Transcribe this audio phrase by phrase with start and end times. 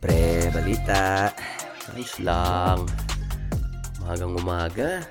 [0.00, 1.28] Pre, balita.
[1.92, 2.88] Ayos lang.
[4.00, 5.04] Magang umaga.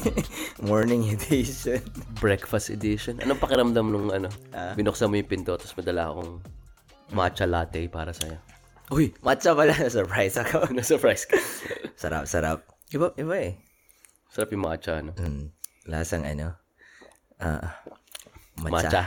[0.68, 1.80] Morning edition.
[2.20, 3.16] Breakfast edition.
[3.24, 4.28] Anong pakiramdam nung ano?
[4.52, 4.76] Ah.
[4.76, 6.44] Binuksan mo yung pinto tapos madala akong
[7.16, 8.36] matcha latte para sa'yo.
[8.92, 9.72] Uy, matcha pala.
[9.96, 10.68] Surprise ako.
[10.76, 11.40] Na-surprise ka.
[11.96, 12.60] sarap, sarap.
[12.92, 13.56] Iba, iba eh.
[14.28, 15.16] Sarap yung matcha, ano?
[15.16, 15.48] Mm,
[15.88, 16.60] lasang ano.
[17.40, 17.80] Ah,
[18.60, 18.84] Matcha.
[18.84, 19.02] matcha.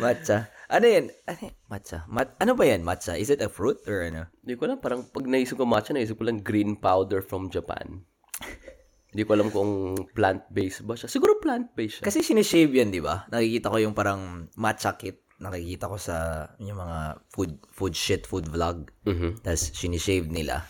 [0.00, 0.38] matcha.
[0.66, 1.14] Ano yan?
[1.30, 1.54] Ano yan?
[1.70, 1.98] Matcha.
[2.10, 2.82] Mat ano ba yan?
[2.82, 3.14] Matcha?
[3.14, 4.26] Is it a fruit or ano?
[4.42, 4.78] Hindi ko alam.
[4.82, 8.02] Parang pag naisip ko matcha, naisip ko lang green powder from Japan.
[9.16, 11.08] Hindi ko alam kung plant-based ba siya.
[11.08, 12.04] Siguro plant-based siya.
[12.04, 13.24] Kasi sinishave yan, di ba?
[13.32, 15.24] Nakikita ko yung parang matcha kit.
[15.40, 18.92] Nakikita ko sa yung mga food food shit, food vlog.
[19.08, 19.40] Mhm.
[19.40, 20.68] Tapos sinishave nila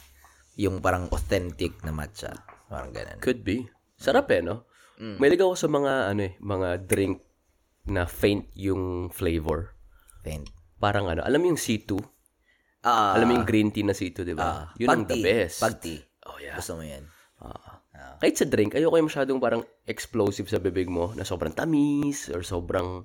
[0.57, 2.33] yung parang authentic na matcha.
[2.67, 3.19] Parang ganun.
[3.19, 3.69] Could be.
[3.97, 4.69] Sarap eh, no?
[4.97, 5.17] Mm.
[5.21, 7.21] May ako sa mga, ano eh, mga drink
[7.87, 9.76] na faint yung flavor.
[10.27, 10.51] Faint.
[10.83, 11.95] Parang ano, alam mo yung C2?
[12.83, 14.75] Ah, alam mo yung green tea na C2, di ba?
[14.75, 15.63] Yun ang the best.
[15.63, 16.03] Pag-tea.
[16.27, 16.59] oh, yeah.
[16.59, 17.07] Gusto mo yan?
[17.39, 17.77] Ah.
[18.19, 22.41] Kahit sa drink, ayoko yung masyadong parang explosive sa bibig mo na sobrang tamis or
[22.43, 23.05] sobrang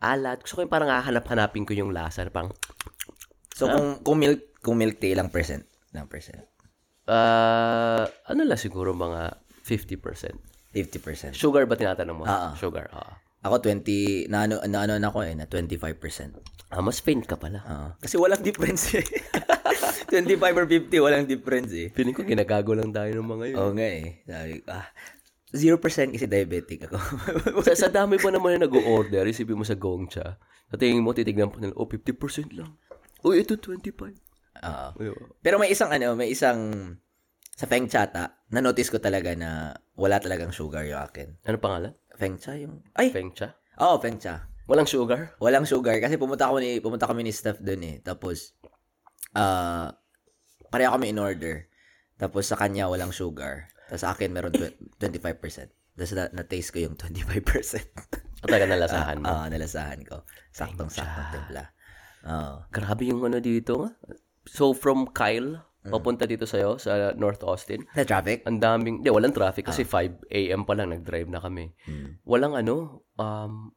[0.00, 0.40] alat.
[0.44, 2.52] Gusto ko yung parang hahanap-hanapin ko yung lasa parang,
[3.52, 5.68] So, kung, kung milk, kung milk tea, ilang percent?
[5.92, 6.40] Ilang percent?
[7.10, 10.72] ah, ano lang siguro mga 50%.
[10.72, 11.34] 50%.
[11.34, 12.24] Sugar ba tinatanong mo?
[12.24, 12.52] Ah, ah.
[12.54, 13.18] Sugar, ah.
[13.40, 16.70] Ako 20, na ano, na ano na ako eh, na 25%.
[16.70, 17.64] Ah, mas faint ka pala.
[17.64, 17.90] Ah.
[17.98, 19.06] kasi walang difference eh.
[20.12, 21.88] 25 or 50, walang difference eh.
[21.94, 23.56] Feeling ko ginagago lang tayo ng mga yun.
[23.56, 24.22] Oo nga eh.
[24.28, 24.86] Sabi ko, ah,
[25.50, 26.98] 0% kasi diabetic ako.
[27.66, 30.38] sa, sa dami pa naman na nag-order, isipin mo sa Gongcha.
[30.70, 32.78] Sa tingin mo, titignan pa nila, oh, 50% lang.
[33.26, 34.14] Oh, ito 25.
[34.60, 34.88] Oo.
[35.00, 35.26] Ayun.
[35.42, 36.94] Pero may isang ano, may isang
[37.60, 41.36] sa Feng Chata, na-notice ko talaga na wala talagang sugar yung akin.
[41.44, 41.92] Ano pangalan?
[42.20, 42.84] Feng Cha yung...
[42.92, 43.08] Ay!
[43.08, 43.56] Feng Cha?
[43.80, 44.44] Oo, oh, Feng Cha.
[44.68, 45.34] Walang sugar?
[45.40, 47.96] Walang sugar kasi pumunta ako ni pumunta kami ni staff doon eh.
[48.04, 48.54] Tapos
[49.34, 49.90] ah
[50.70, 51.66] pareho kami in order.
[52.14, 53.66] Tapos sa kanya walang sugar.
[53.90, 55.74] Tapos sa akin meron tw- 25%.
[55.98, 58.44] Tapos na, na-taste ko yung 25%.
[58.44, 59.26] O talaga nalasahan mo?
[59.34, 60.22] Ah, nalasahan ko.
[60.54, 61.64] Saktong-saktong timpla.
[62.30, 62.54] Oo.
[62.70, 63.90] Grabe yung ano dito nga.
[64.48, 68.44] So, from Kyle, papunta dito sa'yo, sa North Austin, Na traffic?
[68.44, 70.68] ang daming, di, walang traffic kasi 5 a.m.
[70.68, 71.72] pa lang nag-drive na kami.
[72.28, 73.72] Walang ano, um,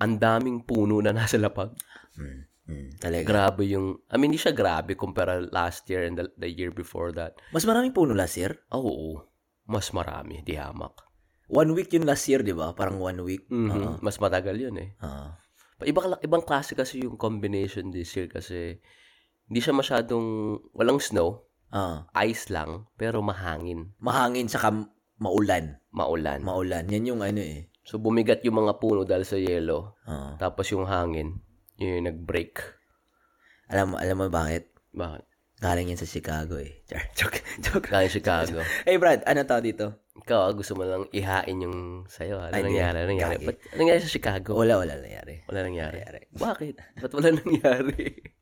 [0.00, 1.76] ang daming puno na nasa lapag.
[2.16, 2.48] Hmm.
[2.66, 2.90] Hmm.
[2.98, 3.22] Talaga.
[3.22, 7.14] Grabe yung, I mean, hindi siya grabe kumpara last year and the, the year before
[7.14, 7.38] that.
[7.54, 8.58] Mas maraming puno last year.
[8.74, 9.22] Ah, Oo,
[9.70, 11.06] mas marami, di hamak.
[11.46, 12.74] One week yun last year, di ba?
[12.74, 13.46] Parang one week.
[13.46, 14.98] Mhm, Mas matagal yun eh.
[14.98, 15.38] Ah.
[15.78, 18.80] Iba, ibang klase kasi yung combination this year kasi
[19.46, 20.26] hindi siya masyadong,
[20.72, 22.06] walang snow, Ah.
[22.22, 24.70] ice lang, pero mahangin, Mahangin saka
[25.18, 25.82] maulan.
[25.90, 26.40] maulan.
[26.40, 26.86] Maulan.
[26.86, 27.66] Yan yung ano eh.
[27.82, 30.34] So bumigat yung mga puno dahil sa yelo, Ah.
[30.36, 31.38] tapos yung hangin,
[31.74, 32.58] yun yung nag-break.
[33.66, 34.70] Alam mo, alam mo bakit?
[34.92, 35.24] Bakit?
[35.56, 36.82] Galing yan sa Chicago eh.
[36.88, 37.88] Char, joke, joke.
[37.88, 38.60] Galing Chicago.
[38.86, 40.04] Hey Brad, ano tao dito?
[40.16, 42.36] Ikaw, ah, gusto mo lang ihain yung sayo.
[42.38, 42.48] ah.
[42.48, 42.96] Ano Ay, nangyari?
[42.98, 43.34] Ano nangyari?
[43.42, 44.52] Ba't, ano nangyari sa Chicago?
[44.52, 45.40] Wala, wala nangyari.
[45.46, 45.96] Wala nangyari.
[45.98, 46.20] nangyari.
[46.30, 46.74] Bakit?
[47.00, 48.04] Ba't wala nangyari?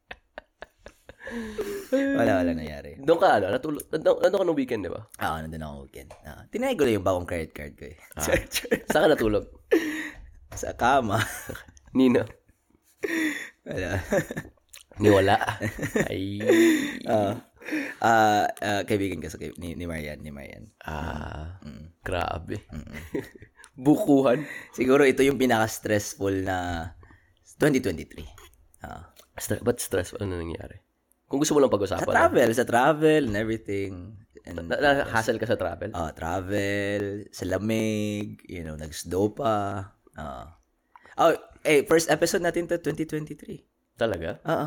[1.94, 3.00] Wala, wala nangyari.
[3.00, 3.46] Doon ka, ano?
[3.48, 5.02] Natulog, nandun, nandun ka nung weekend, di ba?
[5.16, 6.10] Ah, nandun ako weekend.
[6.26, 7.96] Ah, tinay ko lang yung bagong credit card ko eh.
[8.20, 8.40] Char.
[8.92, 9.46] Saan ka natulog?
[10.54, 11.18] sa kama.
[11.98, 12.22] Nino.
[13.66, 13.90] wala.
[15.02, 15.36] Niwala.
[16.06, 16.38] Ay.
[17.10, 17.34] Ah,
[17.98, 20.70] ah, ah, kaibigan ko sa kay- ni, ni Marian, ni Marian.
[20.84, 21.58] Ah.
[21.66, 21.98] Mm.
[22.06, 22.62] Grabe.
[23.74, 24.46] Bukuhan.
[24.70, 26.90] Siguro ito yung pinaka-stressful na
[27.58, 28.86] 2023.
[28.86, 29.10] Ah.
[29.34, 30.14] Stre- ba't stress?
[30.14, 30.83] Ano nangyari?
[31.34, 32.14] Kung gusto mo lang Sa pag-usapan.
[32.14, 34.14] travel, sa travel and everything.
[34.46, 35.90] And, Na, na, hassle ka sa travel?
[35.90, 39.82] ah, travel, sa lamig, you know, nag-snow pa.
[40.14, 40.54] Ah.
[41.18, 41.34] oh,
[41.66, 43.66] eh, first episode natin to 2023.
[43.98, 44.38] Talaga?
[44.46, 44.66] Oo.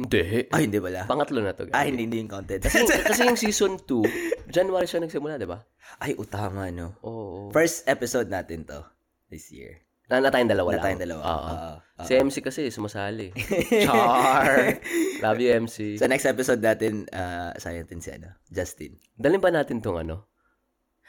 [0.00, 0.48] Hindi.
[0.48, 1.04] Ay, hindi pala.
[1.04, 1.68] Pangatlo na to.
[1.68, 1.86] Ay, guys.
[1.92, 2.64] hindi, hindi yung content.
[2.64, 5.60] Kasi, kasi yung season 2, January siya nagsimula, di ba?
[6.00, 6.96] Ay, utama, no?
[7.04, 7.52] Oo.
[7.52, 8.80] First episode natin to
[9.28, 9.84] this year.
[10.12, 10.84] Na, na tayong dalawa Na lang.
[10.84, 11.22] tayong dalawa.
[11.24, 11.52] Oo.
[11.96, 12.04] Oo.
[12.04, 13.32] Si MC kasi, sumasali.
[13.86, 14.76] Char!
[15.18, 15.96] Love you, MC.
[15.96, 19.00] Sa next episode natin, uh, sayang din si ano, Justin.
[19.14, 20.28] Dalhin ba natin tong ano?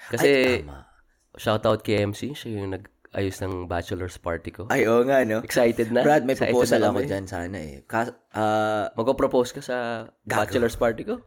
[0.07, 0.87] Kasi, Ay, tama.
[1.35, 2.31] shoutout kay MC.
[2.31, 4.63] Siya yung nag-ayos ng bachelor's party ko.
[4.69, 5.41] Ay, oo nga, no?
[5.41, 5.99] Excited na?
[5.99, 7.09] Brad, may Excited proposal na ako kami.
[7.09, 7.75] dyan sana eh.
[7.83, 9.77] Kas, ah, Magpo-propose ka sa
[10.23, 11.19] bachelor's party ko?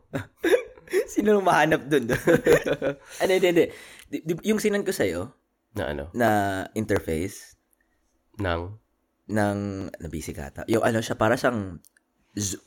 [1.12, 2.06] sino nung mahanap dun?
[2.08, 3.64] ano, hindi, hindi.
[4.06, 5.26] Di- di- Yung sinan ko sa'yo,
[5.74, 6.08] Na ano?
[6.14, 6.28] na
[6.72, 7.55] interface,
[8.38, 8.78] Nang?
[9.26, 10.62] ng, na busy ka ata.
[10.70, 11.82] Yung ano siya, para siyang,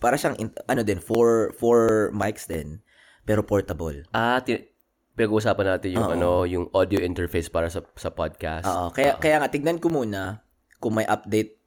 [0.04, 0.36] para siyang,
[0.68, 2.83] ano din, four, four mics din,
[3.24, 4.04] pero portable.
[4.12, 4.68] Ah, ti-
[5.16, 6.16] pinag-uusapan natin yung Oo.
[6.19, 8.68] ano, yung audio interface para sa sa podcast.
[8.68, 10.44] Oo, kaya, kaya nga, tignan ko muna
[10.83, 11.60] kung may update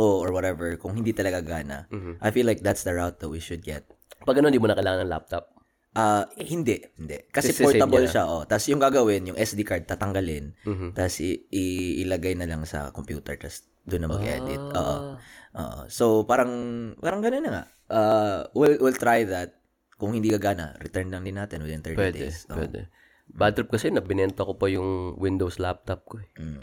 [0.00, 2.24] gusto or whatever, kung hindi talaga gana, Mhm.
[2.24, 3.84] I feel like that's the route that we should get.
[4.24, 5.59] Pag ano, hindi mo na kailangan ng laptop.
[5.90, 7.18] Ah, hindi, hindi.
[7.26, 8.12] Kasi Kasi save portable niya.
[8.12, 8.46] siya, oh.
[8.46, 10.94] Tapos yung gagawin, yung SD card tatanggalin, Mhm.
[10.94, 14.62] tapos i- i- ilagay na lang sa computer, tapos doon na mag-edit.
[14.70, 14.78] Oo.
[14.78, 15.18] Ah.
[15.52, 15.80] Oo.
[15.88, 16.52] So parang
[16.96, 17.64] parang ganun na nga.
[17.90, 19.58] Uh, we'll we'll try that.
[19.98, 22.46] Kung hindi gagana, return lang din natin within 30 Pwede, days.
[22.46, 22.56] Oo.
[22.56, 22.86] pwede.
[23.26, 26.30] Bad trip kasi, nabinenta ko pa yung Windows laptop ko eh.
[26.34, 26.62] Mm.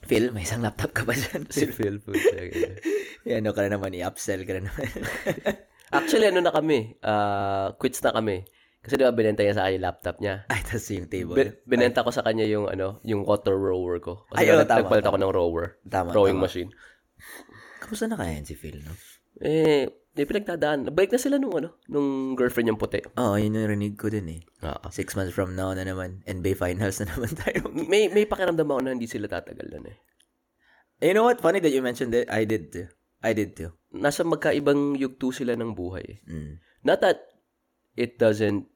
[0.00, 1.48] Phil, may isang laptop ka ba dyan?
[1.48, 2.12] Si Phil po.
[3.28, 4.88] Yan, ano ka na naman, i-upsell ka na naman.
[5.90, 8.44] Actually, ano na kami, ah, quits na kami.
[8.78, 10.34] Kasi di ba binenta niya sa akin yung laptop niya.
[10.52, 11.34] Ay, tas yung table.
[11.36, 14.24] Bin- binenta ko sa kanya yung ano, yung water rower ko.
[14.30, 15.66] Kasi Ay, nag- tama, nagpalit ako ng rower.
[15.84, 16.46] Tama, rowing tama.
[16.46, 16.70] machine.
[17.82, 18.94] Kamusta na kaya si Phil, no?
[19.38, 19.86] Eh,
[20.18, 20.90] may pinagdadaan.
[20.90, 23.02] Balik na sila nung ano, nung girlfriend niyang puti.
[23.14, 24.40] Oo, yun yung rinig ko din eh.
[24.62, 24.82] Ah.
[24.90, 27.70] Six months from now na naman, NBA Finals na naman tayo.
[27.70, 29.96] May may pakiramdam ako na hindi sila tatagal nun eh.
[30.98, 31.38] you know what?
[31.38, 32.26] Funny that you mentioned it.
[32.26, 32.90] I did too.
[33.20, 33.74] I did too.
[33.90, 36.22] Nasa magkaibang yugto sila ng buhay.
[36.24, 36.62] Mm.
[36.84, 37.34] Not that
[37.98, 38.70] it doesn't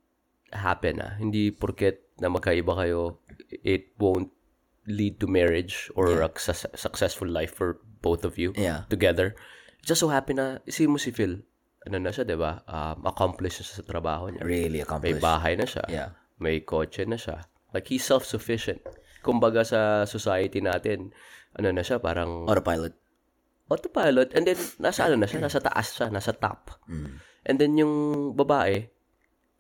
[0.50, 1.14] happen ah.
[1.14, 3.22] Hindi porket na magkaiba kayo,
[3.62, 4.30] it won't
[4.84, 8.82] lead to marriage or a su- successful life for both of you Yeah.
[8.90, 9.38] together.
[9.78, 11.38] It just so happen na, isipin mo si Phil,
[11.86, 12.66] ano na siya, di ba?
[12.66, 14.42] Um, accomplished siya sa trabaho niya.
[14.42, 15.22] Really May accomplished.
[15.22, 15.86] bahay na siya.
[15.86, 16.08] Yeah.
[16.42, 17.46] May kotse na siya.
[17.70, 18.82] Like, he's self-sufficient.
[19.22, 21.14] Kumbaga sa society natin,
[21.54, 22.98] ano na siya, parang Autopilot.
[23.72, 24.36] Autopilot.
[24.36, 25.40] And then, nasa ano na siya?
[25.40, 26.12] Nasa taas siya.
[26.12, 26.76] Nasa top.
[26.86, 27.08] Mm.
[27.42, 27.94] And then, yung
[28.36, 28.86] babae,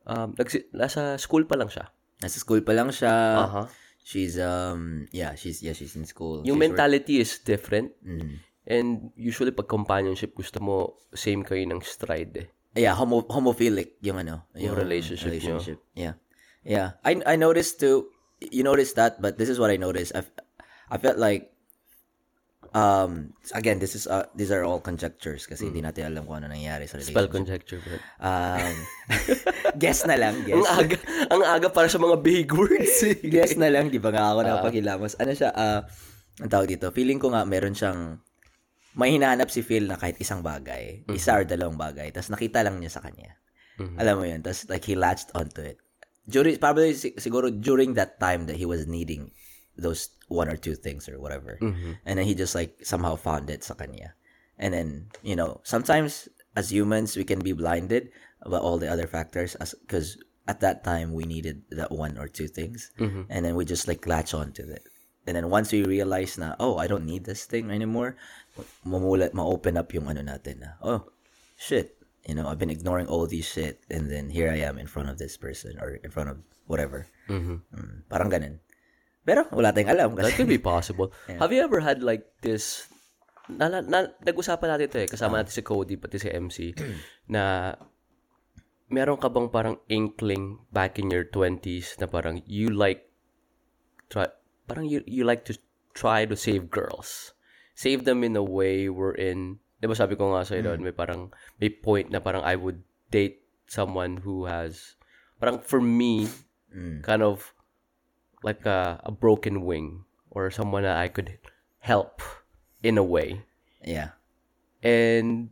[0.04, 1.88] um, nagsi- nasa school pa lang siya.
[2.20, 3.14] Nasa school pa lang siya.
[3.40, 3.62] Aha.
[4.02, 6.42] She's, um, yeah, she's, yeah, she's in school.
[6.42, 7.94] Yung She's mentality is different.
[8.02, 8.34] work- Mm.
[8.62, 8.88] And
[9.18, 10.74] usually, pag companionship, gusto mo
[11.10, 12.48] same kayo ng stride eh.
[12.78, 14.46] Yeah, homo, homophilic yung ano.
[14.54, 15.58] Yung relationship nyo.
[15.58, 15.78] relationship.
[15.92, 16.14] Yeah.
[16.62, 16.96] Yeah.
[17.02, 18.08] I, I noticed too,
[18.40, 20.14] you noticed that, but this is what I noticed.
[20.14, 20.22] I,
[20.88, 21.51] I felt like,
[22.72, 23.12] um,
[23.52, 26.86] again, this is, uh, these are all conjectures kasi hindi natin alam kung ano nangyari
[26.86, 27.04] sa Hmm.
[27.04, 27.66] Spell relationship.
[27.66, 27.80] conjecture.
[27.82, 28.00] But...
[28.18, 28.74] Um,
[29.82, 30.66] guess na lang, ang guess.
[30.68, 30.96] aga,
[31.32, 33.02] ang aga para sa mga big words.
[33.02, 33.18] eh.
[33.20, 34.48] guess na lang, di ba nga ako Ah.
[34.52, 35.12] napagilamos.
[35.16, 35.84] Ano siya, ah,
[36.38, 38.22] ang tawag dito, feeling ko nga meron siyang,
[38.92, 41.14] may hinahanap si Phil na kahit isang bagay, Mm-hmm.
[41.14, 43.36] isa or dalawang bagay, tapos nakita lang niya sa kanya.
[43.74, 43.96] Mhm.
[43.96, 45.80] Alam mo yun, tapos like he latched onto it.
[46.22, 49.32] During, probably si- siguro during that time that he was needing
[49.76, 51.58] those one or two things or whatever.
[51.60, 51.98] Mhm.
[52.04, 54.14] And then he just like somehow found it sa kanya.
[54.58, 54.88] And then,
[55.22, 58.12] you know, sometimes as humans, we can be blinded
[58.44, 62.28] by all the other factors as because at that time we needed that one or
[62.28, 62.90] two things.
[62.98, 63.26] Mhm.
[63.30, 64.84] And then we just like latch on to it.
[65.26, 68.18] And then once we realize na, oh, I don't need this thing anymore,
[68.82, 71.06] mamulat, ma-open up yung ano natin na, oh,
[71.54, 71.94] shit,
[72.26, 75.10] you know, I've been ignoring all these shit and then here I am in front
[75.14, 77.06] of this person or in front of whatever.
[77.30, 77.62] Mhm.
[77.70, 78.58] Mm, parang ganun.
[79.22, 81.14] Pero wala tayong alam That kasi could be possible.
[81.40, 82.90] Have you ever had like this
[83.46, 85.08] na, na, na- nag-usapan natin ito eh.
[85.10, 86.72] Kasama natin si Cody, pati si MC,
[87.28, 87.74] na
[88.86, 93.08] meron ka bang parang inkling back in your 20s na parang you like
[94.12, 94.28] try,
[94.68, 95.56] parang you, you like to
[95.92, 97.34] try to save girls.
[97.74, 101.32] Save them in a way wherein, di ba sabi ko nga sa'yo doon, may parang,
[101.58, 104.94] may point na parang I would date someone who has,
[105.38, 106.30] parang for me,
[106.72, 107.04] Mm.
[107.04, 107.52] kind of
[108.42, 111.38] like a, a broken wing or someone that I could
[111.78, 112.22] help
[112.82, 113.42] in a way.
[113.84, 114.10] yeah.
[114.82, 115.50] And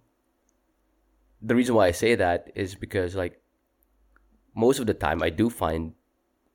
[1.41, 3.41] the reason why I say that is because like
[4.55, 5.95] most of the time I do find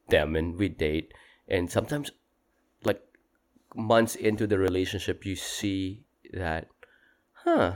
[0.09, 1.13] them and we date
[1.47, 2.11] and sometimes
[2.83, 3.01] like
[3.75, 6.67] months into the relationship you see that
[7.31, 7.75] huh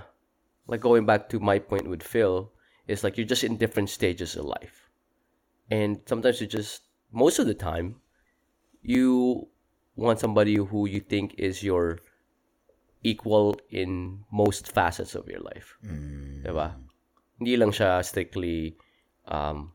[0.67, 2.51] like going back to my point with Phil
[2.87, 4.89] it's like you're just in different stages of life
[5.71, 7.95] and sometimes you just most of the time
[8.81, 9.47] you
[9.95, 11.99] want somebody who you think is your
[13.03, 15.77] equal in most facets of your life.
[15.83, 16.43] Mm.
[16.43, 16.75] Diba?
[17.39, 18.75] Hindi lang siya strictly
[19.27, 19.71] um,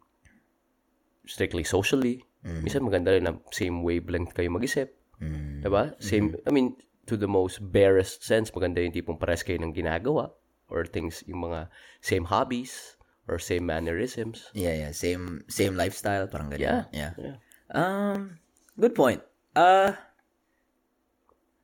[1.24, 2.24] strictly socially.
[2.44, 4.92] Minsan maganda rin na same wavelength kayo mag-isip.
[5.16, 5.64] Mm.
[5.64, 5.96] Diba?
[5.96, 6.76] Same, I mean,
[7.08, 10.32] to the most barest sense, maganda yung tipong pares kayo ng ginagawa
[10.68, 11.72] or things, yung mga
[12.04, 14.52] same hobbies or same mannerisms.
[14.52, 14.92] Yeah, yeah.
[14.92, 16.60] Same same lifestyle, parang ganyan.
[16.60, 16.84] Yeah.
[16.92, 17.12] Yeah.
[17.16, 17.36] Yeah.
[17.72, 18.43] Um,
[18.78, 19.22] good point.
[19.54, 19.92] Uh,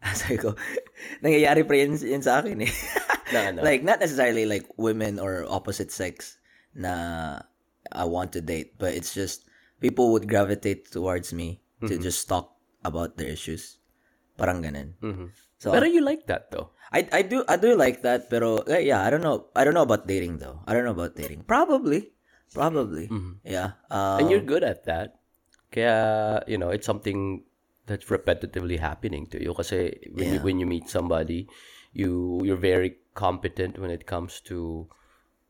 [0.16, 0.54] sabi ko,
[1.24, 2.72] nangyayari pa yun, yun sa akin eh.
[3.34, 3.62] Na ano?
[3.62, 6.38] like, not necessarily like women or opposite sex
[6.74, 7.38] na
[7.94, 9.46] I want to date, but it's just
[9.78, 12.52] people would gravitate towards me to just talk
[12.84, 13.78] about their issues.
[14.36, 14.98] Parang ganun.
[15.00, 15.30] Mhm.
[15.62, 16.72] So, Pero you like that though.
[16.90, 19.46] I I do I do like that, pero yeah, I don't know.
[19.54, 20.58] I don't know about dating though.
[20.66, 21.46] I don't know about dating.
[21.46, 22.10] Probably,
[22.50, 23.06] probably.
[23.46, 23.78] Yeah.
[23.92, 25.19] Um, And you're good at that.
[25.70, 27.42] Kaya, you know, it's something
[27.86, 30.44] that's repetitively happening to you kasi when you, Yeah.
[30.46, 31.50] when you meet somebody
[31.90, 34.86] you you're very competent when it comes to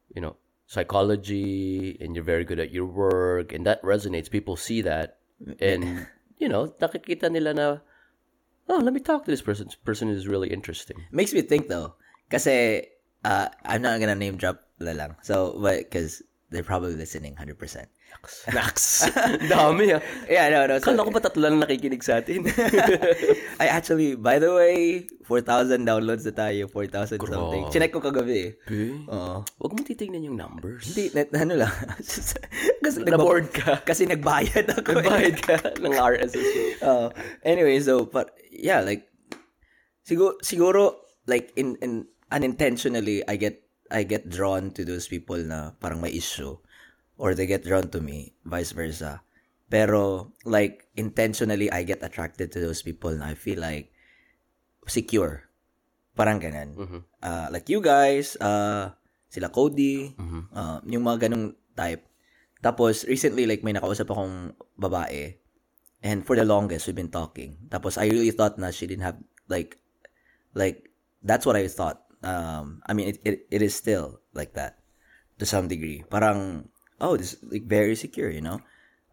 [0.08, 4.80] you know psychology and you're very good at your work and that resonates people see
[4.80, 5.20] that
[5.60, 6.08] and
[6.40, 7.66] you know nakikita nila na
[8.72, 11.68] oh let me talk to this person this person is really interesting Makes me think
[11.68, 11.92] though.
[12.30, 12.86] Kasi,
[13.26, 15.18] uh, I'm not gonna name drop na lang.
[15.26, 16.22] So, but, cause
[16.54, 17.58] they're probably listening 100%.
[18.52, 19.06] Nax.
[19.52, 20.00] Dami ah.
[20.28, 20.76] Yeah, no, no.
[20.78, 22.44] So, Kala ko ba tatlo lang nakikinig sa atin?
[23.62, 26.68] I actually, by the way, 4,000 downloads na tayo.
[26.68, 27.64] 4,000 something.
[27.72, 28.50] Chinek ko kagabi eh.
[28.68, 29.40] Eh, Oo.
[29.42, 30.92] Huwag mo titignan yung numbers.
[30.92, 31.72] Hindi, net, ano lang.
[32.84, 33.80] kasi Na-bored ka.
[33.82, 34.88] Kasi nagbayad ako.
[34.90, 34.96] eh.
[35.00, 36.48] Nagbayad ka ng RSS.
[36.84, 37.08] Uh,
[37.42, 39.08] anyway, so, but, yeah, like,
[40.04, 40.82] siguro, siguro,
[41.26, 46.14] like, in, in, unintentionally, I get, I get drawn to those people na parang may
[46.14, 46.56] issue.
[47.20, 49.20] Or they get drawn to me, vice versa.
[49.68, 53.92] Pero, like, intentionally, I get attracted to those people na I feel like,
[54.88, 55.44] secure.
[56.16, 57.04] Parang ganun.
[57.20, 58.96] Uh, like you guys, uh,
[59.28, 60.16] sila Cody,
[60.56, 62.08] uh, yung mga ganung type.
[62.64, 65.36] Tapos, recently, like, may nakausap akong babae.
[66.00, 67.68] And for the longest, we've been talking.
[67.68, 69.76] Tapos, I really thought na she didn't have, like,
[70.56, 70.88] like,
[71.20, 72.08] that's what I thought.
[72.24, 74.80] Um, I mean, it, it, it is still like that
[75.38, 76.02] to some degree.
[76.08, 76.68] Parang,
[77.00, 78.60] oh, this is like very secure, you know?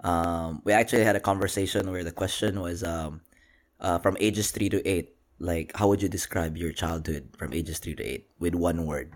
[0.03, 3.21] Um, we actually had a conversation where the question was, um,
[3.79, 7.79] uh, from ages 3 to 8, like, how would you describe your childhood from ages
[7.79, 9.13] 3 to 8 with one word?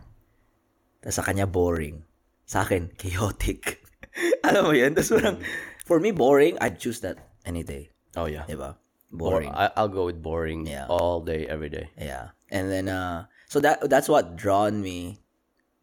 [1.02, 2.06] Tapos sa kanya, boring.
[2.46, 3.82] Sa akin, chaotic.
[4.46, 4.94] Alam mo yun?
[4.94, 5.38] Tapos parang,
[5.86, 7.90] for me, boring, I'd choose that any day.
[8.16, 8.46] Oh yeah.
[8.46, 8.76] Diba?
[9.12, 9.52] Bor- Boring.
[9.52, 10.88] I, I'll go with boring Yeah.
[10.88, 11.90] all day, every day.
[12.00, 12.32] Yeah.
[12.52, 15.20] And then uh so that that's what drawn me,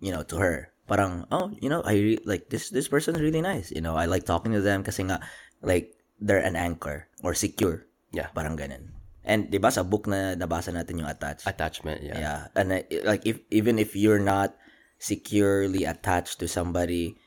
[0.00, 0.72] you know, to her.
[0.88, 3.70] Parang oh, you know, I re- like this this person's really nice.
[3.70, 5.20] You know, I like talking to them kasi nga
[5.60, 7.86] like they're an anchor or secure.
[8.10, 8.32] Yeah.
[8.32, 8.96] Parang ganun.
[9.28, 11.44] And 'di ba sa book na nabasa natin yung attached.
[11.44, 12.16] Attachment, yeah.
[12.16, 12.40] yeah.
[12.56, 14.56] And uh, like if even if you're not
[14.96, 17.20] securely attached to somebody,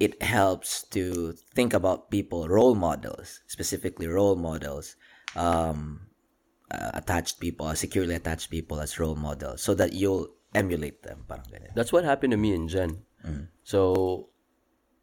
[0.00, 4.96] it helps to think about people, role models, specifically role models,
[5.36, 6.08] um,
[6.70, 11.24] uh, attached people, uh, securely attached people as role models, so that you'll emulate them.
[11.28, 11.44] Parang.
[11.74, 13.02] That's what happened to me and Jen.
[13.62, 14.28] So,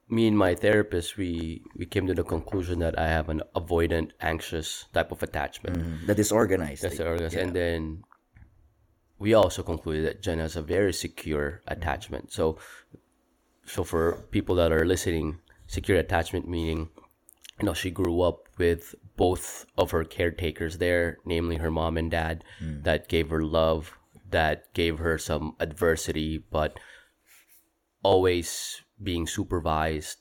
[0.08, 4.12] me and my therapist, we we came to the conclusion that I have an avoidant,
[4.22, 5.78] anxious type of attachment.
[5.78, 6.84] Mm, The disorganized.
[6.84, 8.04] That's the orgas- And then
[9.18, 12.32] we also concluded that Jen has a very secure attachment.
[12.32, 12.58] So,
[13.66, 16.90] so for people that are listening, secure attachment meaning,
[17.60, 22.10] you know, she grew up with both of her caretakers there, namely her mom and
[22.12, 23.98] dad, that gave her love,
[24.32, 26.80] that gave her some adversity, but
[28.04, 30.18] always being supervised.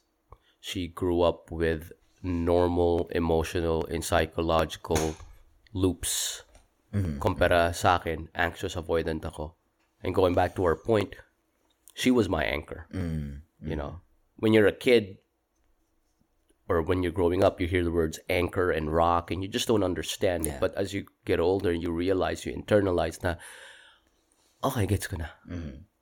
[0.61, 5.17] She grew up with normal emotional and psychological
[5.73, 6.43] loops
[6.95, 7.19] mm-hmm.
[7.19, 9.55] kumpara sa akin, anxious avoidant ako.
[10.03, 11.17] And going back to our point,
[11.95, 12.87] she was my anchor.
[12.93, 13.69] Mm-hmm.
[13.69, 14.01] You know,
[14.37, 15.19] when you're a kid
[16.69, 19.69] or when you're growing up, you hear the words anchor and rock and you just
[19.69, 20.57] don't understand it.
[20.61, 23.37] But as you get older, you realize, you internalize na,
[24.65, 25.29] okay, gets ko na.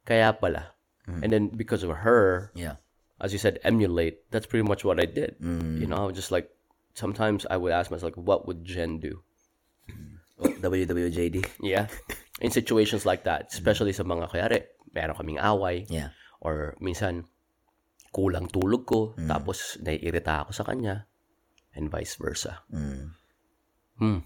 [0.05, 0.75] Kaya pala.
[1.09, 2.77] And then because of her, Yeah.
[3.17, 5.37] as you said, emulate, that's pretty much what I did.
[5.41, 6.53] You know, just like
[6.93, 9.25] sometimes I would ask myself, like, what would Jen do?
[10.39, 11.47] WWJD.
[11.65, 11.89] Yeah.
[12.41, 14.61] In situations like that, especially sa mga kayari,
[14.95, 16.15] meron kaming away, Yeah.
[16.39, 17.27] or minsan,
[18.15, 21.07] kulang tulog ko, tapos naiirita ako sa kanya,
[21.75, 22.63] and vice versa.
[23.99, 24.23] Hmm.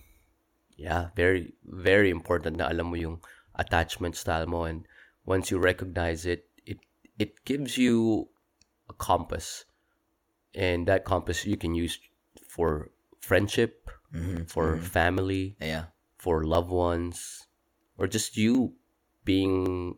[0.77, 4.87] Yeah, very, very important na alam mo yung attachment style mo, and
[5.25, 6.79] once you recognize it, it,
[7.19, 8.29] it gives you
[8.89, 9.65] a compass,
[10.55, 11.99] and that compass you can use
[12.49, 12.91] for
[13.21, 14.45] friendship, mm-hmm.
[14.45, 14.85] for mm-hmm.
[14.85, 15.85] family, Yeah.
[16.19, 17.47] for loved ones
[17.99, 18.75] or just you
[19.25, 19.97] being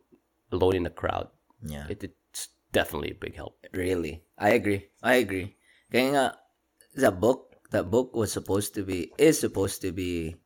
[0.53, 1.29] alone in a crowd.
[1.63, 1.87] Yeah.
[1.89, 3.59] It, it's definitely a big help.
[3.73, 4.25] Really.
[4.39, 4.89] I agree.
[5.03, 5.57] I agree.
[5.91, 6.27] Kaya nga,
[6.95, 10.37] the book, that book was supposed to be, is supposed to be,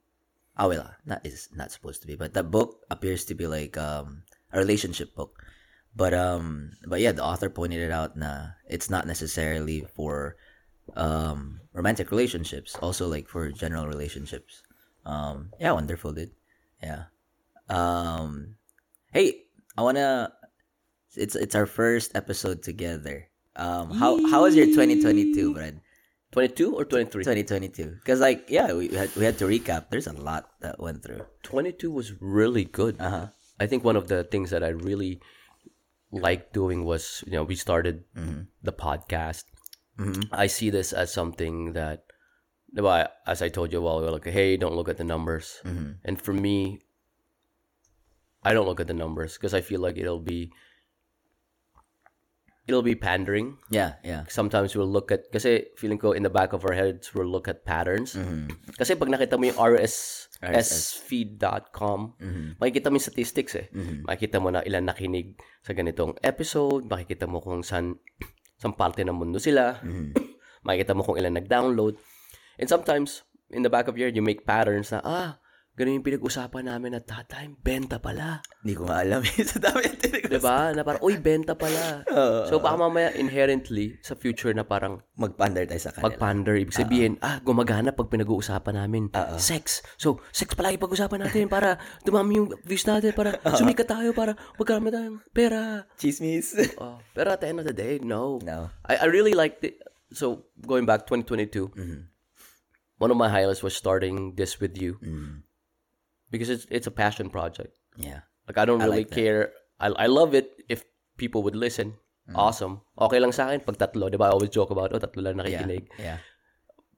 [0.58, 3.78] ah, well, not is not supposed to be, but that book appears to be like
[3.78, 4.22] um
[4.52, 5.38] a relationship book.
[5.96, 10.36] But um, but yeah, the author pointed it out na it's not necessarily for
[10.96, 14.62] um romantic relationships, also like for general relationships.
[15.06, 16.32] Um, yeah, wonderful, dude.
[16.82, 17.08] Yeah.
[17.68, 18.56] Um,
[19.12, 19.46] hey,
[19.76, 20.32] I wanna.
[21.16, 23.28] It's it's our first episode together.
[23.56, 25.80] Um, how how was your 2022, Brad?
[26.32, 27.24] 22 or 23?
[27.24, 27.96] 2022.
[28.04, 29.88] Because like yeah, we had we had to recap.
[29.90, 31.22] There's a lot that went through.
[31.42, 33.00] 22 was really good.
[33.00, 33.28] Uh-huh.
[33.58, 35.20] I think one of the things that I really
[36.12, 38.42] liked doing was, you know, we started Mm-hmm.
[38.62, 39.44] the podcast.
[40.30, 42.04] I see this as something that
[42.70, 45.58] diba, as I told you a while ago, like, hey, don't look at the numbers.
[45.64, 45.96] Mhm.
[46.04, 46.78] And for me,
[48.44, 50.52] I don't look at the numbers because I feel like it'll be
[52.68, 53.56] it'll be pandering.
[53.72, 54.28] Yeah, yeah.
[54.28, 57.48] Sometimes we'll look at kasi feeling ko in the back of our heads we'll look
[57.48, 58.12] at patterns.
[58.14, 58.52] Mhm.
[58.76, 61.00] Kasi pag nakita mo yung RS RSS.
[61.02, 62.60] sfeed.com, Mhm.
[62.60, 63.66] makikita mo yung statistics eh.
[63.72, 64.04] Mhm.
[64.06, 65.34] Makikita mo na ilan nakinig
[65.64, 67.96] sa ganitong episode, makikita mo kung saan
[68.60, 70.12] saan parte ng mundo sila, Mhm.
[70.68, 71.96] makikita mo kung ilan nag-download.
[72.60, 75.40] And sometimes, in the back of your head, you make patterns na, ah,
[75.78, 78.42] ganun yung pinag-usapan namin at that time, benta pala.
[78.66, 79.38] Hindi ko nga alam eh.
[79.46, 80.34] Sa dami yung tinig ko.
[80.34, 80.74] Diba?
[80.74, 82.02] Na parang, uy, benta pala.
[82.10, 82.50] Oo.
[82.50, 86.10] So, baka mamaya inherently sa future na parang Mag-pander tayo sa kanila.
[86.10, 89.14] pag-pander, ibig sabihin, ah, gumagana pag pinag-uusapan namin.
[89.14, 89.38] Oo.
[89.38, 89.86] Sex.
[89.94, 94.90] So, sex palagi pag-usapan natin para dumami yung views natin, para sumikat tayo, para magkarami
[94.90, 95.86] tayong pera.
[95.94, 96.58] Chismis.
[96.78, 98.38] Oh, pero at the end of the day, no.
[98.42, 98.70] no.
[98.82, 99.78] I, I really liked it.
[100.10, 102.00] So, going back 2022, Mhm.
[102.98, 105.46] one of my highlights was starting this with you Mm.
[106.30, 107.74] Because it's it's a passion project.
[107.96, 108.24] Yeah.
[108.48, 109.18] Like I don't I really like that.
[109.18, 109.42] care.
[109.80, 110.84] I I love it if
[111.16, 111.98] people would listen.
[112.28, 112.36] Mm.
[112.36, 112.84] Awesome.
[112.96, 114.28] Okay lang sa akin pag tatlo, 'di ba?
[114.28, 115.64] I always joke about, oh, tatlo lang Yeah.
[115.64, 115.84] nakikinig.
[115.96, 116.18] Yeah.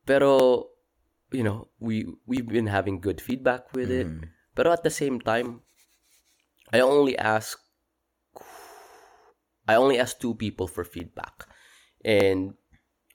[0.06, 0.66] Pero
[1.30, 4.10] you know, we we've been having good feedback with it.
[4.10, 4.26] Mhm.
[4.58, 5.62] Pero at the same time,
[6.74, 7.58] I only ask
[9.70, 11.46] I only ask two people for feedback.
[12.02, 12.58] And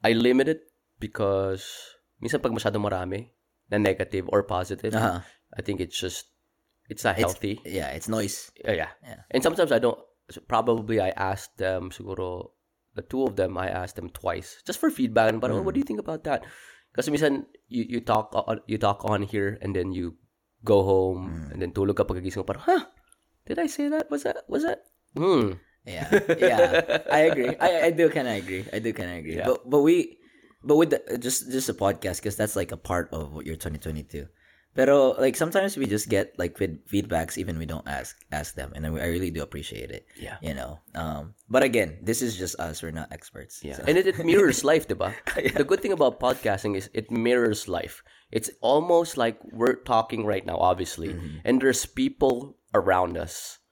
[0.06, 1.66] I limit it because
[2.24, 3.36] minsan pag masyado marami
[3.68, 5.20] na negative or positive, Uh-huh.
[5.56, 6.30] I think it's just
[6.92, 7.60] it's not It's- healthy.
[7.66, 8.52] Yeah, it's noise.
[8.62, 8.92] Uh, yeah.
[9.02, 9.26] Yeah.
[9.32, 9.98] And sometimes I don't
[10.48, 12.52] probably I asked them siguro
[12.96, 15.76] the two of them I asked them twice just for feedback But parang, "Oh, what
[15.76, 16.46] do you think about that?
[16.92, 20.16] Because minsan you, you talk on, you talk on here and then you
[20.64, 22.84] go home and then tulog ka pagkagising mo parang, huh?
[23.46, 24.10] Did I say that?
[24.10, 24.88] Was that was that?
[25.14, 25.62] Hmm.
[25.86, 26.10] Yeah,
[26.42, 27.54] yeah, I agree.
[27.62, 28.66] I I do kind of agree.
[28.74, 29.38] I do kind of agree.
[29.38, 29.46] Yeah.
[29.46, 30.18] But but we,
[30.66, 33.54] but with the, just just a podcast because that's like a part of what your
[33.54, 34.26] 2022.
[34.76, 38.76] Pero like sometimes we just get like feed, feedbacks even we don't ask ask them,
[38.76, 40.04] and I I really do appreciate it.
[40.20, 40.36] Yeah.
[40.44, 40.84] You know.
[40.94, 41.34] Um.
[41.48, 42.84] But again, this is just us.
[42.84, 43.64] We're not experts.
[43.64, 43.80] Yeah.
[43.80, 45.16] so- And it, it mirrors life, diba?
[45.56, 48.04] The good thing about podcasting is it mirrors life.
[48.36, 51.16] It's almost like we're talking right now, obviously,
[51.48, 53.64] and there's people around us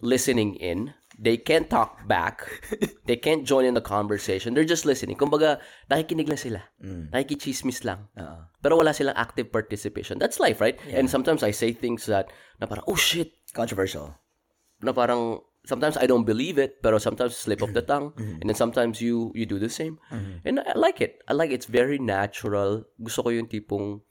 [0.00, 0.94] listening in.
[1.18, 2.42] They can't talk back.
[3.06, 4.54] they can't join in the conversation.
[4.54, 5.16] They're just listening.
[5.16, 6.60] Kumbaga, nakikinig lang sila.
[6.82, 8.10] Nakikichismis lang.
[8.18, 8.50] Oo.
[8.58, 10.18] Pero wala silang active participation.
[10.18, 10.74] That's life, right?
[10.90, 14.18] And sometimes I say things that, na parang, oh shit, controversial.
[14.84, 18.54] na parang sometimes I don't believe it, pero sometimes slip of the tongue, and then
[18.54, 19.96] sometimes you you do the same,
[20.44, 21.24] and I like it.
[21.24, 22.84] I like it's very natural.
[23.00, 24.04] Gusto ko yung tipong.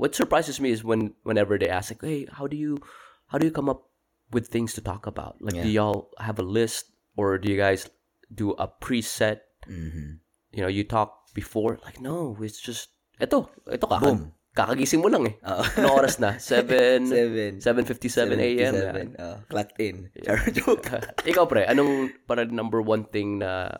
[0.00, 2.80] What surprises me is when whenever they ask like, hey, how do you
[3.28, 3.89] how do you come up
[4.30, 5.36] with things to talk about?
[5.40, 7.88] Like, do y'all have a list or do you guys
[8.32, 9.42] do a preset?
[9.68, 10.22] Mm-hmm.
[10.52, 11.78] You know, you talk before.
[11.84, 12.90] Like, no, it's just
[13.20, 14.32] eto, eto kaka, Boom.
[14.54, 15.34] kakagising mo lang eh.
[15.42, 16.38] Anong oras na?
[16.42, 17.50] 7 Seven.
[17.62, 18.72] 7:57 a.m.
[18.74, 18.90] na.
[19.14, 20.10] 77, oh, clocked in.
[20.26, 20.90] Char joke.
[21.26, 23.78] Ikaw pre, anong para number one thing na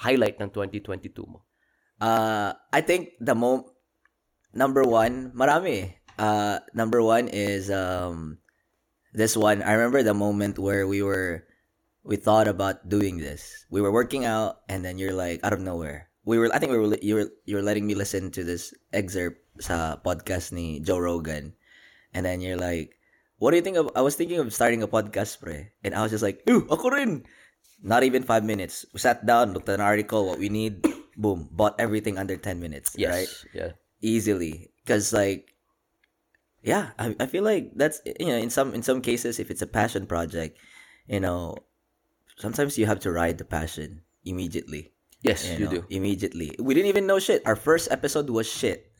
[0.00, 1.44] highlight ng 2022 mo?
[2.00, 3.68] Uh, I think the mo
[4.56, 5.72] number one, marami.
[5.84, 5.88] eh.
[6.18, 8.41] Uh, number one is um,
[9.12, 9.62] this one.
[9.62, 11.44] I remember the moment where we were,
[12.04, 13.64] we thought about doing this.
[13.70, 16.08] We were working out, and then you're like out of nowhere.
[16.24, 18.72] We were, I think we were, you were, you were letting me listen to this
[18.92, 21.52] excerpt sa podcast ni Joe Rogan,
[22.14, 22.96] and then you're like,
[23.38, 23.90] what do you think of?
[23.96, 26.90] I was thinking of starting a podcast, pre, and I was just like, ooh, ako
[26.94, 27.26] rin.
[27.82, 28.86] Not even five minutes.
[28.94, 30.86] We sat down, looked at an article, what we need,
[31.18, 33.10] boom, bought everything under 10 minutes, Yes.
[33.10, 33.30] right?
[33.52, 33.70] Yeah.
[34.00, 34.70] Easily.
[34.78, 35.50] Because, like,
[36.62, 39.62] yeah, I, I feel like that's, you know, in some, in some cases, if it's
[39.62, 40.58] a passion project,
[41.06, 41.56] you know,
[42.38, 44.92] sometimes you have to ride the passion immediately.
[45.22, 45.84] Yes, you, know, do.
[45.90, 46.56] Immediately.
[46.58, 47.42] We didn't even know shit.
[47.46, 48.91] Our first episode was shit.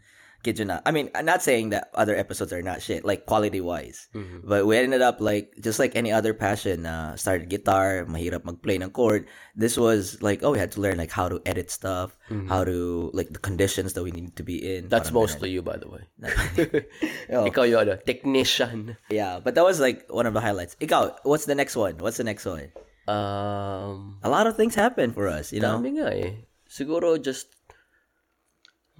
[0.42, 0.82] Kid you not.
[0.84, 4.10] I mean, I'm not saying that other episodes are not shit, like quality wise.
[4.10, 4.42] Mm-hmm.
[4.42, 6.82] But we ended up like just like any other passion.
[6.84, 9.30] Uh, started guitar, mahirap magplay ng chord.
[9.54, 12.18] This was like oh, we had to learn like how to edit stuff,
[12.50, 14.84] how to like the conditions that we need to be in.
[14.84, 14.90] Mm-hmm.
[14.90, 16.02] That's mostly you, by the way.
[17.32, 17.46] Oh.
[17.48, 18.98] Ikaw yung ano, technician.
[19.08, 19.38] yeah.
[19.38, 20.74] But that was like one of the highlights.
[20.82, 21.96] Ikaw, what's the next one?
[22.02, 22.68] What's the next one?
[23.08, 25.78] Um, A lot of things happen for us, you know.
[25.78, 26.32] nga eh.
[26.68, 27.52] Siguro just,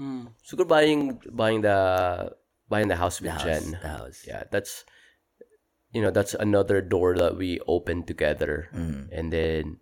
[0.02, 2.34] hmm, siguro buying, buying the,
[2.68, 3.78] buying the house with The house, Jen.
[3.78, 4.24] the house.
[4.26, 4.84] Yeah, that's,
[5.92, 8.68] you know, that's another door that we opened together.
[8.74, 9.14] Mm-hmm.
[9.14, 9.78] And then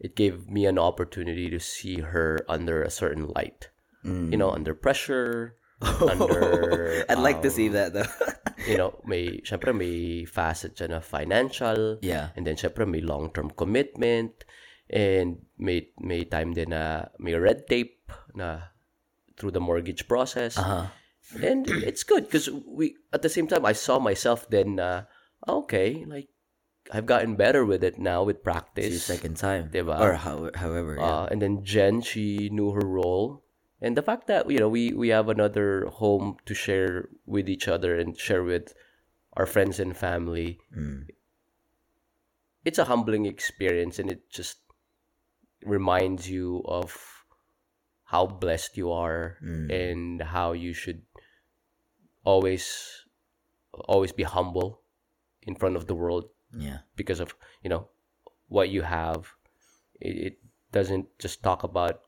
[0.00, 3.68] it gave me an opportunity to see her under a certain light.
[4.02, 5.60] You know, under pressure,
[6.00, 8.08] under, I'd like to um, see that though.
[8.66, 12.00] you know, may, syempre may facet siya na financial.
[12.00, 12.32] Yeah.
[12.32, 14.48] And then syempre may long-term commitment.
[14.88, 18.00] And may, may time din na may red tape
[18.32, 18.72] na
[19.40, 20.58] through the mortgage process.
[20.60, 20.86] Uh-huh.
[21.42, 25.04] and it's good because we at the same time I saw myself then uh,
[25.48, 26.28] okay like
[26.90, 29.70] I've gotten better with it now with It's your practice second time.
[29.70, 29.94] Diba?
[30.00, 30.96] Or how, however.
[30.98, 31.06] yeah.
[31.06, 33.44] uh, and then Jen she knew her role
[33.80, 37.68] and the fact that you know we we have another home to share with each
[37.68, 38.74] other and share with
[39.38, 41.06] our friends and family Mm.
[42.64, 44.58] it's a humbling experience and it just
[45.62, 47.19] reminds you of
[48.10, 49.70] how blessed you are Mm.
[49.70, 51.02] and how you should
[52.24, 52.66] always
[53.88, 54.82] always be humble
[55.46, 56.82] in front of the world Yeah.
[56.98, 57.88] because of you know
[58.50, 59.30] what you have
[60.00, 60.36] it, it
[60.74, 62.02] doesn't just talk about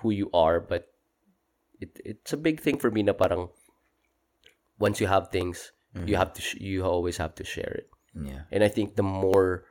[0.00, 0.92] who you are but
[1.80, 3.48] it it's a big thing for me na parang
[4.78, 5.72] once you have things
[6.06, 8.44] you have to sh- you always have to share it Yeah.
[8.52, 9.64] and I think the more,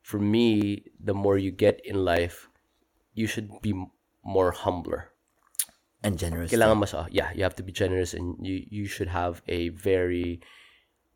[0.00, 2.48] for me, the more you get in life,
[3.16, 3.88] you should be m-
[4.24, 5.15] more humbler.
[6.02, 6.52] And generous.
[6.52, 9.70] Kailangan mas, ah, yeah, you have to be generous and you, you should have a
[9.70, 10.40] very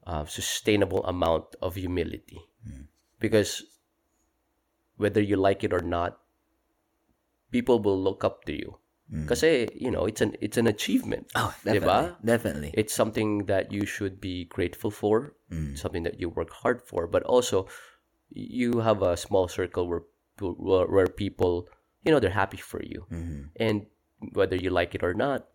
[0.06, 2.40] uh, sustainable amount of humility.
[3.20, 3.62] Because
[4.96, 6.18] whether you like it or not,
[7.52, 8.76] people will look up to you.
[9.26, 11.26] Kasi, you know, it's an it's an achievement.
[11.34, 12.14] Oh, Diba?
[12.14, 12.14] definitely.
[12.24, 12.70] Definitely.
[12.78, 15.34] it's something that you should be grateful for
[15.74, 17.66] something that you work hard for but also
[18.30, 20.06] you have a small circle where
[20.38, 21.66] where, where people
[22.06, 23.50] you know they're happy for you Mm-hmm.
[23.58, 23.90] and
[24.32, 25.48] whether you like it or not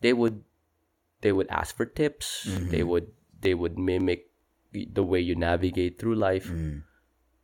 [0.00, 0.42] they would
[1.20, 2.70] they would ask for tips mm-hmm.
[2.70, 4.30] they would they would mimic
[4.72, 6.82] the way you navigate through life mm.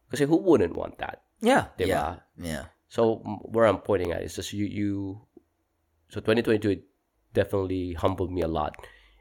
[0.09, 1.71] because who wouldn't want that yeah.
[1.79, 1.87] Diba?
[1.87, 2.17] Yeah.
[2.37, 2.65] Yeah.
[2.89, 5.21] so where I'm pointing at is just you you
[6.09, 6.83] so 2022 it
[7.35, 8.75] definitely humbled me a lot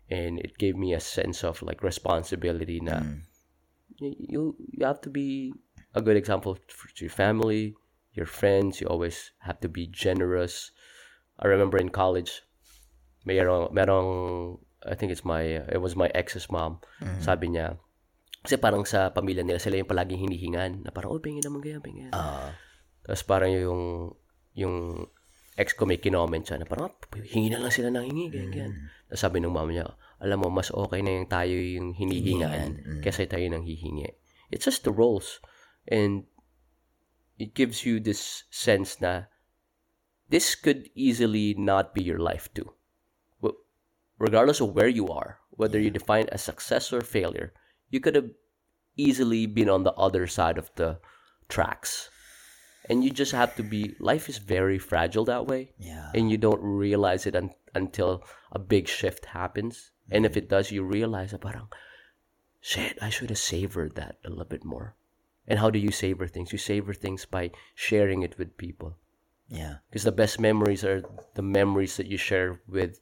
[0.09, 3.21] and it gave me a sense of like responsibility na mm.
[3.99, 5.51] y- you you have to be
[5.97, 7.75] a good example for to your family,
[8.13, 10.71] your friends, you always have to be generous.
[11.37, 12.41] I remember in college
[13.27, 14.09] mayroong merong
[14.87, 16.79] I think it's my it was my ex's mom.
[17.19, 17.77] Sabi niya
[18.45, 21.83] kasi parang sa pamilya nila sila yung palaging hinihingan na parang oh pengen naman ganyan
[21.83, 22.11] pengen.
[22.15, 22.53] Uh,
[23.03, 24.13] Tapos parang yung
[24.55, 25.05] yung
[25.57, 28.51] ex ko may kinoment siya na parang "Ah, hingi na lang sila ng hingi, ganyan,
[28.53, 28.71] ganyan.
[29.09, 29.89] Tapos sabi ng mama niya,
[30.21, 34.05] alam mo, mas okay na yung tayo yung hinihingaan kesa tayo nang hihingi.
[34.53, 35.41] It's just the roles.
[35.89, 36.29] And
[37.41, 39.27] it gives you this sense na
[40.29, 42.73] this could easily not be your life too.
[44.19, 47.53] Regardless of where you are, whether you define as success or failure,
[47.91, 48.31] you could have
[48.95, 50.97] easily been on the other side of the
[51.47, 52.09] tracks.
[52.89, 55.73] And you just have to be, life is very fragile that way.
[55.77, 56.09] yeah.
[56.15, 59.91] And you don't realize it un- until a big shift happens.
[60.09, 61.67] And if it does, you realize parang,
[62.59, 64.95] shit, I should have savored that a little bit more.
[65.47, 66.51] And how do you savor things?
[66.51, 68.97] You savor things by sharing it with people.
[69.49, 69.79] Yeah.
[69.89, 71.03] Because the best memories are
[71.35, 72.99] the memories that you share with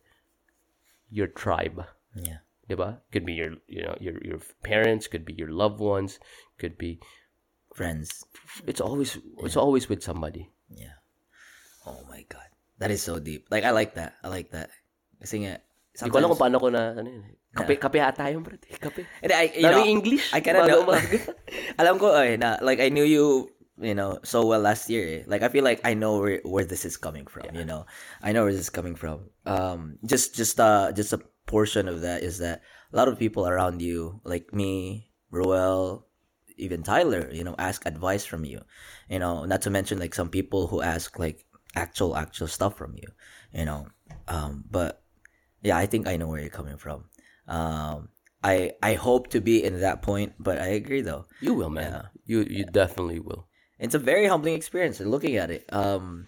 [1.10, 1.86] your tribe.
[2.13, 2.45] Yeah.
[2.69, 3.01] Diba?
[3.12, 6.17] Could be your you know your your parents, could be your loved ones,
[6.58, 6.97] could be
[7.75, 8.23] Friends.
[8.65, 10.49] it's always it's always with somebody.
[10.71, 10.97] Yeah.
[11.86, 12.49] Oh my god.
[12.79, 13.47] That is so deep.
[13.53, 14.15] Like I like that.
[14.23, 14.69] I like that.
[15.21, 15.62] Kasi nga
[15.95, 17.23] Hindi ko alam kung paano ko na ano yun.
[17.23, 17.36] eh.
[17.55, 18.60] Kape, kape ata yun, bro.
[18.60, 19.08] Kape.
[19.23, 20.36] And I, you know, English.
[20.36, 21.31] I kind of Umaga, know.
[21.79, 23.47] alam ko, eh, na, like, I knew you,
[23.81, 25.19] you know, so well last year.
[25.19, 25.23] eh.
[25.27, 27.85] Like, I feel like I know where, where this is coming from, you know.
[28.21, 29.29] I know where this is coming from.
[29.45, 32.61] Um, just, just, uh, just a portion of that is that
[32.93, 36.07] a lot of people around you, like me, Roel,
[36.57, 38.61] even Tyler, you know, ask advice from you.
[39.09, 42.95] You know, not to mention like some people who ask like actual, actual stuff from
[42.95, 43.07] you,
[43.53, 43.88] you know.
[44.27, 45.03] Um, but
[45.61, 47.05] yeah, I think I know where you're coming from.
[47.47, 48.09] Um,
[48.43, 51.25] I I hope to be in that point, but I agree though.
[51.41, 52.09] You will, man.
[52.25, 53.47] You you definitely will.
[53.79, 54.99] It's a very humbling experience.
[54.99, 56.27] Looking at it, um,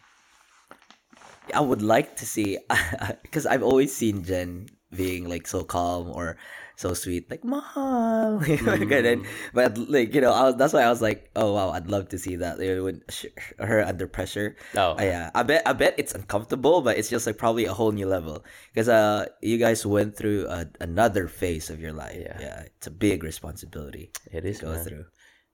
[1.54, 2.58] I would like to see
[3.22, 6.38] because I've always seen Jen being like so calm or
[6.78, 9.26] so sweet, like you know, ganun.
[9.54, 12.10] But like you know, I was, that's why I was like, oh wow, I'd love
[12.10, 14.56] to see that you know, when sh- her under pressure.
[14.76, 14.92] Oh.
[14.92, 17.92] Uh, yeah, I bet I bet it's uncomfortable, but it's just like probably a whole
[17.92, 22.16] new level because uh, you guys went through a, another phase of your life.
[22.20, 22.38] Yeah.
[22.40, 24.84] yeah, it's a big responsibility It is, to go man.
[24.84, 25.06] through.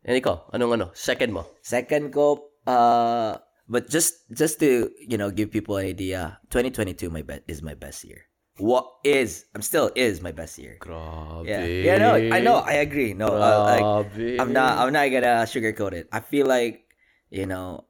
[0.03, 0.87] And ikaw, anong ano?
[0.91, 1.47] Second mo?
[1.63, 7.23] Second ko, uh, but just just to you know give people an idea, 2022 my
[7.23, 8.27] bet is my best year.
[8.61, 10.77] What is I'm still is my best year.
[10.77, 11.49] Grabe.
[11.49, 13.17] Yeah, yeah, no, I know, I agree.
[13.17, 13.87] No, uh, like
[14.37, 16.05] I'm not I'm not gonna sugarcoat it.
[16.13, 16.85] I feel like
[17.33, 17.89] you know,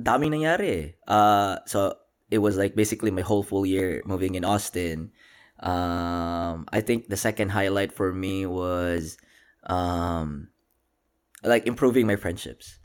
[0.00, 0.94] dami nangyari.
[1.04, 1.98] Uh, so
[2.30, 5.12] it was like basically my whole full year moving in Austin.
[5.60, 9.18] Um, I think the second highlight for me was,
[9.68, 10.48] um,
[11.42, 12.78] like improving my friendships.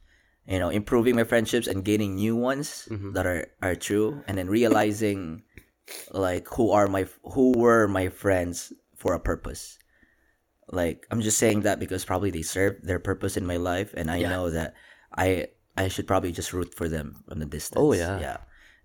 [0.48, 2.88] You know, improving my friendships and gaining new ones
[3.18, 5.41] that are are true, and then realizing
[6.12, 9.80] like who are my who were my friends for a purpose.
[10.70, 14.10] Like I'm just saying that because probably they served their purpose in my life, and
[14.10, 14.30] I Yeah.
[14.30, 14.74] know that
[15.13, 17.82] I I should probably just root for them from the distance.
[17.82, 18.20] Oh, yeah.
[18.20, 18.38] yeah,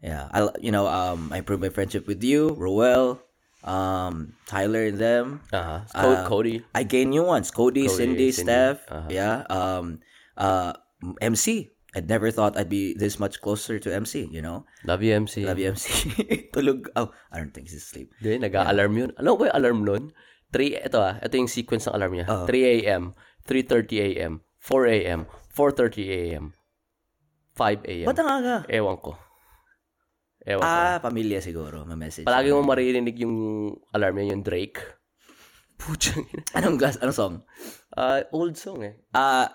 [0.03, 0.29] yeah.
[0.33, 3.21] I you know um I improved my friendship with you, Roel,
[3.65, 5.27] um Tyler, and them.
[5.53, 5.81] Uh-huh.
[5.95, 6.65] Uh, Cody.
[6.75, 7.51] I gained new ones.
[7.51, 8.51] Cody, Cody, Cindy, Cindy.
[8.51, 8.79] Steph.
[8.89, 9.09] Uh-huh.
[9.11, 9.45] Yeah.
[9.49, 10.01] Um.
[10.37, 10.75] Uh.
[11.21, 11.71] MC.
[11.91, 14.29] I'd never thought I'd be this much closer to MC.
[14.31, 14.65] You know.
[14.87, 15.43] Love you, MC.
[15.43, 15.91] Love you, MC.
[16.55, 16.87] Tulog.
[16.95, 18.15] Oh, I don't think he's asleep.
[18.23, 19.11] Hindi, nag-a-alarm yun.
[19.19, 20.05] Ano ba yung alarm nun?
[20.51, 22.27] 3, ito ah, ito yung sequence ng alarm niya.
[22.27, 22.47] Oo.
[22.47, 23.15] 3 a.m.,
[23.47, 25.21] 3.30 a.m., 4 a.m.,
[25.55, 26.45] 4.30 a.m.,
[27.55, 28.07] 5 a.m.
[28.11, 28.57] Ba't ang aga?
[28.67, 29.15] Ewan ko.
[30.51, 30.67] Ewan ko.
[30.67, 31.87] Ah, pamilya siguro.
[31.87, 32.27] Ma-message.
[32.27, 33.37] Palagi mo maririnig yung
[33.95, 34.79] alarm niya, yung Drake.
[35.81, 36.27] Puchang.
[36.53, 36.99] Anong gas?
[36.99, 37.35] Anong song?
[37.95, 38.95] Ah, old song eh.
[39.15, 39.49] Ah,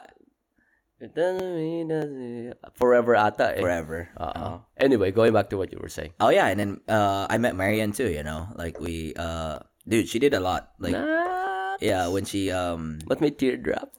[0.97, 3.61] that- Forever ata eh.
[3.61, 4.09] forever.
[4.17, 4.63] Oo.
[4.79, 6.13] Anyway, going back to what you were saying.
[6.19, 8.07] Oh yeah, and then uh, I met Marianne too.
[8.09, 10.71] You know, like we uh, dude, she did a lot.
[10.79, 11.77] Like Nah.
[11.83, 13.91] yeah, when she um, Ba't may teardrop?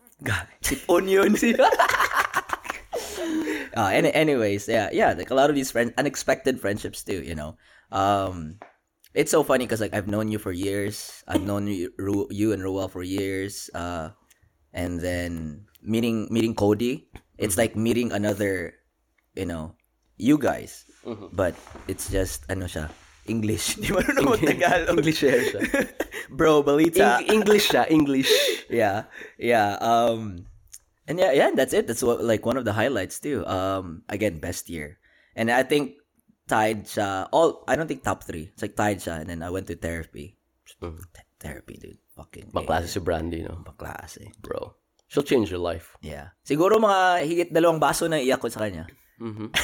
[0.64, 1.36] sipon yun.
[3.76, 7.34] uh, any, anyways, yeah, yeah, like a lot of these friends, unexpected friendships too, you
[7.34, 7.56] know.
[7.92, 8.58] Um,
[9.14, 11.22] it's so funny because like I've known you for years.
[11.28, 13.70] I've known you, Ru- you and Ruel for years.
[13.74, 14.10] Uh,
[14.72, 17.08] and then meeting meeting Cody,
[17.38, 18.74] it's like meeting another,
[19.34, 19.74] you know,
[20.16, 20.84] you guys.
[21.32, 21.54] But
[21.86, 22.90] it's just ano siya,
[23.30, 23.76] English.
[23.80, 24.98] Di ba naman Tagalog?
[24.98, 25.38] English siya.
[26.28, 27.22] Bro, balita.
[27.22, 28.28] Eng- English siya, English.
[28.66, 29.06] yeah
[29.38, 30.42] yeah um
[31.06, 34.38] and yeah yeah that's it that's what like one of the highlights too um again
[34.38, 34.98] best year
[35.38, 35.98] and i think
[36.46, 39.50] tied siya all i don't think top three it's like tied siya and then i
[39.50, 40.34] went to therapy
[40.82, 40.98] Mm.
[40.98, 43.62] Th- therapy dude fucking Baklase si Brandy, no?
[43.62, 44.74] baklase Bro.
[45.06, 45.94] She'll change your life.
[46.02, 48.90] yeah siguro mga higit dalawang baso na iyak ko sa kanya
[49.22, 49.54] Mhm.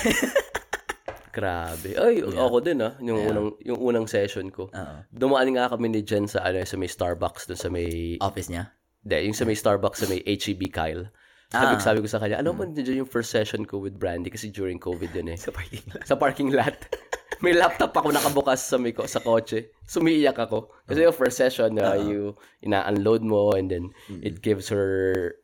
[1.33, 1.97] Grabe.
[1.97, 2.93] Ay, ako din ah.
[3.01, 4.69] Yung unang yung unang session ko.
[4.69, 4.97] Oo.
[5.09, 8.69] Dumaan nga kami ni Jen sa ano sa may Starbucks doon sa may office niya
[9.01, 11.09] Hindi, yung sa may Starbucks sa may HEB Kyle.
[11.53, 11.85] Sabi, Ah.
[11.85, 14.81] sabi ko sa kanya, ano ba dyan yung first session ko with Brandy kasi during
[14.81, 15.39] COVID yun eh.
[15.45, 16.73] sa parking lot sa parking lot.
[17.45, 19.69] may laptop ako nakabukas sa may ko, sa kotse.
[19.85, 20.73] Sumiiyak ako.
[20.89, 22.33] Kasi yung first session, uh, you
[22.65, 23.93] ina-unload mo and then
[24.25, 25.37] it gives her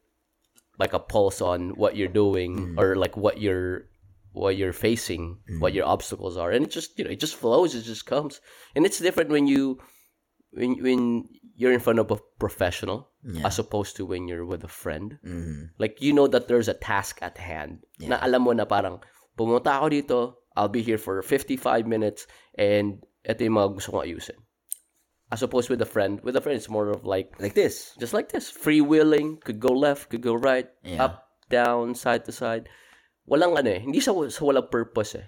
[0.81, 3.91] like a pulse on what you're doing or like what you're
[4.33, 6.55] what you're facing, what your obstacles are.
[6.55, 8.41] And it just, you know, it just flows, it just comes.
[8.79, 9.83] And it's different when you
[10.55, 11.27] when when
[11.59, 13.11] you're in front of a professional
[13.43, 15.19] as opposed to when you're with a friend.
[15.27, 15.75] Mhm.
[15.77, 17.83] Like, you know that there's a task at hand.
[17.99, 19.03] Na alam mo na parang,
[19.35, 20.19] pumunta ako dito,
[20.55, 24.39] I'll be here for 55 minutes, and ito yung mga gusto kong ayusin.
[25.35, 28.15] As opposed with a friend, with a friend, it's more of like, like this just
[28.15, 31.05] like this, freewheeling, could go left, could go right, Yeah.
[31.05, 32.71] up, down, side to side.
[33.29, 35.27] Walang ano eh, hindi sa, sa walang purpose eh.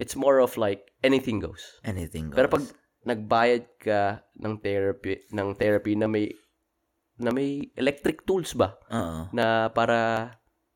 [0.00, 1.76] It's more of like, anything goes.
[1.84, 2.64] anything goes Pero pag
[3.06, 6.34] nagbayad ka ng therapy, ng therapy na may
[7.16, 9.32] na may electric tools ba Oo.
[9.32, 10.30] na para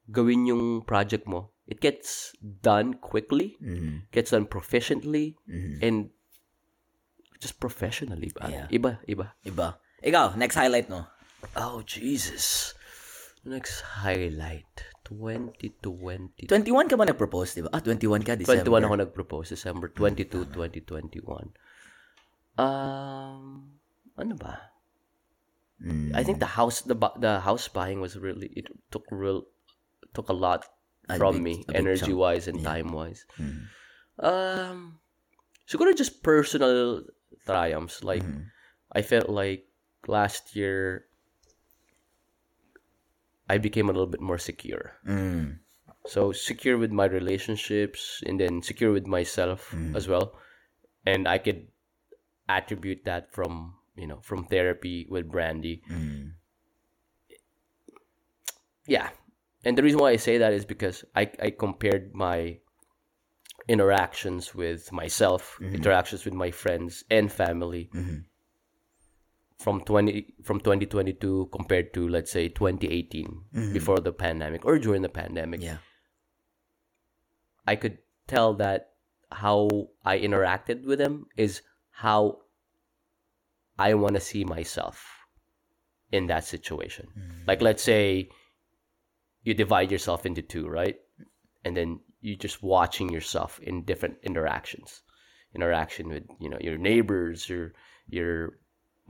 [0.09, 4.09] gawin yung project mo, it gets done quickly, Mhm.
[4.09, 5.85] gets done proficiently, Mhm.
[5.85, 5.97] and
[7.43, 8.49] just professionally ba?
[8.49, 8.67] Yeah.
[8.73, 9.37] Iba, iba.
[9.45, 11.05] iba ikaw next highlight no
[11.57, 12.77] Oh, Jesus.
[13.49, 14.69] Next highlight.
[15.09, 16.47] 2020.
[16.47, 17.73] 21 ka ba nag-propose, di ba?
[17.73, 18.63] Ah, 21 ka, December.
[18.63, 19.49] 21 ako nag-propose.
[19.57, 21.51] December 22, 2021.
[22.59, 23.79] Um,
[24.19, 24.71] ano ba?
[25.81, 26.13] Mm.
[26.15, 29.49] I think the house the the house buying was really it took real
[30.13, 30.69] took a lot
[31.09, 32.21] A from big- me energy chunk.
[32.21, 33.25] wise and time wise.
[33.41, 33.65] Mm.
[34.21, 34.79] Um
[35.65, 37.09] siguro just personal
[37.49, 38.53] triumphs like Mm.
[38.93, 39.73] I felt like
[40.05, 41.09] last year
[43.49, 45.01] I became a little bit more secure.
[45.09, 45.59] Mm.
[46.07, 50.37] So secure with my relationships and then secure with myself as well.
[51.05, 51.69] And I could
[52.57, 55.83] attribute that from, you know, from therapy with Brandy.
[55.91, 56.33] Mm.
[58.87, 59.11] Yeah.
[59.65, 62.59] And the reason why I say that is because I, I compared my
[63.69, 68.25] interactions with myself, interactions with my friends and family Mhm.
[69.59, 75.09] from 20 from 2022 compared to let's say 2018 before the pandemic or during the
[75.13, 75.61] pandemic.
[75.63, 75.77] Yeah.
[77.67, 78.95] I could tell that
[79.31, 79.69] how
[80.05, 81.63] I interacted with them is
[82.01, 82.39] how
[83.79, 85.05] I want to see myself
[86.11, 87.07] in that situation.
[87.47, 88.31] Like, let's say
[89.45, 90.97] you divide yourself into two, right?
[91.65, 95.03] And then you're just watching yourself in different interactions.
[95.55, 97.73] Interaction with, you know, your neighbors, your,
[98.09, 98.57] your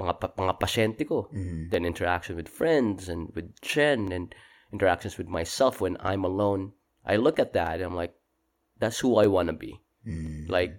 [0.01, 1.31] mga, mga pasyente ko.
[1.31, 1.71] Mhm.
[1.71, 4.35] Then interaction with friends and with Jen and
[4.73, 6.73] interactions with myself when I'm alone.
[7.07, 8.15] I look at that and I'm like,
[8.79, 9.79] that's who I want to be.
[10.07, 10.49] Mm.
[10.51, 10.75] Like,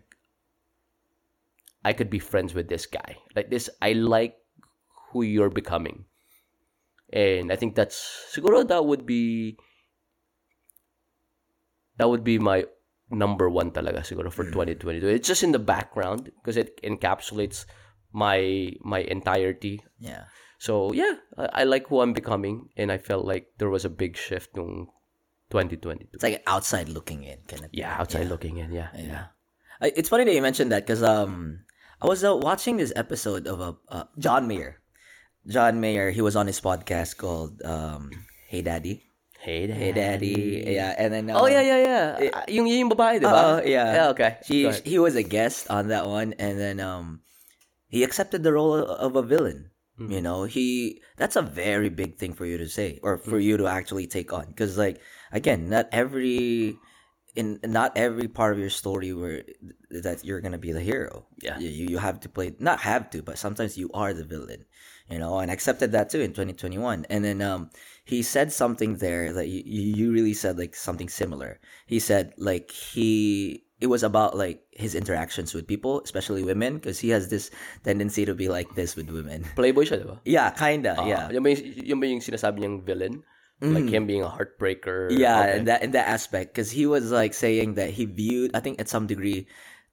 [1.83, 3.17] I could be friends with this guy.
[3.35, 4.35] Like this, I like
[5.11, 6.05] who you're becoming.
[7.11, 7.97] And I think that's
[8.31, 9.57] siguro that would be
[11.97, 12.65] that would be my
[13.09, 15.07] number one talaga siguro for 2022.
[15.07, 17.65] It's just in the background because it encapsulates
[18.13, 19.83] my my entirety.
[19.99, 20.25] Yeah.
[20.59, 23.89] So yeah, I, I like who I'm becoming, and I felt like there was a
[23.91, 24.87] big shift in
[25.49, 26.07] 2022.
[26.13, 27.69] It's like outside looking in kind of.
[27.73, 28.71] Yeah, outside looking in.
[28.71, 29.03] Yeah, yeah.
[29.03, 29.25] Yeah.
[29.81, 31.65] I- It's funny that you mentioned that because um
[32.01, 34.81] I was uh, watching this episode of a uh, John Mayer.
[35.47, 38.09] John Mayer, he was on his podcast called um
[38.47, 39.05] Hey Daddy.
[39.41, 40.65] Hey, Hey Daddy.
[40.69, 42.29] Yeah, and then Oh um, yeah, yeah, yeah.
[42.33, 43.57] Ah, yung yung babae, di ba?
[43.57, 43.89] Oo, yeah.
[43.93, 44.37] Yeah, okay.
[44.45, 47.25] He he was a guest on that one, and then um,
[47.89, 49.73] he accepted the role of a villain.
[49.97, 50.13] Mm-hmm.
[50.13, 53.49] You know, he that's a very big thing for you to say or for Mm-hmm.
[53.49, 55.01] you to actually take on because like
[55.33, 56.77] again, not every
[57.35, 59.43] in not every part of your story where
[59.89, 61.25] that you're gonna be the hero.
[61.41, 61.59] Yeah.
[61.59, 64.65] you you have to play not have to, but sometimes you are the villain.
[65.11, 67.03] You know, and I accepted that too in 2021.
[67.11, 67.67] And then um,
[68.07, 71.59] he said something there that you, you really said like something similar.
[71.85, 76.99] He said like he it was about like his interactions with people, especially women, because
[77.01, 77.49] he has this
[77.83, 79.43] tendency to be like this with women.
[79.57, 80.21] Playboy siya, di ba?
[80.23, 80.95] Yeah, kinda.
[81.03, 81.27] yeah.
[81.27, 83.25] Ah, Yung ba yung, yung ba yung sinasabi niyang villain?
[83.61, 85.13] Like him being a heartbreaker.
[85.13, 85.19] Mm.
[85.21, 85.57] Yeah, Okay.
[85.61, 88.81] in that in that aspect, because he was like saying that he viewed, I think
[88.81, 89.45] at some degree,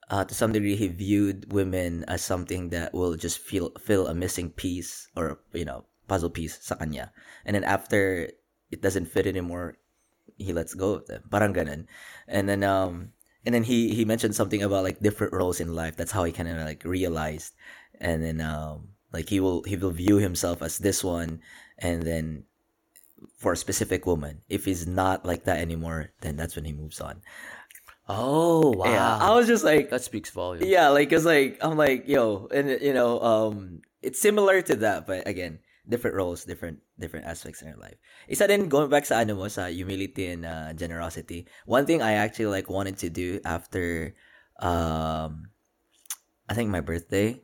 [0.09, 4.15] uh, to some degree, he viewed women as something that will just feel fill a
[4.17, 7.13] missing piece or you know puzzle piece sa kanya,
[7.45, 8.33] and then after
[8.73, 9.77] it doesn't fit anymore,
[10.41, 11.29] he lets go of them.
[11.29, 11.85] Parang ganun.
[12.25, 13.13] And then um
[13.45, 15.97] and then he he mentioned something about like different roles in life.
[15.97, 17.53] That's how he kind of like realized,
[18.01, 21.45] and then um like he will he will view himself as this one,
[21.77, 22.48] and then
[23.37, 24.43] for a specific woman.
[24.49, 27.23] If he's not like that anymore, then that's when he moves on.
[28.09, 28.89] Oh, wow.
[28.89, 30.67] Yeah, I was just like, that speaks volumes.
[30.67, 35.07] yeah, like it's like I'm like yo, and you know, um, it's similar to that,
[35.07, 38.01] but again, different roles, different different aspects in your life.
[38.29, 41.45] Isa din going back sa ano mo sa humility and uh, generosity.
[41.69, 44.17] One thing I actually like wanted to do after,
[44.61, 45.53] um,
[46.49, 47.41] I think my birthday,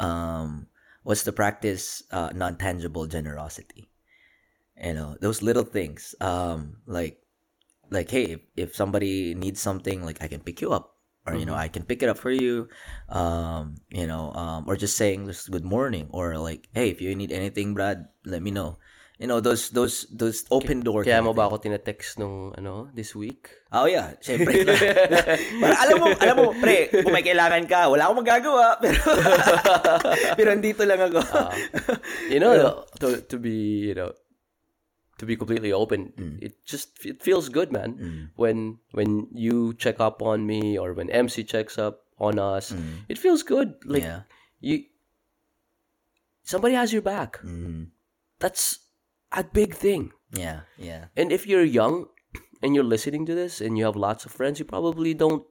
[0.00, 0.68] um,
[1.04, 3.88] was to practice uh, non tangible generosity.
[4.78, 7.18] You know those little things, um, like
[7.90, 11.44] like hey, if, if somebody needs something, like I can pick you up or you
[11.44, 12.68] know I can pick it up for you,
[13.12, 17.12] um, you know, um, or just saying just good morning, or like, hey, if you
[17.14, 18.80] need anything, Brad, let me know.
[19.18, 21.02] You know those those those open door.
[21.02, 23.50] Kaya mo ba ako tinetext nung, ano, this week?
[23.74, 24.62] Oh yeah, syempre.
[25.62, 29.02] Para alam mo, alam mo, pre, kung may kailangan ka, wala akong magagawa, pero
[30.38, 31.20] pero andito lang ako.
[32.30, 34.14] You know, to, to be, you know,
[35.18, 36.42] to be completely open, Mm.
[36.42, 38.30] it just, it feels good, man.
[38.36, 42.74] When, when you check up on me or when MC checks up on us,
[43.08, 43.74] it feels good.
[43.84, 44.06] Like, Mm.
[44.06, 44.20] yeah.
[44.60, 44.84] you,
[46.42, 47.38] somebody has your back.
[47.42, 47.88] Mm.
[48.38, 48.78] That's
[49.32, 50.12] a big thing.
[50.32, 51.06] Yeah, yeah.
[51.16, 52.06] And if you're young
[52.62, 55.44] and you're listening to this and you have lots of friends, you probably don't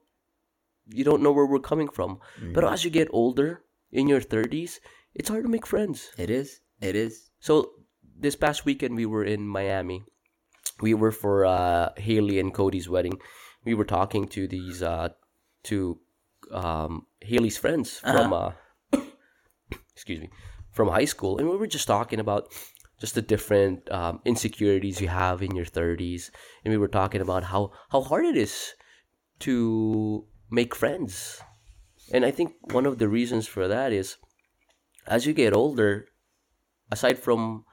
[0.89, 2.19] you don't know where we're coming from.
[2.53, 4.79] But as you get older in your 30s,
[5.13, 6.11] it's hard to make friends.
[6.17, 6.61] It is.
[6.79, 7.29] It is.
[7.41, 7.71] So
[8.19, 10.03] this past weekend we were in Miami.
[10.81, 13.19] We were for uh, Haley and Cody's wedding.
[13.63, 15.09] We were talking to these uh,
[15.63, 15.99] to
[16.51, 18.51] um, Haley's friends from uh,
[19.93, 20.29] excuse me
[20.71, 22.47] from high school, and we were just talking about
[22.99, 26.29] just the different um, insecurities you have in your 30s,
[26.63, 28.73] and we were talking about how how hard it is
[29.39, 31.41] to make friends.
[32.13, 34.17] And I think one of the reasons for that is
[35.07, 36.07] as you get older,
[36.91, 37.65] aside from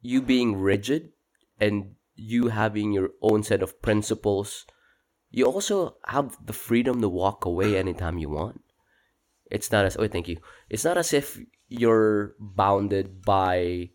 [0.00, 1.10] you being rigid
[1.60, 4.66] and you having your own set of principles,
[5.30, 8.62] you also have the freedom to walk away anytime you want.
[9.50, 10.38] It's not as oh thank you.
[10.68, 13.90] It's not as if you're bounded by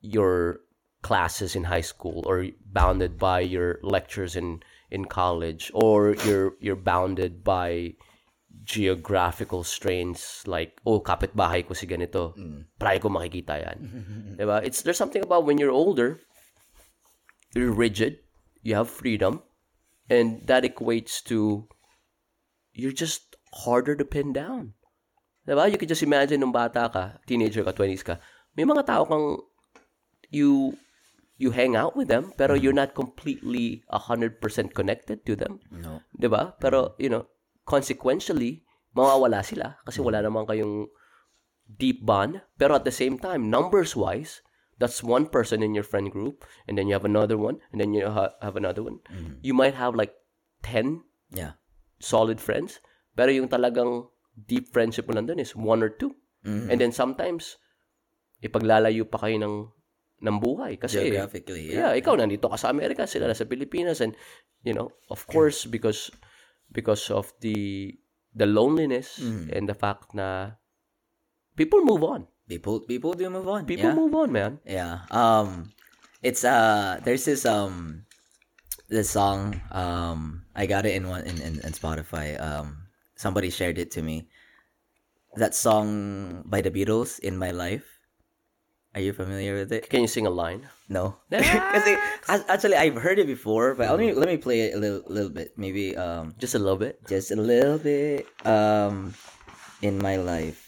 [0.00, 0.60] your
[1.02, 6.76] classes in high school or bounded by your lectures in in college or you're you're
[6.76, 7.94] bounded by
[8.66, 12.34] geographical strains like oh kapitbahay ko si ganito.
[12.76, 13.78] Palagi ko makikita yan.
[14.42, 14.58] Diba?
[14.66, 16.18] It's there's something about when you're older
[17.54, 18.20] you're rigid
[18.66, 19.40] you have freedom
[20.10, 21.70] and that equates to
[22.74, 24.74] you're just harder to pin down.
[25.46, 25.70] Diba?
[25.70, 28.18] You can just imagine nung bata ka teenager ka 20s ka
[28.58, 29.46] may mga tao kang
[30.34, 30.74] you
[31.38, 34.42] you hang out with them pero you're not completely 100%
[34.74, 35.62] connected to them.
[35.70, 36.02] No.
[36.18, 36.58] 'di ba?
[36.58, 37.30] Pero you know,
[37.66, 38.62] consequentially,
[38.94, 40.88] mawawala sila kasi wala naman kayong
[41.66, 42.40] deep bond.
[42.56, 44.40] Pero at the same time, numbers wise,
[44.78, 47.92] that's one person in your friend group and then you have another one and then
[47.92, 49.02] you ha- have another one.
[49.42, 50.14] You might have like
[50.62, 51.58] 10 Yeah.
[51.98, 52.78] solid friends,
[53.18, 54.06] pero yung talagang
[54.38, 56.14] deep friendship mo nandun is one or two.
[56.46, 56.70] Mhm.
[56.70, 57.58] And then sometimes,
[58.38, 59.56] ipaglalayo pa kayo ng,
[60.22, 60.78] ng buhay.
[60.78, 61.98] Kasi, Geographically, yeah, yeah.
[61.98, 63.98] ikaw nandito ka sa Amerika, sila nasa Pilipinas.
[63.98, 64.14] And,
[64.62, 66.14] you know, of course, because
[66.72, 67.94] because of the
[68.36, 69.48] the loneliness Mm.
[69.52, 70.60] and the fact na
[71.56, 72.28] people move on.
[72.46, 73.66] People people do move on.
[73.66, 73.98] People yeah.
[73.98, 74.60] move on, man.
[74.62, 75.08] Yeah.
[75.10, 75.72] Um
[76.22, 78.06] it's uh there's this um
[78.88, 82.38] this song um I got it in one in, in, in Spotify.
[82.38, 82.86] Um
[83.16, 84.28] somebody shared it to me.
[85.34, 87.95] That song by the Beatles in my life.
[88.96, 89.90] Are you familiar with it?
[89.92, 90.64] Can you sing a line?
[90.88, 91.20] No.
[91.30, 92.00] Kasi
[92.32, 95.04] a- actually I've heard it before, but let me let me play it a little
[95.04, 95.52] little bit.
[95.60, 97.04] Maybe um Just a little bit.
[97.04, 99.12] just a little bit um
[99.84, 100.64] in my life.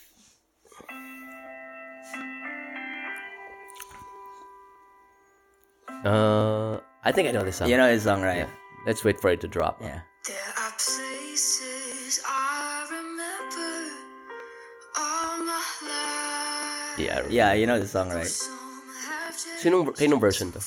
[6.04, 7.68] Uh, I think I know this song.
[7.68, 8.46] You know his song, right?
[8.86, 9.80] Let's wait for it to drop.
[9.80, 10.00] Yeah.
[16.98, 17.22] Yeah.
[17.28, 18.26] Yeah, you know the song, right?
[18.26, 18.58] Some
[18.98, 20.60] have changed Sinong, sinong version to?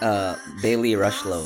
[0.00, 1.44] Uh Bailey Rushlow.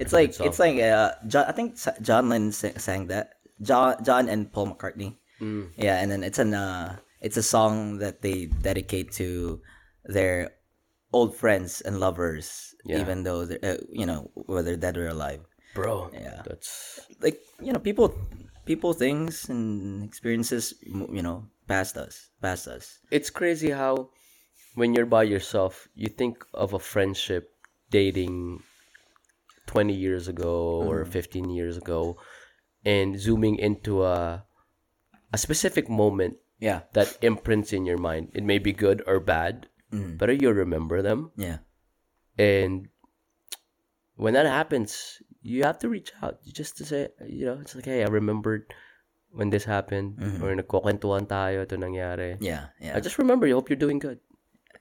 [0.00, 1.44] It's like it's like uh, John.
[1.46, 3.36] I think John Lennon sang that.
[3.60, 5.20] John John and Paul McCartney.
[5.40, 5.70] Mm.
[5.76, 9.60] Yeah, and then it's an uh, it's a song that they dedicate to
[10.08, 10.56] their
[11.12, 13.00] old friends and lovers, Yeah.
[13.04, 15.44] even though they're uh, you know whether dead or alive.
[15.74, 16.10] Bro.
[16.16, 16.42] Yeah.
[16.48, 18.10] That's Like you know, people,
[18.64, 22.98] people, things and experiences, you know, past us, past us.
[23.12, 24.10] it's crazy how
[24.74, 27.52] when you're by yourself, you think of a friendship
[27.90, 28.62] dating
[29.70, 31.14] 20 years ago or mm-hmm.
[31.14, 32.18] 15 years ago
[32.82, 34.42] and zooming into a
[35.30, 38.36] a specific moment Yeah, that imprints in your mind.
[38.36, 40.20] It may be good or bad, mm.
[40.20, 41.32] but you remember them.
[41.40, 41.64] yeah,
[42.36, 42.92] And
[44.20, 47.88] when that happens, you have to reach out just to say, you know, it's like,
[47.88, 48.76] hey, I remembered
[49.32, 50.44] when this happened mm-hmm.
[50.44, 52.36] or nagkukwentuhan tayo, ito nangyari.
[52.44, 52.92] yeah, yeah.
[52.92, 53.56] I just remember you.
[53.56, 54.20] Hope you're doing good.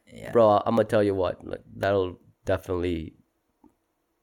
[0.04, 0.36] yeah.
[0.36, 3.19] Bro, I'm gonna tell you what, like, that'll definitely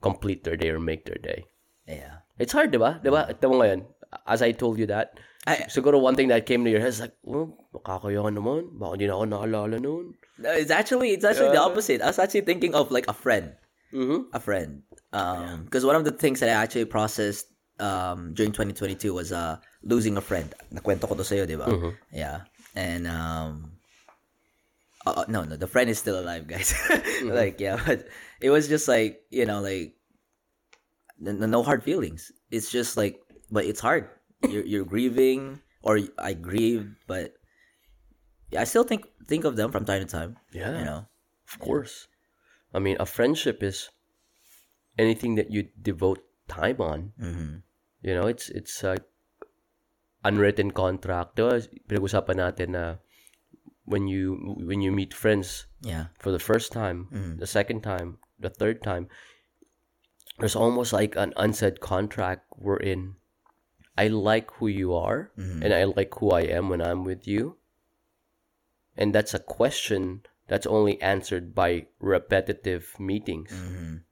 [0.06, 1.44] complete their day or make their day.
[1.86, 2.22] yeah.
[2.38, 3.00] It's hard, di ba?
[3.00, 3.26] Di ba?
[3.32, 3.88] Ito mo ngayon,
[4.28, 5.16] as I told you that,
[5.48, 8.76] I- siguro one thing that came to your head is like, oh, makakaya ka naman.
[8.76, 10.12] Baka hindi na ako naalala noon.
[10.36, 12.04] No, it's actually it's actually the opposite.
[12.04, 13.56] I was actually thinking of like a friend,
[13.96, 14.36] Mm-hmm.
[14.36, 14.84] a friend.
[15.16, 17.48] Um, because one of the things that I actually processed
[17.80, 20.52] um during 2022 was uh losing a friend.
[20.76, 21.72] Nakwento ko to sa'yo, di ba?
[22.12, 22.44] Yeah,
[22.76, 23.80] and um,
[25.08, 26.76] uh, uh, no, no, the friend is still alive, guys.
[27.24, 28.04] like yeah, but
[28.44, 29.95] it was just like you know like
[31.20, 32.32] no hard feelings.
[32.50, 34.08] It's just like, but it's hard.
[34.48, 37.32] You're you're grieving, or I grieved, but
[38.52, 40.36] yeah, I still think think of them from time to time.
[40.52, 40.78] Yeah.
[40.78, 41.02] you know.
[41.48, 42.08] Of course.
[42.74, 43.88] I mean, a friendship is
[44.98, 47.12] anything that you devote time on.
[47.20, 47.64] Mm-hmm.
[48.02, 48.98] You know, it's it's a
[50.24, 51.36] unwritten contract.
[51.38, 53.00] Pinag-usapan natin na
[53.86, 56.10] when you when you meet friends Yeah.
[56.18, 57.06] for the first time,
[57.38, 59.06] the second time, the third time,
[60.38, 63.16] there's almost like an unsaid contract we're in.
[63.96, 67.56] I like who you are and I like who I am when I'm with you.
[68.96, 73.52] And that's a question that's only answered by repetitive meetings.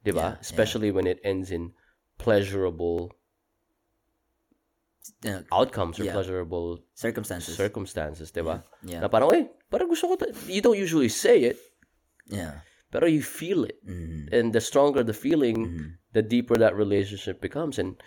[0.03, 0.39] Diba?
[0.41, 1.73] Especially when it ends in
[2.17, 3.13] pleasurable
[5.21, 6.13] Yeah, outcomes or Yeah.
[6.17, 7.53] pleasurable circumstances.
[7.55, 8.65] circumstances, diba?
[8.81, 9.05] Yeah.
[9.05, 11.61] Na parang, eh, parang gusto ko, ta-" you don't usually say it,
[12.25, 12.65] yeah.
[12.95, 13.75] Pero you feel it.
[13.83, 14.31] Mm-hmm.
[14.31, 17.75] And the stronger the feeling, the deeper that relationship becomes.
[17.75, 17.99] And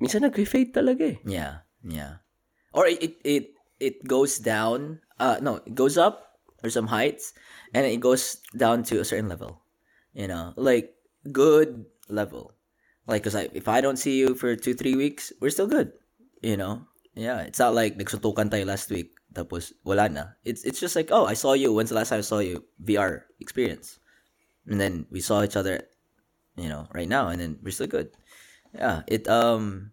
[0.00, 1.16] minsan nag-fade talaga eh.
[1.28, 1.68] Yeah.
[1.84, 2.24] Yeah.
[2.72, 3.44] Or it, it it
[3.76, 5.04] it goes down.
[5.20, 7.36] Uh no, it goes up or some heights
[7.76, 9.60] and it goes down to a certain level.
[10.16, 10.96] You know, like
[11.28, 12.56] good level.
[13.04, 15.92] Like cuz I, if I don't see you for 2 3 weeks, we're still good.
[16.40, 16.88] You know?
[17.12, 20.24] Yeah, it's not like nagsuntukan tayo last week tapos wala na.
[20.46, 21.74] It's it's just like, "Oh, I saw you.
[21.74, 23.98] When's the last time I saw you?" VR experience.
[24.64, 25.84] And then we saw each other,
[26.56, 28.14] you know, right now and then we're still good.
[28.72, 29.92] Yeah, it um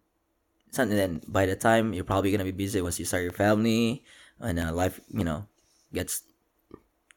[0.71, 4.07] something then by the time you're probably gonna be busy once you start your family
[4.39, 5.43] and uh, life you know
[5.91, 6.23] gets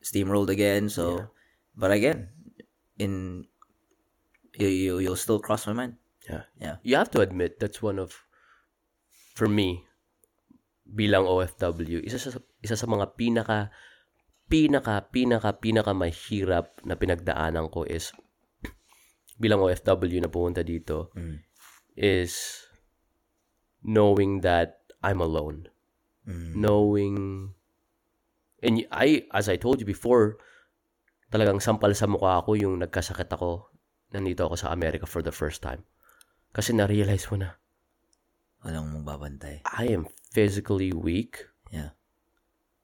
[0.03, 1.31] steamrolled again so
[1.79, 2.29] but again
[2.99, 3.47] in
[4.59, 5.95] you, you you'll still cross my mind
[6.29, 6.43] Yeah.
[6.59, 8.17] yeah You have to admit, that's one of,
[9.35, 9.85] for me,
[10.85, 13.73] bilang OFW, isa sa isa sa mga pinaka
[14.45, 18.13] pinaka pinaka pinaka mahirap na pinagdaanan ko is
[19.43, 21.41] bilang OFW na pumunta dito Mm.
[21.97, 22.65] is
[23.81, 25.73] knowing that I'm alone.
[26.29, 26.53] Mm.
[26.57, 27.17] Knowing
[28.61, 30.37] and I as I told you before
[31.33, 33.73] talagang sampal sa mukha ako yung nagkasakit ako
[34.13, 35.83] nandito ako sa America for the first time.
[36.55, 37.59] Kasi na-realize mo na
[38.65, 39.61] Walang mong babantay.
[39.69, 41.93] I am physically weak Yeah.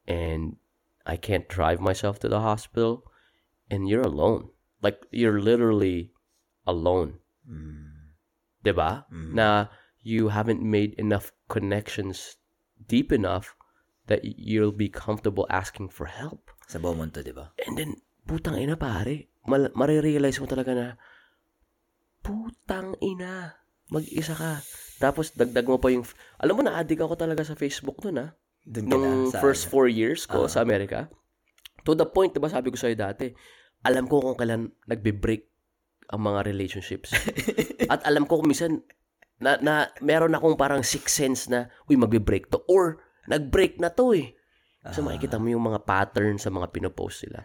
[0.05, 0.61] and
[1.09, 3.09] I can't drive myself to the hospital
[3.73, 4.53] and you're alone.
[4.85, 6.13] Like you're literally
[6.69, 7.25] alone.
[7.49, 8.13] Mm.
[8.61, 9.09] 'Di ba?
[9.09, 9.33] Mm.
[9.35, 9.49] Na
[10.05, 12.37] you haven't made enough connections
[12.77, 13.57] deep enough
[14.09, 16.51] that you'll be comfortable asking for help.
[16.69, 17.53] Sa Beaumont to, di ba?
[17.65, 20.87] And then putang ina pare, mal- marirealize mo talaga na
[22.25, 23.57] putang ina,
[23.89, 24.61] mag-isa ka.
[25.01, 26.05] Tapos dagdag mo pa yung
[26.37, 28.31] alam mo na addict ako talaga sa Facebook noon ah.
[28.69, 29.73] Na nung sa first ano.
[29.73, 30.51] four years ko Ah.
[30.53, 31.09] sa Amerika,
[31.89, 33.33] to the point, diba sabi ko sa'yo dati,
[33.81, 35.49] alam ko kung kailan nagbe-break
[36.13, 37.17] ang mga relationships.
[37.93, 38.85] At alam ko kung minsan,
[39.41, 42.61] na, na meron akong parang sixth sense na, uy, magbe-break to.
[42.69, 44.37] Or, nag-break na to eh.
[44.93, 47.45] So makikita mo yung mga pattern sa mga pinopost sila.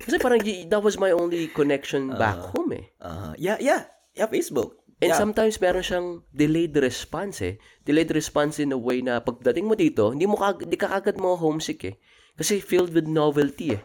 [0.00, 2.88] Kasi parang that was my only connection back home eh.
[3.04, 3.84] Uh, yeah, yeah.
[4.16, 4.80] Yeah, Facebook.
[5.04, 5.20] And yeah.
[5.20, 7.54] sometimes meron siyang delayed response eh.
[7.84, 11.20] Delayed response in a way na pagdating mo dito, hindi mo kag- hindi ka kagad
[11.20, 11.94] mo homesick eh.
[12.34, 13.82] Kasi filled with novelty eh.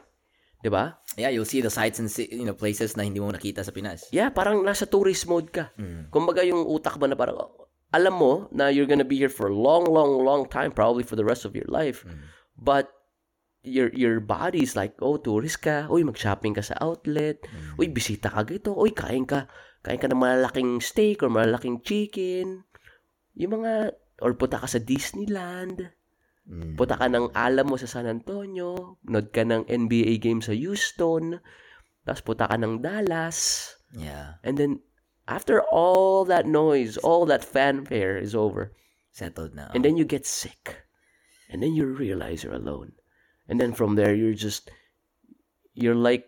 [0.60, 1.00] 'Di ba?
[1.16, 4.08] yeah, you'll see the sites and you know places na hindi mo nakita sa Pinas.
[4.16, 5.76] Yeah, parang nasa tourist mode ka.
[6.12, 7.40] Kumbaga yung utak mo na parang
[7.90, 11.16] alam mo na you're gonna be here for a long, long, long time, probably for
[11.20, 12.08] the rest of your life.
[12.60, 12.92] But
[13.64, 15.88] your your body's like, oh, tourist ka.
[15.92, 17.44] Uy, mag-shopping ka sa outlet.
[17.76, 18.72] Uy, bisita ka dito.
[18.76, 19.48] Uy, kain ka.
[19.80, 22.68] Kain ka ng malalaking steak or malalaking chicken.
[23.40, 25.96] Yung mga, or punta ka sa Disneyland.
[26.50, 26.76] Mm.
[26.76, 29.00] Punta ka ng Alamo sa San Antonio.
[29.08, 31.40] Nod ka ng NBA game sa Houston.
[32.04, 33.72] Tapos punta ka ng Dallas.
[33.96, 34.42] Yeah.
[34.44, 34.84] And then,
[35.30, 38.74] after all that noise, all that fanfare is over,
[39.14, 39.70] Settled na.
[39.74, 40.86] and then you get sick.
[41.50, 42.94] And then you realize you're alone.
[43.50, 44.70] And then from there, you're just,
[45.74, 46.26] you're like,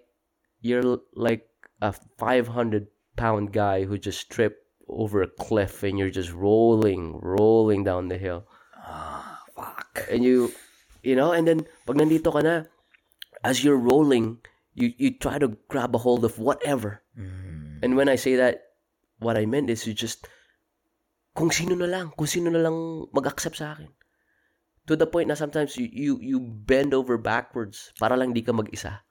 [0.61, 1.45] you're like
[1.81, 7.83] a 500 pound guy who just tripped over a cliff and you're just rolling, rolling
[7.83, 8.45] down the hill.
[8.75, 10.07] Ah, fuck.
[10.11, 10.51] And you,
[11.03, 12.67] you know, and then pag nandito ka na,
[13.43, 14.39] as you're rolling,
[14.73, 17.01] you, you try to grab a hold of whatever.
[17.17, 17.83] Mm.
[17.83, 18.61] And when I say that,
[19.19, 20.27] what I meant is you just,
[21.35, 23.89] kung sino na lang, kung sino na lang mag-accept sa akin.
[24.87, 28.51] To the point na sometimes you, you, you bend over backwards para lang di ka
[28.51, 29.05] mag-isa.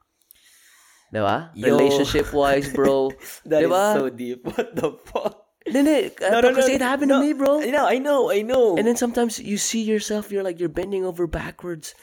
[1.13, 1.51] Diba?
[1.53, 1.75] Yo.
[1.75, 3.11] Relationship-wise, bro.
[3.45, 3.85] That is diba?
[3.93, 4.47] so deep.
[4.55, 5.41] What the fuck?
[5.61, 6.53] Hindi, hindi.
[6.57, 7.61] kasi it happened to me, bro.
[7.61, 8.77] I know, I know, I know.
[8.77, 11.93] And then sometimes you see yourself, you're like you're bending over backwards,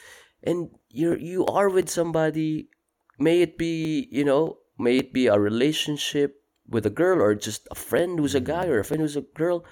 [0.46, 2.70] and you're you are with somebody.
[3.18, 6.38] May it be you know, may it be a relationship
[6.70, 9.26] with a girl or just a friend who's a guy or a friend who's a
[9.34, 9.66] girl.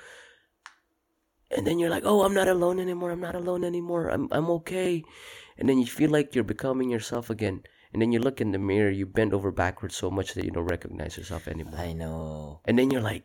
[1.55, 3.14] And then you're like, oh, I'm not alone anymore.
[3.14, 4.11] I'm not alone anymore.
[4.11, 5.07] I'm I'm okay.
[5.57, 7.62] And then you feel like you're becoming yourself again.
[7.97, 10.51] And then you look in the mirror, you bend over backwards so much that you
[10.51, 11.80] don't recognize yourself anymore.
[11.80, 12.61] I know.
[12.66, 13.24] And then you're like,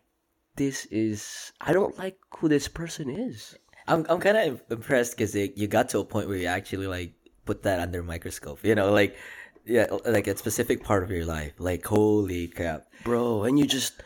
[0.55, 3.59] this is I don't like who this person is.
[3.89, 7.11] I'm I'm kind of impressed because you got to a point where you actually like
[7.43, 8.63] put that under microscope.
[8.63, 9.17] You know, like
[9.65, 11.51] yeah, like a specific part of your life.
[11.59, 12.87] Like holy crap.
[13.03, 13.99] bro and you just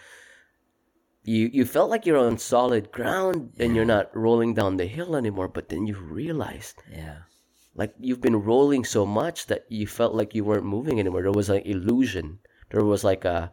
[1.21, 5.15] you you felt like you're on solid ground and you're not rolling down the hill
[5.15, 7.29] anymore but then you realized Yeah.
[7.75, 11.35] Like you've been rolling so much that you felt like you weren't moving anymore there
[11.35, 12.39] was an illusion
[12.71, 13.51] there was like a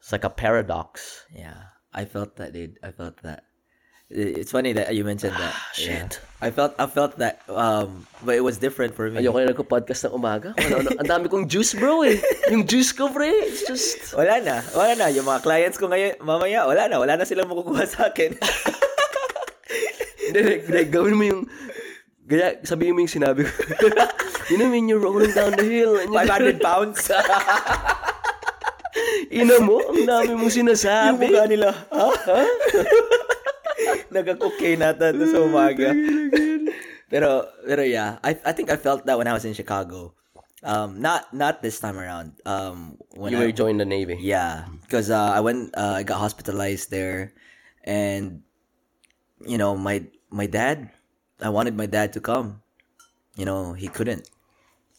[0.00, 1.74] it's like a paradox Yeah.
[1.94, 2.74] I felt that, dude.
[2.82, 3.46] I felt that.
[4.10, 5.54] It's funny that you mentioned that.
[5.78, 6.10] Yeah.
[6.10, 6.20] shit.
[6.42, 9.22] I felt I felt that um but it was different for me.
[9.22, 12.18] ayoko na nagko-podcast ng umaga ano, ano, ang dami kong juice bro eh
[12.50, 14.58] yung juice ko pre it's just Wala na.
[14.74, 15.06] Wala na.
[15.14, 16.98] Yung mga clients ko ngayon, mamaya, wala na.
[16.98, 18.34] Wala na silang makukuha sa akin.
[20.24, 21.42] Hindi, hindi, gawin mo yung
[22.24, 23.52] Gaya, sabihin mo yung sinabi ko.
[24.50, 27.12] you know when you're rolling down the hill and you 500 pounds.
[29.28, 31.28] Ina mo, ang dami mong yung sinasabi.
[31.28, 32.08] mukha nila, ha?
[34.14, 35.92] Nagka-okay nata to sa umaga.
[37.12, 40.14] pero, pero yeah, I, I think I felt that when I was in Chicago.
[40.64, 42.40] Um, not, not this time around.
[42.46, 44.16] Um, when You I, joined the Navy.
[44.16, 47.36] Yeah, because uh, I went, uh, I got hospitalized there,
[47.84, 48.40] and
[49.44, 50.88] you know, my my dad,
[51.44, 52.64] I wanted my dad to come.
[53.36, 54.32] You know, he couldn't.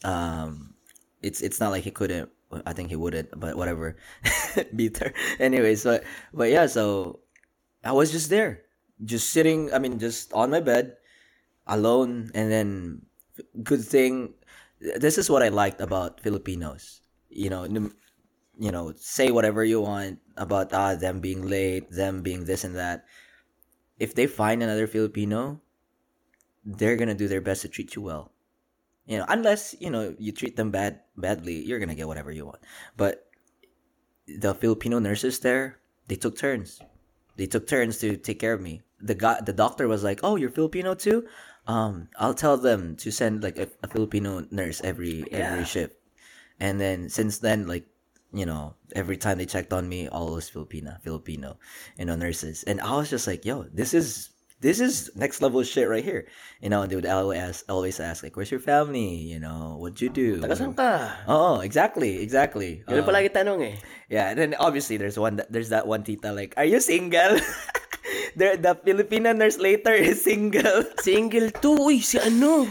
[0.06, 0.78] Um,
[1.26, 2.30] it's it's not like he couldn't.
[2.70, 3.98] I think he wouldn't, but whatever.
[4.78, 5.10] Bitter.
[5.42, 7.20] Anyways, but but yeah, so
[7.82, 8.62] I was just there,
[9.02, 9.74] just sitting.
[9.74, 11.02] I mean, just on my bed,
[11.66, 13.02] alone, and then
[13.66, 14.38] good thing.
[14.78, 17.02] This is what I liked about Filipinos.
[17.34, 22.46] You know, you know, say whatever you want about ah them being late, them being
[22.46, 23.10] this and that.
[23.98, 25.65] If they find another Filipino,
[26.66, 28.32] they're gonna do their best to treat you well.
[29.06, 32.46] You know, unless you know you treat them bad badly, you're gonna get whatever you
[32.46, 32.60] want.
[32.98, 33.30] But
[34.28, 36.82] the Filipino nurses there, they took turns.
[37.38, 38.82] They took turns to take care of me.
[39.00, 41.28] The guy, the doctor was like, "Oh, you're Filipino too?
[41.68, 45.96] Um, I'll tell them to send like a, a Filipino nurse every every shift."
[46.60, 47.86] And then since then, like
[48.34, 51.58] you know, every time they checked on me, all was Filipina, Filipino,
[52.00, 54.32] you know, nurses, and I was just like, "Yo, this is."
[54.66, 56.26] This is next level shit right here,
[56.58, 56.90] you know.
[56.90, 59.14] They would always ask, always ask, like, "Where's your family?
[59.30, 61.22] You know, what'd you do?" Ka?
[61.30, 62.82] Oh, exactly, exactly.
[62.90, 63.78] Yun Um, palagi tanong eh.
[64.10, 67.38] yeah, and then obviously there's one that, there's that one tita like, "Are you single?"
[68.42, 70.82] the the Filipina nurse later is single.
[71.06, 71.86] Single to.
[71.86, 72.66] Uy, si ano?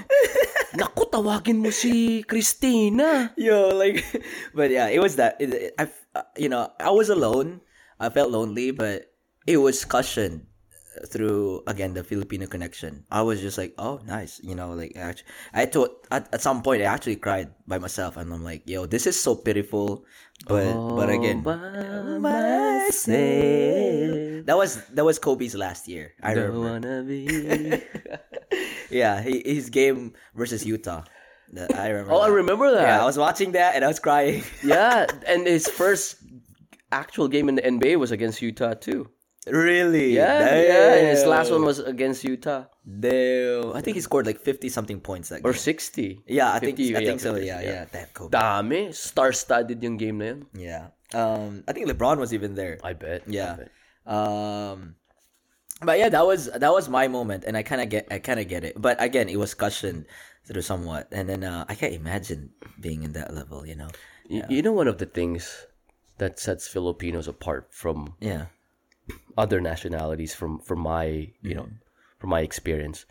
[0.75, 3.31] Naku, tawagin mo si Christina.
[3.39, 4.03] Yo, like,
[4.59, 5.39] but yeah, it was that.
[5.39, 5.87] It, it- I,
[6.19, 7.63] uh, you know, I was alone.
[8.03, 9.15] I felt lonely, but
[9.47, 10.51] it was cushioned
[11.09, 13.05] through again the Filipino connection.
[13.11, 14.41] I was just like, oh, nice.
[14.43, 18.17] You know, like actually, I thought at, at some point I actually cried by myself,
[18.17, 20.05] and I'm like, yo, this is so pitiful.
[20.47, 21.43] But but oh, again.
[24.45, 26.13] That was that was Kobe's last year.
[26.23, 26.71] I Don't remember.
[26.71, 27.83] wanna be.
[28.91, 31.03] Yeah, he, his game versus Utah.
[31.75, 32.13] I remember.
[32.13, 32.83] Oh, I remember that.
[32.83, 34.43] Yeah, I was watching that and I was crying.
[34.63, 36.17] Yeah, and his first
[36.93, 39.11] actual game in the NBA was against Utah too.
[39.47, 40.15] Really?
[40.15, 40.95] Yeah, yeah.
[40.95, 43.73] And his last one was against Utah Damn.
[43.73, 45.49] I think he scored like fifty something points that game.
[45.51, 46.21] or sixty.
[46.27, 47.33] Yeah, I think 50, I think so.
[47.35, 47.85] 50, Yeah, yeah.
[47.91, 48.33] Damn, Kobe.
[48.37, 50.41] Dami, star-studded yung game na yun.
[50.53, 50.85] Yeah.
[51.17, 52.79] Um, I think LeBron was even there.
[52.85, 53.23] I bet.
[53.27, 53.57] I Yeah.
[53.57, 53.71] bet.
[54.05, 54.97] Um,
[55.81, 58.39] but yeah, that was that was my moment, and I kind of get I kind
[58.41, 58.77] of get it.
[58.81, 60.07] But again, it was cushioned
[60.45, 63.65] through somewhat, and then uh, I can't imagine being in that level.
[63.67, 63.89] You know.
[64.29, 65.67] Y- You know, one of the things
[66.19, 68.53] that sets Filipinos apart from Yeah.
[69.37, 71.79] Other nationalities, from from my you know, mm.
[72.19, 73.07] from my experience,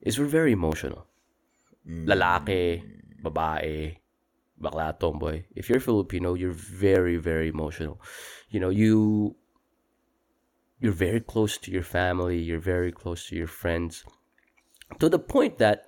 [0.00, 1.06] is we're very emotional.
[1.88, 2.06] Mm.
[2.06, 2.82] Lalaki,
[3.22, 3.96] babae,
[4.60, 5.44] bakla, tomboy.
[5.54, 8.00] If you're Filipino, you're very very emotional.
[8.50, 9.36] You know, you
[10.80, 12.38] you're very close to your family.
[12.38, 14.04] You're very close to your friends,
[14.98, 15.84] to the point that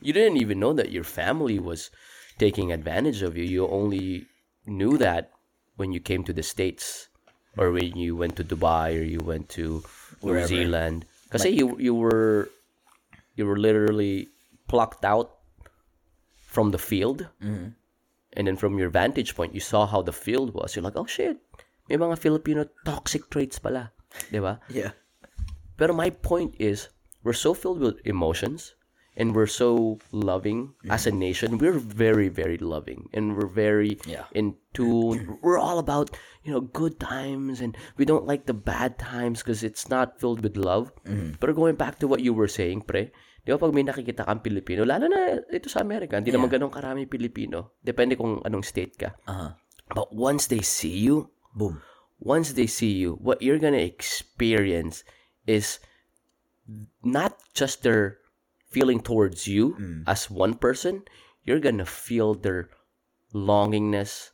[0.00, 1.90] you didn't even know that your family was
[2.38, 3.44] taking advantage of you.
[3.44, 4.26] You only
[4.66, 5.30] knew that
[5.76, 7.09] when you came to the States
[7.56, 9.82] or when you went to Dubai or you went to
[10.22, 11.06] New Zealand.
[11.24, 12.50] Because you you were
[13.34, 14.28] you were literally
[14.68, 15.38] plucked out
[16.42, 17.26] from the field.
[17.42, 17.74] Mm-hmm.
[18.34, 20.74] And then from your vantage point, you saw how the field was.
[20.74, 21.38] You're like, oh shit,
[21.88, 23.90] may mga Filipino toxic traits pala.
[24.30, 24.62] Di ba?
[24.70, 24.94] Yeah.
[25.78, 26.92] But my point is,
[27.24, 28.74] we're so filled with emotions
[29.18, 31.58] and we're so loving as a nation.
[31.58, 34.30] We're very, very loving and we're very Yeah.
[34.32, 35.36] in tune.
[35.42, 36.14] We're all about,
[36.46, 40.40] you know, good times and we don't like the bad times because it's not filled
[40.46, 40.94] with love.
[41.42, 43.10] But going back to what you were saying, pre,
[43.44, 46.70] di ba pag may nakikita kang Pilipino, lalo na ito sa Amerika, hindi naman ganun
[46.70, 47.76] karami Pilipino.
[47.82, 49.10] Depende kung anong state ka.
[49.26, 49.52] Uh-huh.
[49.90, 51.82] But once they see you, Boom.
[52.22, 55.02] once they see you, what you're gonna experience
[55.50, 55.82] is
[57.02, 58.19] not just their
[58.70, 61.02] feeling towards you as one person,
[61.44, 62.70] you're gonna feel their
[63.34, 64.30] longingness,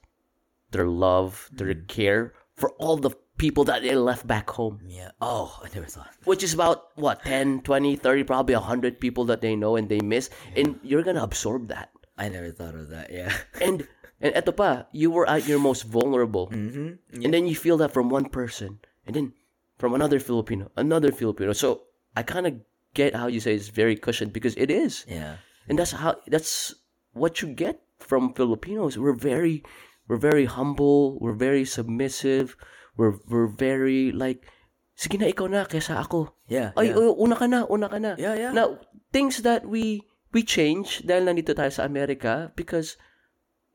[0.70, 4.80] their love, their care for all the people that they left back home.
[4.86, 5.10] Yeah.
[5.20, 6.10] Oh, I never thought.
[6.24, 10.00] Which is about what 10, 20, 30, probably 100 people that they know and they
[10.00, 10.30] miss.
[10.56, 11.90] And you're gonna absorb that.
[12.16, 13.12] I never thought of that.
[13.12, 13.32] Yeah.
[13.60, 13.86] And
[14.20, 16.48] and eto pa, you were at your most vulnerable.
[16.48, 17.22] mm-hmm.
[17.22, 19.32] And then you feel that from one person, and then
[19.76, 21.52] from another Filipino, another Filipino.
[21.52, 21.82] So
[22.16, 22.54] I kind of
[22.96, 25.36] get how you say it's very cushioned because it is, Yeah.
[25.68, 26.72] and that's how that's
[27.12, 28.96] what you get from Filipinos.
[28.96, 29.60] We're very,
[30.08, 31.20] we're very humble.
[31.20, 32.56] We're very submissive.
[32.96, 34.48] We're we're very like,
[34.96, 36.32] sige na ikaw na kesa ako.
[36.48, 36.72] Yeah.
[36.80, 37.12] Ay, yeah.
[37.12, 38.16] una ka na, una ka na.
[38.16, 38.52] Yeah, yeah.
[38.56, 38.80] Now,
[39.12, 40.00] things that we
[40.32, 42.96] we change dahil nandito tayo sa Amerika because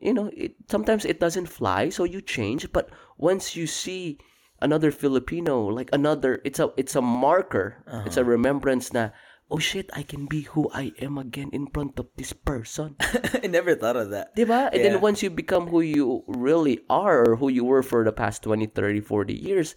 [0.01, 2.65] you know, it, sometimes it doesn't fly, so you change.
[2.73, 2.89] But
[3.21, 4.17] once you see
[4.61, 7.83] another Filipino, like another, it's a it's a marker.
[8.05, 9.09] It's a remembrance na,
[9.51, 12.95] oh shit, I can be who I am again in front of this person.
[13.43, 14.31] I never thought of that.
[14.37, 14.71] Diba?
[14.71, 14.95] And Yeah.
[14.95, 18.43] then once you become who you really are or who you were for the past
[18.47, 19.75] 20, 30, 40 years,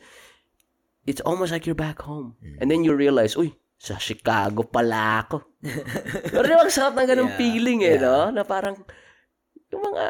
[1.07, 2.37] it's almost like you're back home.
[2.45, 2.57] Mm.
[2.63, 5.43] And then you realize, uy, sa Chicago pala ako.
[6.33, 8.05] Pero di ba, ang sarap ng ganung Yeah, feeling eh, yeah.
[8.05, 8.31] no?
[8.31, 8.79] Na parang,
[9.75, 10.05] yung mga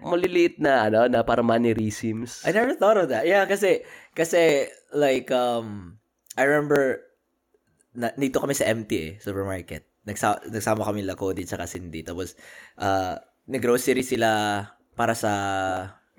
[0.00, 2.40] maliliit na, ano, na parang mannerisms.
[2.48, 3.28] I never thought of that.
[3.28, 3.84] Yeah, kasi
[4.16, 6.00] kasi like um
[6.40, 7.04] I remember
[7.94, 9.90] na, dito kami sa MT eh, supermarket.
[10.06, 12.00] nagsa- nagsama kami la Cody tsaka Cindy.
[12.00, 12.38] Tapos,
[12.80, 13.18] uh,
[13.50, 14.62] nag-grocery sila
[14.96, 15.32] para sa,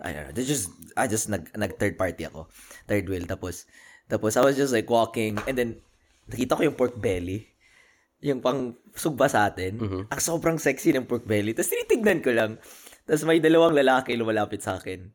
[0.01, 2.47] I don't know, they just, I just nag, nag third party ako.
[2.85, 3.25] Third wheel.
[3.25, 3.65] Tapos,
[4.05, 5.69] tapos I was just like walking and then,
[6.29, 7.47] nakita ko yung pork belly.
[8.21, 9.81] Yung pang sugba sa atin.
[10.05, 11.57] Ang sobrang sexy ng pork belly.
[11.57, 12.61] Tapos tinitignan ko lang.
[13.07, 15.11] Tapos may dalawang lalaki lumalapit sa akin.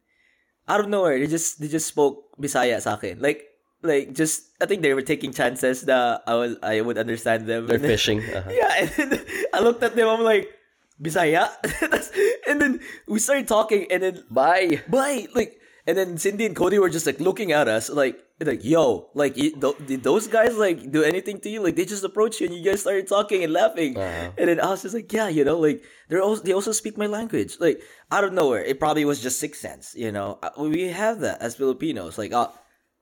[0.67, 3.23] Out of nowhere, they just they just spoke Bisaya sa akin.
[3.23, 3.47] Like
[3.87, 7.71] like just I think they were taking chances that I was I would understand them.
[7.71, 8.19] They're then- fishing.
[8.35, 8.51] Uh-huh.
[8.51, 9.23] Yeah, and then
[9.55, 10.11] I looked at them.
[10.11, 10.51] I'm like,
[10.99, 11.53] Bisaya,
[12.51, 14.81] and then we started talking, and then Bye.
[14.89, 18.65] bye, like, and then Cindy and Cody were just like looking at us, like, like,
[18.65, 19.55] yo, like, th-
[19.87, 21.63] did those guys like do anything to you?
[21.65, 24.33] Like, they just approached you, and you guys started talking and laughing, Uh-huh.
[24.37, 26.99] and then I was just like, yeah, you know, like, they're also they also speak
[27.01, 27.81] my language, like,
[28.13, 28.61] out of nowhere.
[28.63, 30.39] It probably was just sixth sense, you know.
[30.45, 32.49] Uh, We have that as Filipinos, like, uh,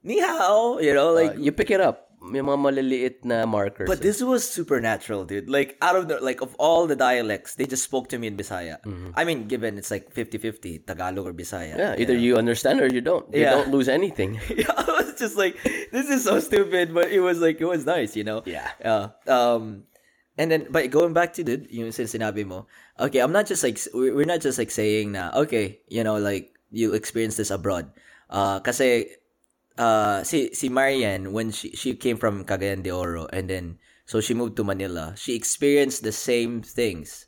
[0.07, 2.14] ni hao, you know, like, Uh, you pick it up.
[2.25, 3.85] May mga maliliit na markers.
[3.89, 5.49] But this was supernatural, dude.
[5.53, 8.37] Like out of the like of all the dialects, they just spoke to me in
[8.37, 8.81] Bisaya.
[9.15, 11.77] I mean, given it's like 50-50, Tagalog or Bisaya.
[11.77, 13.29] yeah, either you understand or you don't.
[13.29, 13.61] You Yeah.
[13.61, 14.41] don't lose anything.
[14.49, 15.61] yeah, I was just like,
[15.93, 18.41] this is so stupid, but it was like it was nice, you know.
[18.49, 18.73] Yeah.
[18.81, 19.85] Uh, um,
[20.41, 22.67] and then but going back to the yung since sinabi mo,
[22.99, 26.57] okay, I'm not just like we're not just like saying na okay, you know, like
[26.73, 27.93] you experience this abroad.
[28.33, 29.13] Uh, kasi
[29.79, 34.21] uh si si Marian when she she came from Cagayan de Oro and then so
[34.21, 37.27] she moved to Manila, she experienced the same things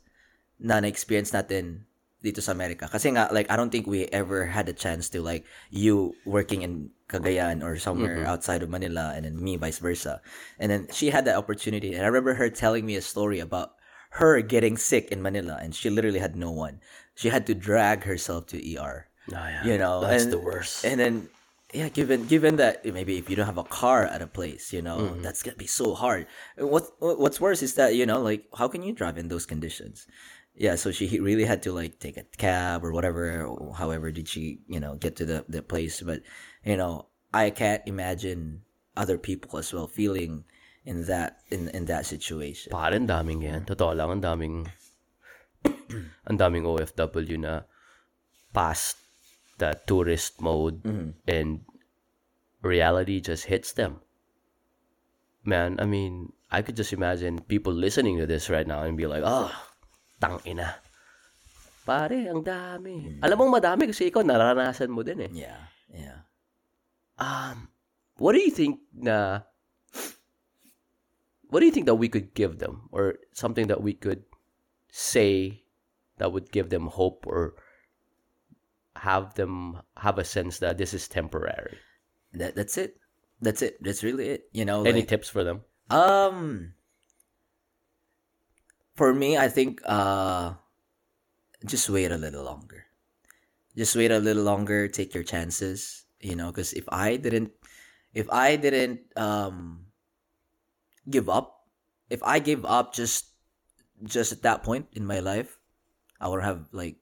[0.61, 1.89] na na-experience natin
[2.21, 2.89] dito sa Amerika.
[2.89, 6.61] Kasi nga, like, I don't think we ever had a chance to, like, you working
[6.61, 10.21] in Cagayan or somewhere outside of Manila and then me vice versa.
[10.59, 11.93] And then she had that opportunity.
[11.93, 13.77] And I remember her telling me a story about
[14.17, 16.81] her getting sick in Manila and she literally had no one.
[17.13, 19.09] She had to drag herself to ER.
[19.29, 19.65] Oh, yeah.
[19.65, 20.85] You know, That's and- the worst.
[20.85, 21.29] And then,
[21.77, 24.81] yeah, given given that maybe if you don't have a car at a place, you
[24.81, 25.21] know, Mm-hmm.
[25.21, 26.25] that's gonna be so hard.
[26.57, 30.09] What what's worse is that you know, like, how can you drive in those conditions?
[30.57, 33.45] Yeah, so she really had to like take a cab or whatever.
[33.45, 36.01] or However, did she you know get to the the place?
[36.01, 36.25] But
[36.65, 38.65] you know, I can't imagine
[38.97, 40.49] other people as well feeling
[40.81, 42.73] in that in in that situation.
[42.73, 43.69] Pare, ang daming yan.
[43.69, 44.55] Totoo lang, ang daming
[46.29, 47.69] ang daming OFW na
[48.49, 48.97] past
[49.57, 50.81] the tourist mode
[51.27, 51.61] and
[52.61, 54.01] reality just hits them.
[55.47, 59.07] Man, I mean, I could just imagine people listening to this right now and be
[59.07, 59.51] like, oh,
[60.19, 60.75] tang ina.
[61.87, 63.23] Pare, ang dami.
[63.23, 65.31] Alam mo, madami kasi ikaw naranasan mo din eh.
[65.31, 66.19] Yeah, yeah.
[67.15, 67.71] Um,
[68.19, 69.47] what do you think na
[71.49, 74.27] what do you think that we could give them or something that we could
[74.91, 75.63] say
[76.19, 77.55] that would give them hope or
[78.97, 81.77] have them have a sense that this is temporary?
[82.33, 82.97] That that's it.
[83.41, 83.77] That's it.
[83.81, 84.49] That's really it.
[84.51, 85.61] You know, Any like- tips for them?
[85.89, 86.73] Um
[88.95, 90.53] for me, I think uh
[91.65, 92.85] just wait a little longer.
[93.77, 97.53] Just wait a little longer, take your chances, you know, cuz if I didn't
[98.13, 99.85] if I didn't um
[101.09, 101.67] give up,
[102.09, 103.29] if I gave up just
[104.03, 105.57] just at that point in my life,
[106.19, 106.97] I would have like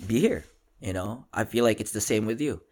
[0.00, 0.44] be here,
[0.80, 1.26] you know?
[1.32, 2.62] I feel like it's the same with you.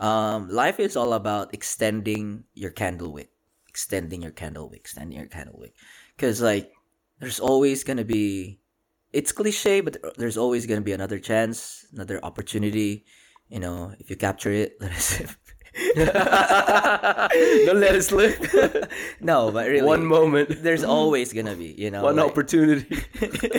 [0.00, 3.30] Um life is all about extending your candle wick
[3.76, 5.74] extending your candle wick, extending your candle wick.
[6.16, 6.72] Because, like,
[7.20, 8.58] there's always going to be,
[9.12, 13.04] it's cliche, but there's always going to be another chance, another opportunity.
[13.50, 15.20] You know, if you capture it, let us.
[17.66, 18.40] Don't let it slip.
[19.20, 20.62] no, but really, One moment.
[20.62, 22.02] there's always going to be, you know.
[22.02, 22.88] One like- opportunity.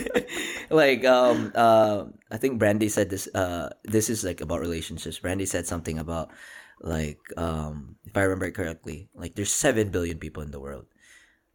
[0.70, 5.20] like um uh I think Brandy said this uh this is like about relationships.
[5.20, 6.32] Brandy said something about
[6.82, 10.86] like um if I remember correctly, like there's seven billion people in the world.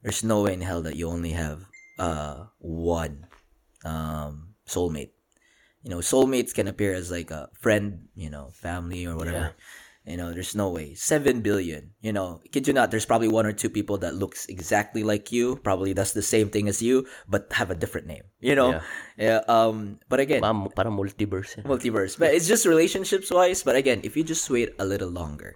[0.03, 1.67] There's no way in hell that you only have
[1.99, 3.27] uh one
[3.85, 5.11] um soulmate.
[5.83, 9.59] You know, soulmates can appear as like a friend, you know, family or whatever.
[10.03, 10.95] You know, there's no way.
[10.95, 11.95] Seven billion.
[12.03, 15.31] You know, kid you not, there's probably one or two people that looks exactly like
[15.31, 18.27] you, probably does the same thing as you, but have a different name.
[18.43, 18.83] You know?
[19.17, 19.47] Yeah.
[19.47, 20.43] um but again,
[20.75, 21.55] parang multiverse.
[21.55, 21.67] yan.
[21.71, 22.19] multiverse.
[22.19, 23.63] But it's just relationships wise.
[23.63, 25.55] But again, if you just wait a little longer,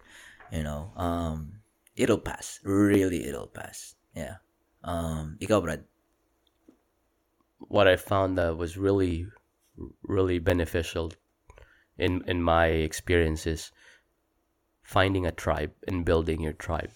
[0.55, 1.59] you know, um
[1.99, 2.61] it'll pass.
[2.63, 3.99] Really it'll pass.
[4.15, 4.39] Yeah.
[4.87, 5.83] Um ikaw, Brad.
[7.59, 9.27] what I found that was really,
[10.03, 11.13] really beneficial
[11.99, 13.73] in in my experiences,
[14.87, 16.95] finding a tribe and building your tribe.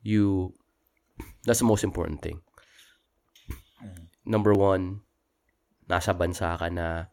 [0.00, 0.54] You,
[1.44, 2.40] that's the most important thing.
[4.24, 5.04] Number one,
[5.90, 7.12] nasa bansa ka na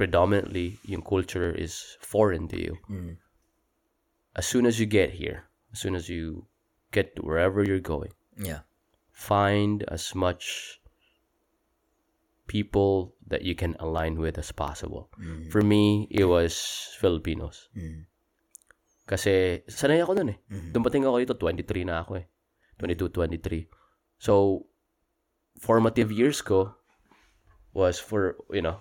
[0.00, 2.78] predominantly yung culture is foreign to you.
[2.88, 3.16] Mm.
[4.34, 6.48] As soon as you get here, as soon as you
[6.90, 8.64] get to wherever you're going, Yeah.
[9.12, 10.80] find as much
[12.48, 15.12] people that you can align with as possible.
[15.20, 15.52] Mm.
[15.52, 16.56] For me, it was
[16.96, 17.68] Filipinos.
[17.76, 18.08] Mm.
[19.12, 20.38] Kasi sanay ako nun eh.
[20.48, 22.24] Dumating ako dito, 23 na ako eh.
[22.80, 23.68] 22, 23.
[24.16, 24.64] So,
[25.60, 26.72] formative years ko
[27.76, 28.80] was for, you know,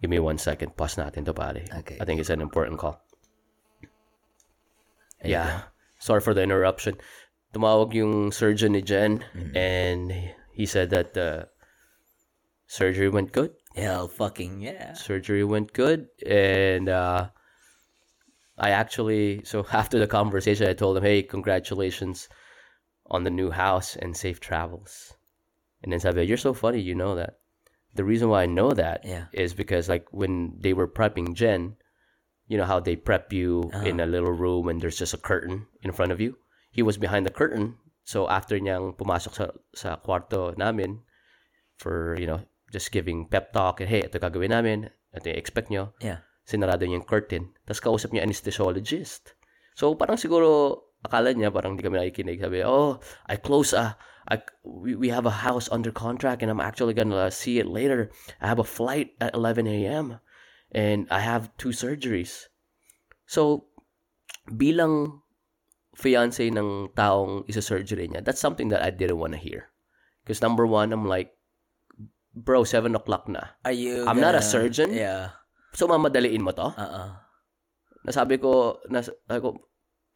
[0.00, 0.72] give me one second.
[0.72, 1.68] Pause natin to pare.
[1.84, 2.00] Okay.
[2.00, 3.04] I think it's an important call.
[5.20, 5.68] Yeah.
[6.00, 6.96] Sorry for the interruption.
[7.52, 9.20] Tumawag yung surgeon ni Jen
[9.52, 10.12] and
[10.56, 11.52] he said that the
[12.64, 13.52] surgery went good.
[13.76, 14.96] Hell fucking yeah.
[14.96, 17.28] Surgery went good and uh,
[18.58, 22.28] I actually so after the conversation I told him, "Hey, congratulations
[23.06, 25.14] on the new house and safe travels."
[25.82, 27.38] And then sabi, "You're so funny, you know that."
[27.96, 29.56] The reason why I know that is Yeah.
[29.56, 31.76] because like when they were prepping Jen,
[32.46, 33.88] you know how they prep you uh-huh.
[33.88, 36.36] in a little room and there's just a curtain in front of you.
[36.70, 41.00] He was behind the curtain, so after niyang pumasok sa sa kwarto namin
[41.80, 45.70] for you know just giving pep talk and hey, ito gagawin namin, ito yung expect
[45.70, 46.25] nyo, Yeah.
[46.46, 47.50] Sinarado niya yung curtain.
[47.66, 49.34] Tapos kausap niya anesthesiologist.
[49.74, 52.40] So parang siguro akala niya parang hindi kami nakikinig.
[52.40, 53.98] Sabi, oh, I close a,
[54.30, 58.10] I, we, we have a house under contract and I'm actually gonna see it later.
[58.40, 60.18] I have a flight at 11 a.m.
[60.70, 62.46] and I have two surgeries.
[63.26, 63.66] So,
[64.46, 65.22] bilang
[65.98, 69.70] fiance ng taong isa-surgery niya, that's something that I didn't want to hear.
[70.22, 71.34] Because number one, I'm like,
[72.34, 73.54] bro, 7 o'clock na.
[73.64, 74.90] Are you I'm not a gonna- surgeon.
[74.94, 75.38] Yeah.
[75.76, 76.72] So, mamadaliin mo to?
[76.72, 77.26] Uh-uh.
[78.06, 79.66] nasabi ko, nas, ako,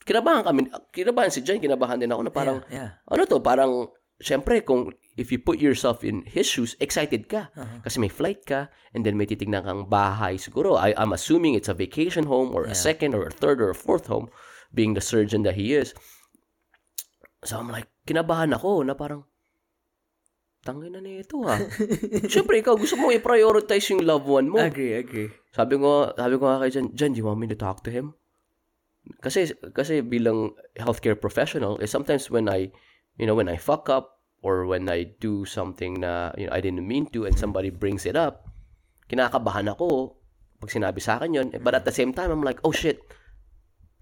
[0.06, 3.02] kinabahan kami, kinabahan si Jen, kinabahan din ako na parang, yeah.
[3.10, 3.90] ano to, parang,
[4.22, 7.50] syempre, kung, if you put yourself in his shoes, excited ka.
[7.58, 7.82] Uh-huh.
[7.82, 10.38] Kasi may flight ka, and then may titignan kang bahay.
[10.38, 13.74] Siguro, I, I'm assuming it's a vacation home, or a second, or a third, or
[13.74, 14.30] a fourth home,
[14.70, 15.92] being the surgeon that he is.
[17.42, 19.26] So, I'm like, kinabahan ako, na parang,
[20.60, 21.56] tangin na nito ha.
[22.28, 24.60] Siyempre, ikaw, gusto mo i-prioritize yung loved one mo.
[24.60, 25.32] Agree, agree.
[25.50, 27.90] Sabi ko, sabi ko nga kay Jen, Jen, do you want me to talk to
[27.90, 28.12] him?
[29.24, 32.68] Kasi, kasi bilang healthcare professional, eh, sometimes when I,
[33.16, 36.64] you know, when I fuck up, or when I do something na, you know, I
[36.64, 38.48] didn't mean to, and somebody brings it up,
[39.12, 40.16] kinakabahan ako
[40.60, 41.48] pag sinabi sa akin yun.
[41.52, 43.00] Eh, But at the same time, I'm like, oh shit,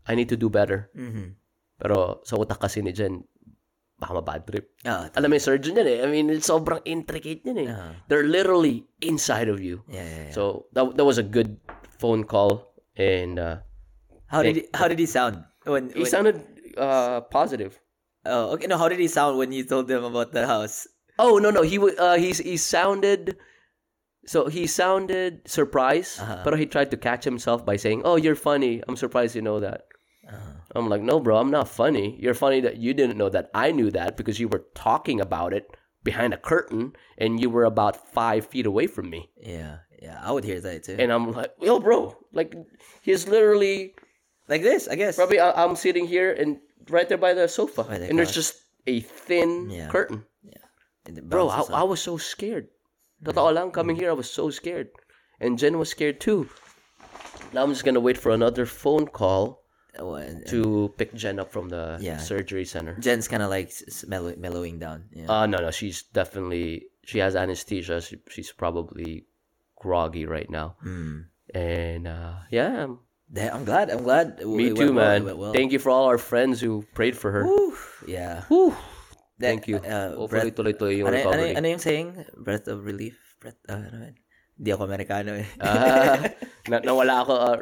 [0.07, 0.91] I need to do better.
[0.95, 1.35] Mm-hmm.
[1.79, 3.23] Pero sa utak kasi ni Jen,
[3.99, 4.71] baka ma-bad trip.
[4.87, 5.99] Oh, Alam mo yung surgeon yan eh.
[6.03, 7.69] I mean, it's sobrang intricate yan eh.
[7.69, 7.99] Ah.
[8.07, 9.83] They're literally inside of you.
[9.91, 10.35] yeah, yeah, yeah.
[10.35, 11.59] So that that was a good
[11.99, 13.67] phone call, and uh,
[14.31, 16.39] how did he, how did he sound when, he when- sounded
[16.79, 17.75] uh, positive.
[18.29, 18.67] Oh, okay.
[18.71, 20.87] No, how did he sound when you told him about the house?
[21.19, 23.35] Oh no no he uh, he's he sounded
[24.29, 26.47] so he sounded surprised, Uh-huh.
[26.47, 28.79] but he tried to catch himself by saying, "Oh, you're funny.
[28.87, 29.91] I'm surprised you know that."
[30.29, 30.53] Uh-huh.
[30.77, 32.17] I'm like, "No, bro, I'm not funny.
[32.21, 35.53] You're funny that you didn't know that I knew that because you were talking about
[35.53, 35.67] it
[36.05, 40.21] behind a curtain and you were about five feet away from me." Yeah, yeah.
[40.23, 40.97] I would hear that too.
[40.99, 42.55] And I'm like, "Yo, bro, like
[43.03, 43.95] he's literally."
[44.49, 45.17] like this, I guess.
[45.17, 46.57] Probably I- I'm sitting here and
[46.89, 48.57] right there by the sofa, the and there's just
[48.87, 49.89] a thin Yeah.
[49.93, 50.25] curtain.
[51.05, 52.69] It Bro, I, I was so scared.
[53.25, 54.89] Totoo lang, coming here, I was so scared.
[55.41, 56.49] And Jen was scared too.
[57.53, 59.58] Now I'm just gonna wait for another phone call
[59.99, 62.19] Oh, and- and to pick Jen up from the Yeah.
[62.19, 62.95] surgery center.
[63.03, 63.71] Jen's kind of like
[64.07, 65.11] mellow, mellowing down.
[65.13, 65.27] Yeah.
[65.29, 68.01] Uh, no, no, she's definitely, she has anesthesia.
[68.01, 69.27] She, she's probably
[69.77, 70.77] groggy right now.
[70.83, 71.31] Hmm.
[71.55, 72.87] And uh, yeah,
[73.29, 73.91] Damn, I'm glad.
[73.93, 74.41] I'm glad.
[74.41, 75.37] me too, well, man.
[75.37, 75.53] well.
[75.53, 77.45] Thank you for all our friends who prayed for her.
[77.45, 77.77] Whew,
[78.09, 78.49] yeah.
[78.49, 78.75] That,
[79.39, 79.77] Thank you.
[79.79, 81.53] Uh, Hopefully, breath, tuloy-tuloy yung ano, ano, recovery.
[81.57, 82.09] ano yung saying?
[82.41, 83.21] Breath of relief?
[83.39, 84.17] Breath, uh, ano?
[84.59, 85.47] Hindi ako Amerikano eh.
[85.63, 86.19] Ah,
[86.73, 87.59] na, nawala ako uh,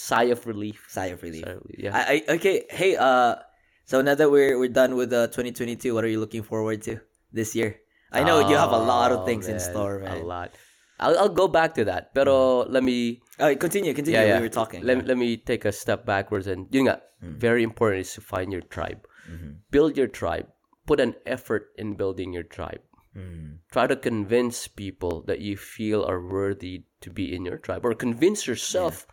[0.00, 0.86] sigh of relief.
[0.88, 1.44] Sigh of relief.
[1.44, 1.92] Sigh of relief, Yeah.
[1.96, 3.36] I, I, okay, hey, uh,
[3.84, 7.00] so now that we're we're done with uh, 2022, what are you looking forward to
[7.32, 7.78] this year?
[8.12, 10.50] I know you have a lot of Oh, things in man, store, A lot.
[10.98, 12.12] I'll, I'll go back to that.
[12.14, 14.18] Pero let me Oh, continue, continue.
[14.18, 14.36] yeah, yeah.
[14.42, 14.82] We were talking.
[14.82, 15.14] Let, yeah.
[15.14, 18.60] let me take a step backwards and yun nga, very important is to find your
[18.66, 19.06] tribe.
[19.30, 19.62] Mm-hmm.
[19.70, 20.50] Build your tribe.
[20.86, 22.82] Put an effort in building your tribe.
[23.16, 23.58] Mm.
[23.70, 27.94] Try to convince people that you feel are worthy to be in your tribe or
[27.94, 29.06] convince yourself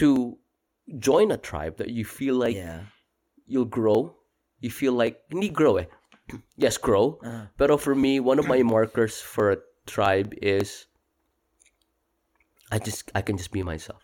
[0.00, 0.38] to
[0.98, 2.88] join a tribe that you feel like yeah.
[3.46, 4.16] you'll grow.
[4.60, 5.86] You feel like hindi grow eh.
[6.56, 7.20] yes, grow.
[7.22, 7.46] Uh-huh.
[7.56, 10.86] Pero for me, one of my markers for a tribe is
[12.72, 14.02] I just I can just be myself.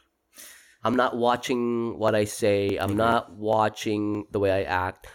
[0.85, 2.77] I'm not watching what I say.
[2.79, 5.09] I'm not watching the way I act.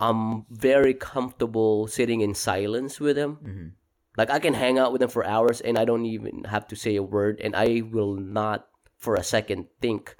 [0.00, 3.38] I'm very comfortable sitting in silence with them.
[3.38, 3.68] Mm-hmm.
[4.16, 6.76] Like I can hang out with them for hours and I don't even have to
[6.76, 8.66] say a word and I will not
[8.98, 10.16] for a second think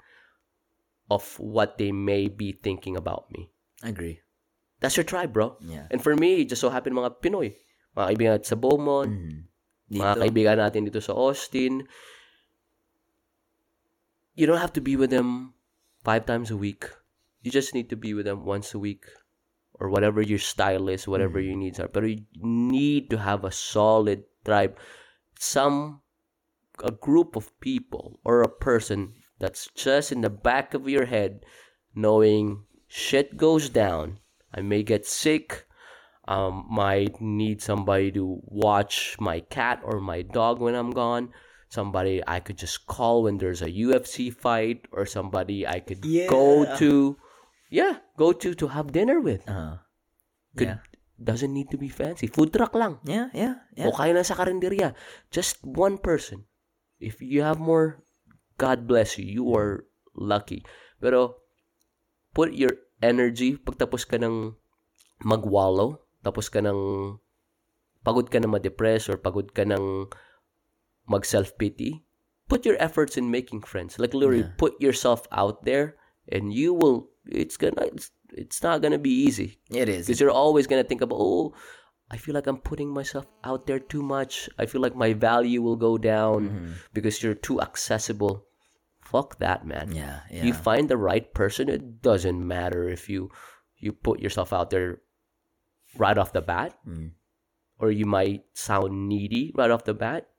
[1.11, 3.49] of what they may be thinking about me
[3.83, 4.21] I agree.
[4.79, 5.55] that's your tribe, bro.
[5.63, 5.87] Yeah.
[5.91, 7.55] And for me, just so happen mga Pinoy.
[7.95, 9.39] Mga kaibigan natin sa Beaumont, Mhm.
[9.91, 9.99] Dito.
[10.03, 11.87] mga kaibigan natin dito sa Austin.
[14.35, 15.53] You don't have to be with them
[16.03, 16.89] five times a week.
[17.43, 19.05] You just need to be with them once a week
[19.79, 21.87] or whatever your style is, whatever your needs are.
[21.87, 24.75] But you need to have a solid tribe.
[25.37, 26.01] Some,
[26.83, 29.13] a group of people or a person
[29.43, 31.43] that's just in the back of your head
[31.91, 34.23] knowing shit goes down.
[34.55, 35.67] I may get sick.
[36.23, 41.35] Um, might need somebody to watch my cat or my dog when I'm gone.
[41.67, 45.99] Somebody I could just call when there's a UFC fight or somebody I could
[46.31, 47.17] go to.
[47.67, 49.43] Yeah, go to to have dinner with.
[49.43, 49.83] Uh-huh.
[50.55, 50.79] Could, Yeah.
[51.19, 52.27] Doesn't need to be fancy.
[52.27, 52.99] Food truck lang.
[53.03, 53.87] Yeah, yeah, yeah.
[53.87, 54.95] O kaya lang sa karinderya.
[55.31, 56.45] Just one person.
[56.99, 58.03] If you have more,
[58.57, 59.25] God bless you.
[59.25, 59.85] You are
[60.15, 60.65] lucky.
[61.01, 61.41] Pero,
[62.33, 64.55] put your energy, pagtapos ka ng
[65.23, 67.17] magwallow, tapos ka ng
[68.03, 70.07] pagod ka na ma-depress or pagod ka ng
[71.07, 72.03] mag-self-pity,
[72.47, 73.99] put your efforts in making friends.
[73.99, 74.55] Like literally, Yeah.
[74.59, 75.95] put yourself out there
[76.27, 79.59] and you will, it's gonna, it's, it's not gonna be easy.
[79.71, 80.07] It is.
[80.07, 81.55] Because you're always gonna think about, oh,
[82.13, 84.45] I feel like I'm putting myself out there too much.
[84.61, 86.71] I feel like my value will go down Mm-hmm.
[86.93, 88.45] because you're too accessible.
[89.01, 89.91] Fuck that, man.
[89.91, 90.43] Yeah, yeah.
[90.45, 91.69] You find the right person.
[91.69, 93.33] It doesn't matter if you
[93.81, 95.01] you put yourself out there
[95.97, 97.11] right off the bat, Mm.
[97.81, 100.29] or you might sound needy right off the bat.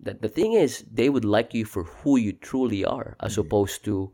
[0.00, 3.46] That the thing is, they would like you for who you truly are, as Mm-hmm.
[3.46, 4.12] opposed to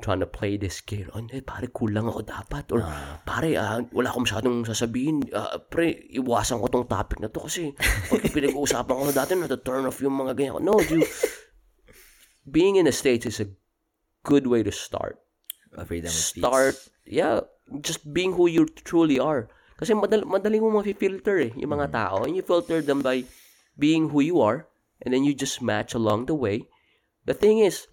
[0.00, 1.10] trying to play this game.
[1.12, 2.64] Oh, hindi, pare, kulang ako dapat.
[2.72, 2.80] Or,
[3.22, 5.28] pare, ah, wala akong masyadong sasabihin.
[5.30, 7.76] Ah, pre, iwasan ko tong topic na to kasi
[8.10, 10.64] pag pinag-uusapan ko na dati, na turn off yung mga ganyan.
[10.64, 11.06] No, dude.
[12.48, 13.50] Being in the States is a
[14.26, 15.22] good way to start.
[15.72, 16.10] Uh, freedom.
[16.10, 16.76] Start,
[17.06, 17.46] yeah,
[17.80, 19.48] just being who you truly are.
[19.78, 22.22] Kasi madal madali mo mafi-filter eh, yung mga tao.
[22.22, 23.24] And you filter them by
[23.78, 24.68] being who you are,
[25.00, 26.66] and then you just match along the way.
[27.24, 27.86] The thing is,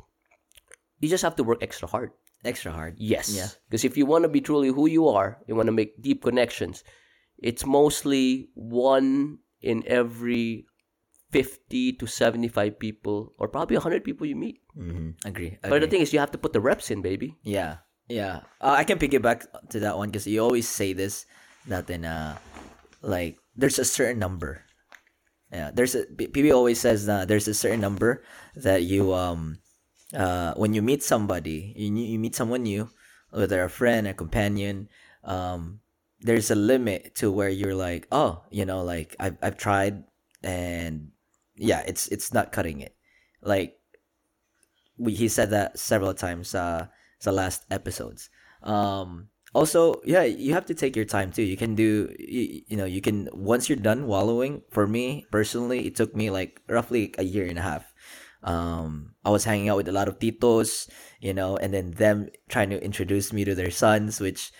[0.99, 2.11] you just have to work extra hard.
[2.45, 2.95] Extra hard.
[2.97, 3.35] Yes.
[3.35, 3.47] Yeah.
[3.67, 6.23] Because if you want to be truly who you are, you want to make deep
[6.23, 6.83] connections,
[7.37, 10.65] it's mostly one in every
[11.31, 14.61] 50 to 75 people, or probably 100 people you meet.
[14.77, 15.27] Mm-hmm.
[15.27, 15.57] Agree.
[15.61, 17.37] But the thing is, you have to put the reps in, baby.
[17.43, 17.77] Yeah,
[18.07, 18.41] yeah.
[18.59, 21.25] Uh, I can piggyback to that one because you always say this
[21.67, 22.37] that in uh,
[23.01, 24.63] like there's a certain number.
[25.51, 28.23] Yeah, there's a P- PB always says that there's a certain number
[28.55, 29.59] that you um
[30.15, 32.89] uh when you meet somebody you you meet someone new
[33.31, 34.89] whether a friend a companion
[35.23, 35.79] um
[36.21, 40.03] there's a limit to where you're like oh you know like I've I've tried
[40.43, 41.11] and
[41.55, 42.95] yeah it's it's not cutting it.
[43.41, 43.79] Like
[44.97, 46.87] we, he said that several times uh
[47.21, 48.29] the last episodes.
[48.63, 51.43] Um also yeah you have to take your time too.
[51.43, 55.87] You can do you, you know you can once you're done wallowing for me personally
[55.87, 57.88] it took me like roughly a year and a half
[58.43, 62.29] um i was hanging out with a lot of titos you know and then them
[62.47, 64.51] trying to introduce me to their sons which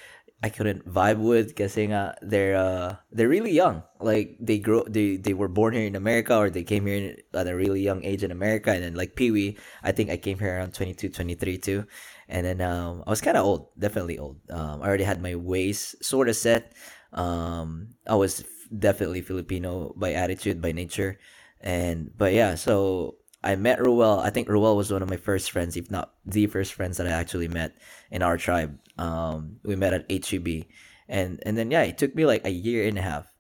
[0.42, 3.84] I couldn't vibe with nga they're uh they're really young.
[4.00, 7.48] Like they grow they they were born here in America or they came here at
[7.48, 10.40] a really young age in America and then like Pee Wee, I think I came
[10.40, 11.84] here around 22, 23 too.
[12.30, 14.40] And then um I was kind of old, definitely old.
[14.50, 16.72] Um I already had my ways sort of set.
[17.12, 21.20] Um I was definitely Filipino by attitude, by nature.
[21.60, 24.20] And but yeah, so I met Ruel.
[24.20, 27.08] I think Ruel was one of my first friends, if not the first friends that
[27.08, 27.76] I actually met
[28.12, 28.78] in our tribe.
[28.98, 30.66] Um, we met at HEB,
[31.08, 33.32] and and then yeah, it took me like a year and a half.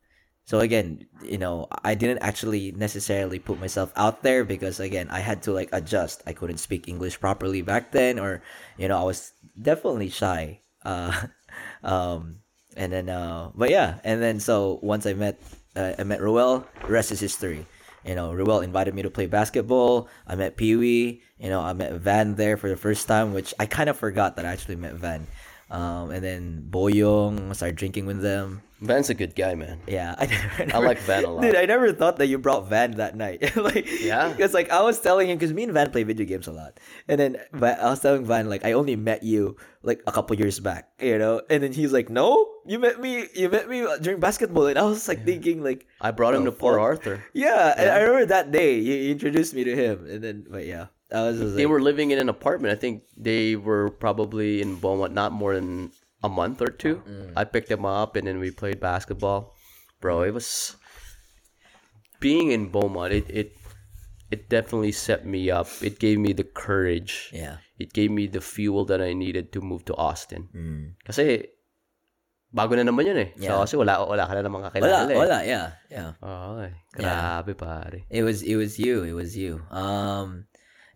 [0.45, 5.20] So again, you know, I didn't actually necessarily put myself out there because again, I
[5.20, 6.24] had to like adjust.
[6.26, 8.41] I couldn't speak English properly back then, or
[8.78, 10.62] you know, I was definitely shy.
[10.84, 11.28] Uh,
[11.84, 12.39] um,
[12.78, 15.41] and then uh, but yeah, and then so once I met
[15.76, 17.68] uh, I met Ruel, rest is history.
[18.06, 20.08] You know, Ruel invited me to play basketball.
[20.28, 21.22] I met Pee Wee.
[21.38, 24.36] You know, I met Van there for the first time, which I kind of forgot
[24.36, 25.28] that I actually met Van.
[25.72, 28.61] Um, and then Boyong, started drinking with them.
[28.82, 29.82] Van's a good guy, man.
[29.88, 30.26] Yeah, I,
[30.59, 31.41] never, I like Van a lot.
[31.43, 33.55] Dude, I never thought that you brought Van that night.
[33.55, 34.30] like, Yeah.
[34.30, 36.80] because like I was telling him, because me and Van play video games a lot,
[37.07, 40.59] and then I was telling Van like I only met you like a couple years
[40.61, 44.20] back, you know, and then he's like, no, you met me, you met me during
[44.22, 46.80] basketball, and I was like thinking like, I brought him Oh, to Port.
[46.80, 47.22] Arthur.
[47.34, 50.84] yeah, and I remember that day you introduced me to him, and then but yeah,
[50.84, 52.72] I They like, were living in an apartment.
[52.72, 55.91] I think they were probably in Beaumont not more than
[56.22, 57.01] a month or two.
[57.36, 59.55] I picked them up and then we played basketball.
[59.99, 60.78] Bro, it was
[62.20, 63.12] being in Beaumont.
[63.12, 63.49] It it
[64.30, 65.68] it definitely set me up.
[65.82, 67.34] It gave me the courage.
[67.34, 70.49] yeah, It gave me the fuel that I needed to move to Austin.
[71.01, 71.49] Kasi
[72.53, 73.30] bago na naman yun eh.
[73.38, 73.57] Yeah.
[73.57, 75.18] So, kasi wala, wala ka na namang Wala, kakilala eh.
[75.18, 76.12] wala, yeah, yeah.
[76.22, 76.72] Okay.
[76.93, 78.05] Grabe, pare.
[78.10, 79.01] It was it was you.
[79.05, 79.66] It was you.
[79.74, 80.49] Um,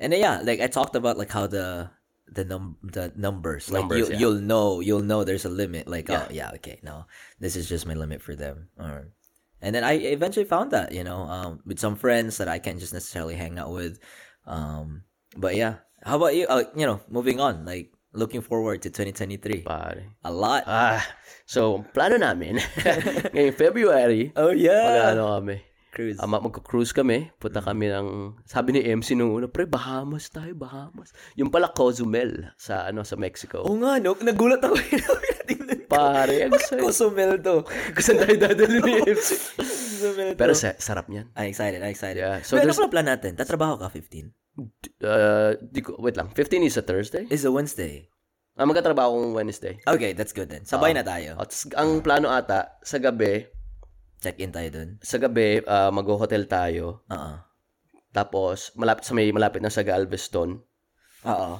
[0.03, 1.89] and then, yeah, like I talked about like how the
[2.27, 4.19] the num the numbers, like Numbers, you yeah.
[4.19, 5.87] you'll know you'll know there's a limit.
[5.87, 7.07] Like oh yeah, okay, no,
[7.39, 8.67] this is just my limit for them.
[8.77, 9.07] Or,
[9.63, 12.79] and then I eventually found that you know um with some friends that I can't
[12.83, 13.97] just necessarily hang out with.
[14.45, 15.07] Um,
[15.39, 16.47] but yeah, how about you?
[16.51, 19.63] Uh, you know, moving on, like looking forward to 2023.
[19.63, 20.03] Pare.
[20.23, 20.63] A lot.
[20.67, 21.05] Ah,
[21.45, 22.57] so, plano namin,
[23.33, 25.57] ngayong February, oh yeah, mag-ano kami,
[25.93, 26.17] cruise.
[26.17, 28.07] ama magko-cruise kami, punta kami ng,
[28.43, 31.13] sabi ni MC nung una, pre, Bahamas tayo, Bahamas.
[31.37, 33.61] Yung pala Cozumel, sa, ano, sa Mexico.
[33.61, 34.73] oh nga no, nagulat ako.
[35.93, 36.81] Pare, ang saya.
[36.81, 37.61] Cozumel to.
[38.03, 39.29] Saan tayo dadali ni MC?
[39.53, 40.39] Cozumel to.
[40.41, 41.29] Pero sa, sarap niyan.
[41.37, 42.17] I'm excited, I'm excited.
[42.19, 43.37] Yeah, So, so ano pala plan natin?
[43.37, 44.33] Tatrabaho ka 15?
[45.01, 47.25] Uh, di ko, wait lang, 15 is a Thursday?
[47.29, 48.09] Is a Wednesday.
[48.53, 49.81] Ah, magkatrabaho akong Wednesday.
[49.81, 50.61] Okay, that's good then.
[50.61, 51.01] Sabay Ah.
[51.01, 51.41] na tayo.
[51.41, 53.49] At ang plano ata, sa gabi,
[54.23, 54.89] Check-in tayo dun.
[55.03, 57.03] sa gabi, ah, mag-hotel tayo.
[57.11, 57.33] Oo.
[58.13, 60.63] Tapos, malapit sa may malapit na sa Galveston.
[61.27, 61.51] Oo.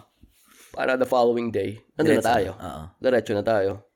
[0.72, 2.56] Para the following day, nandun na tayo.
[2.56, 2.84] Oo.
[3.04, 3.92] Diretso na tayo.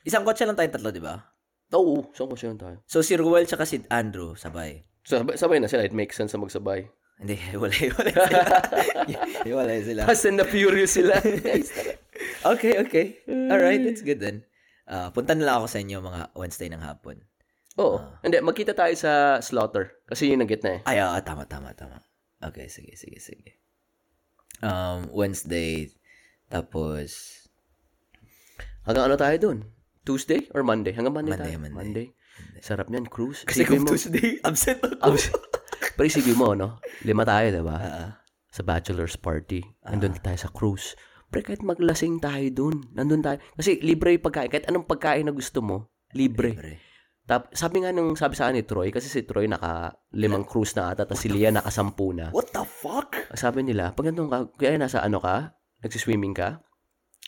[0.00, 1.18] Isang kotse lang tayong tatlo, di ba?
[1.74, 2.78] Oo, saan ko siya tayo?
[2.86, 4.86] So, si Ruel tsaka si Andrew, sabay.
[5.02, 5.82] Sabay, sabay na sila.
[5.82, 6.86] It makes sense na magsabay.
[7.18, 8.40] Hindi, wala, wala sila.
[9.60, 10.02] wala sila.
[10.06, 11.20] Fast and the Furious sila.
[12.46, 13.18] Okay, okay.
[13.26, 14.46] Alright, that's good then.
[14.86, 17.18] Ah, punta na lang ako sa inyo mga Wednesday ng hapon.
[17.76, 18.00] Oo.
[18.24, 20.00] Hindi, magkita tayo sa Slaughter.
[20.08, 20.80] Kasi yun ang gitna eh.
[20.88, 22.00] Ay, ah, tama, tama, tama.
[22.40, 23.60] Okay, sige, sige, sige.
[24.64, 25.92] Um, Wednesday,
[26.48, 27.42] tapos,
[28.86, 29.58] Hanggang ano tayo dun?
[30.06, 30.94] Tuesday or Monday?
[30.94, 31.74] Hanggang Monday, Monday, tayo.
[31.74, 32.06] Monday.
[32.62, 33.42] Sarap niyan, cruise.
[33.42, 35.18] kasi kung mo, Tuesday, absent ako.
[35.18, 35.34] Abs-
[35.98, 36.78] Pero isipin mo, no?
[37.02, 37.76] Lima tayo, diba?
[37.76, 38.22] Ah,
[38.54, 39.60] Sa bachelor's party.
[39.82, 40.94] Nandun tayo sa cruise.
[41.28, 42.86] Pre, kahit maglasing tayo dun.
[42.94, 43.42] Nandun tayo.
[43.58, 44.48] Kasi libre yung pagkain.
[44.48, 46.54] Kahit anong pagkain na gusto mo, libre.
[46.54, 46.74] Pre.
[47.26, 50.78] Tap, sabi nga nung sabi sa akin ni Troy, kasi si Troy naka limang cruise
[50.78, 52.30] na ata, tapos si Lia naka sampu na.
[52.30, 53.18] What the fuck?
[53.34, 56.62] Sabi nila, pag nandun ka, kaya nasa ano ka, nagsiswimming ka,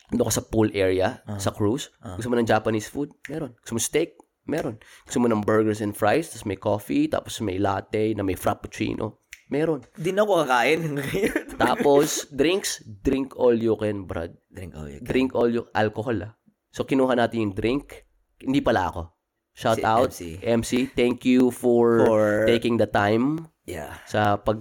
[0.07, 3.51] nandun ka sa pool area, sa cruise, gusto mo ng Japanese food, meron.
[3.59, 4.15] Gusto mo steak,
[4.47, 4.79] meron.
[5.03, 9.27] Gusto mo ng burgers and fries, tapos may coffee, tapos may latte, na may frappuccino,
[9.51, 9.83] meron.
[9.99, 10.95] Di na ako kakain.
[11.59, 14.31] Tapos, drinks, drink all you can, Brad.
[14.47, 15.11] Drink all you can.
[15.11, 16.39] Drink all you, alcohol ah.
[16.71, 18.07] So, kinuha natin yung drink.
[18.39, 19.18] Hindi pala ako.
[19.59, 20.39] Shout Si out, MC.
[20.39, 20.71] MC.
[20.89, 23.91] Thank you for, For- taking the time Yeah.
[24.07, 24.55] sa pag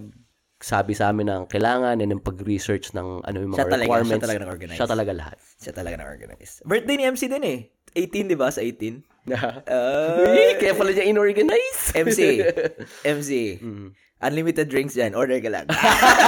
[0.58, 4.10] sabi sa amin ng kailangan and yung pag-research ng ano yung mga Siya talaga, requirements.
[4.10, 4.74] siya talaga nag-organize.
[4.76, 5.36] Siya talaga lahat.
[5.56, 6.52] Siya talaga na-organize.
[6.66, 7.58] Birthday ni MC din eh.
[7.94, 8.50] 18, di ba?
[8.50, 9.06] Sa 18.
[9.28, 11.94] Uh, Uh, kaya pala niya inorganize.
[11.94, 12.42] MC.
[13.16, 13.30] MC.
[13.62, 13.94] Mm.
[14.18, 15.14] Unlimited drinks dyan.
[15.14, 15.66] Order ka lang.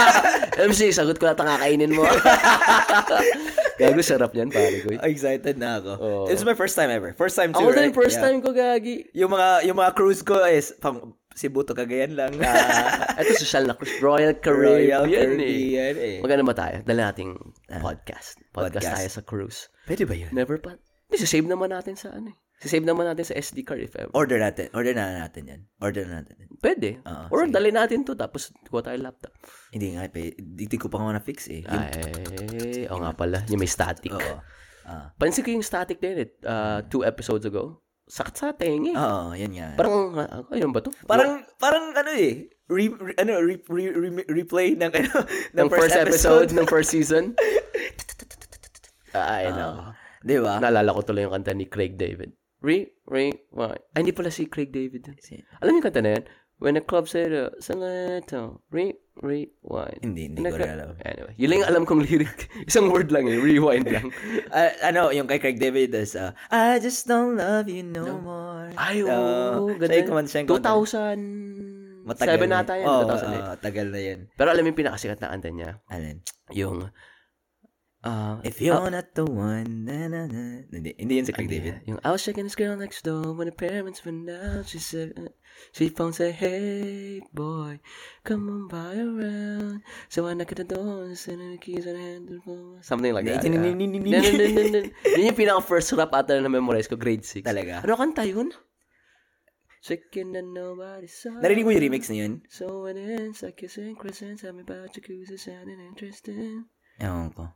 [0.70, 2.06] MC, sagot ko lahat ang kakainin mo.
[3.80, 4.92] Gago, sarap yan, pare ko.
[5.02, 5.90] Excited na ako.
[5.96, 6.22] Oo.
[6.28, 7.16] It was my first time ever.
[7.16, 7.96] First time too, Ako din, right?
[7.96, 8.24] first Yeah.
[8.28, 9.08] time ko, Gagi.
[9.16, 12.36] Yung mga yung mga cruise ko is pang Cebu to Cagayan lang.
[12.38, 13.96] Ah, Ito, social na cruise.
[13.98, 15.16] Royal Caribbean, Royal eh.
[15.16, 16.16] Caribbean eh.
[16.20, 16.76] Maganda ba tayo?
[16.84, 17.32] Dala nating
[17.80, 18.36] podcast.
[18.52, 18.86] Podcast, podcast.
[18.92, 19.60] tayo sa cruise.
[19.88, 20.28] Pwede ba yun?
[20.30, 20.76] Never pa.
[21.08, 22.36] Hindi, save naman natin sa ano eh.
[22.60, 24.12] Save naman natin sa SD card if ever.
[24.12, 24.68] Order natin.
[24.76, 25.60] Order na natin yan.
[25.80, 26.44] Order na natin.
[26.44, 26.48] yan.
[26.60, 27.00] Pwede.
[27.08, 29.32] Oo, Or dali natin to tapos kuha tayo laptop.
[29.72, 31.64] Hindi nga, hindi ko pa nga na-fix eh.
[31.64, 33.48] Yung, Ay, o nga pala.
[33.48, 34.12] Yung may static.
[34.12, 34.36] oo.
[34.84, 35.08] Ah.
[35.16, 36.28] Pansin ko yung static din eh.
[36.44, 37.80] Uh, two episodes ago.
[38.10, 38.92] Sakit sa tengi.
[38.92, 39.78] Oo, yan nga.
[39.80, 40.92] Parang, uh, ayun ba to?
[41.08, 45.10] Parang, parang ano eh, re, re- ano, re, re, re- replay ng, ano,
[45.56, 47.32] ng, ng first, episode, ng first season.
[49.14, 49.94] Ay, no.
[50.20, 50.60] Di ba?
[50.60, 52.36] Naalala ko tuloy yung kanta ni Craig David.
[52.60, 53.76] Re, re, why?
[53.96, 55.08] Ay, hindi pala si Craig David.
[55.24, 56.24] Si- Alam yung kanta na yan?
[56.60, 60.04] When the club said, uh, Salato, re, rewind.
[60.04, 60.92] Hindi, hindi ko rin alam.
[61.00, 62.52] Anyway, yun lang alam kong lyric.
[62.68, 64.12] Isang word lang eh, rewind lang.
[64.52, 68.68] Ah, ano, yung kay Craig David is, uh, I just don't love you no, more.
[68.76, 69.08] Ay, Oo.
[69.08, 69.16] Siya
[69.72, 70.28] yung ganda.
[70.28, 70.76] siya yung kumanta.
[70.76, 73.40] 2007 Matagal na ata yan, Oo, 2008.
[73.40, 74.20] oo, tagal na yun.
[74.34, 75.70] Pero alam yung pinakasikat na kanta niya?
[75.88, 76.18] Alin?
[76.52, 76.88] Yung,
[78.04, 80.64] ah, If you're not the one, na na na.
[80.72, 81.84] Hindi, hindi yun si Craig David.
[81.84, 84.64] Yung I was checking this girl next door when the parents went out.
[84.68, 85.28] She said, uh,
[85.72, 87.80] she phone said, Hey boy,
[88.24, 89.84] come on by around.
[90.08, 92.80] So I knocked at the door and said the keys on handle.
[92.80, 93.44] Something like that.
[93.44, 93.76] Yun
[95.20, 97.44] yung pinaka first rap ata na memorize ko, grade 6.
[97.44, 97.84] Talaga?
[97.84, 98.52] Ano kanta yun?
[99.80, 101.40] Chicken that nobody saw.
[101.40, 102.44] Narinig mo yung remix na yun?
[102.52, 106.68] So when it ends, like kissing crescent, tell me about jacuzzi sounding interesting.
[107.00, 107.48] Ewan ko.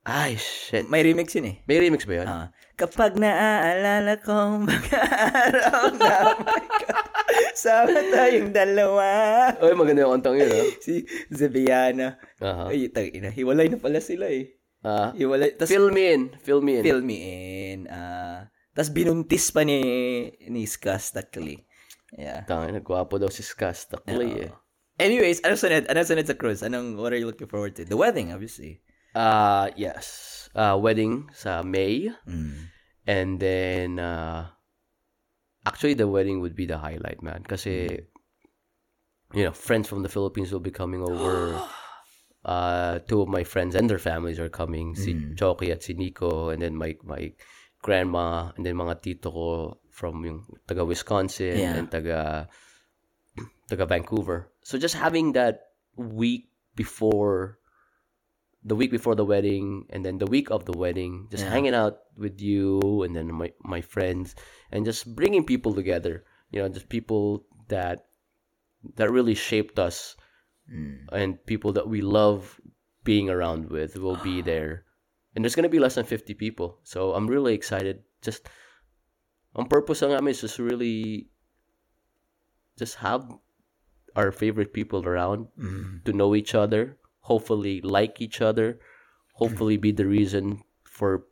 [0.00, 0.88] Ay, shit.
[0.88, 1.56] May remix yun eh.
[1.68, 2.26] May remix ba yun?
[2.26, 5.00] Ah, kapag naaalala kong mga
[5.36, 7.04] araw na may ka-
[7.52, 9.04] sama tayong dalawa.
[9.60, 10.64] Ay, maganda yung kantang yun, ah.
[10.80, 12.16] Si Zebiana.
[12.40, 12.72] Aha.
[12.72, 14.56] Ay, tag ina, hiwalay na pala sila eh.
[14.80, 15.12] Ah.
[15.12, 15.52] Hiwalay.
[15.60, 16.22] Tas, Fill me in.
[16.40, 16.82] Fill me in.
[16.82, 17.80] fill me in.
[17.92, 19.84] Ah, Tapos binuntis pa ni,
[20.48, 21.60] ni Skaz Takli.
[22.16, 22.48] Yeah.
[22.48, 24.52] Tangin, nagwapo daw si Skaz Takli eh.
[24.96, 25.84] Anyways, anong sunod?
[25.92, 26.64] Anong sunod sa cruise?
[26.64, 27.84] Anong, what are you looking forward to?
[27.84, 28.80] The wedding, obviously.
[29.14, 30.48] Uh, yes.
[30.54, 32.10] Uh, wedding sa May.
[32.28, 32.54] Mm.
[33.06, 34.46] And then, uh,
[35.66, 37.42] actually, the wedding would be the highlight, man.
[37.46, 38.02] Kasi,
[39.34, 41.58] you know, friends from the Philippines will be coming over.
[42.44, 44.94] uh, two of my friends and their families are coming.
[44.94, 46.50] Si Choki at si Nico.
[46.50, 47.32] And then my, my
[47.82, 48.50] grandma.
[48.56, 51.76] And then mga tito ko from yung taga Wisconsin Yeah.
[51.76, 52.48] and taga,
[53.70, 54.48] taga Vancouver.
[54.62, 57.59] So just having that week before
[58.62, 61.50] the week before the wedding and then the week of the wedding just Yeah.
[61.50, 64.36] hanging out with you and then my my friends
[64.70, 68.04] and just bringing people together you know just people that
[68.96, 70.16] that really shaped us
[70.70, 71.08] Mm.
[71.10, 72.60] and people that we love
[73.02, 74.84] being around with will be there
[75.34, 78.46] and there's going to be less than 50 people so i'm really excited just
[79.56, 81.26] on purpose namin is just really
[82.78, 83.26] just have
[84.14, 86.04] our favorite people around Mm.
[86.04, 88.78] to know each other, hopefully like each other,
[89.36, 91.24] hopefully be the reason for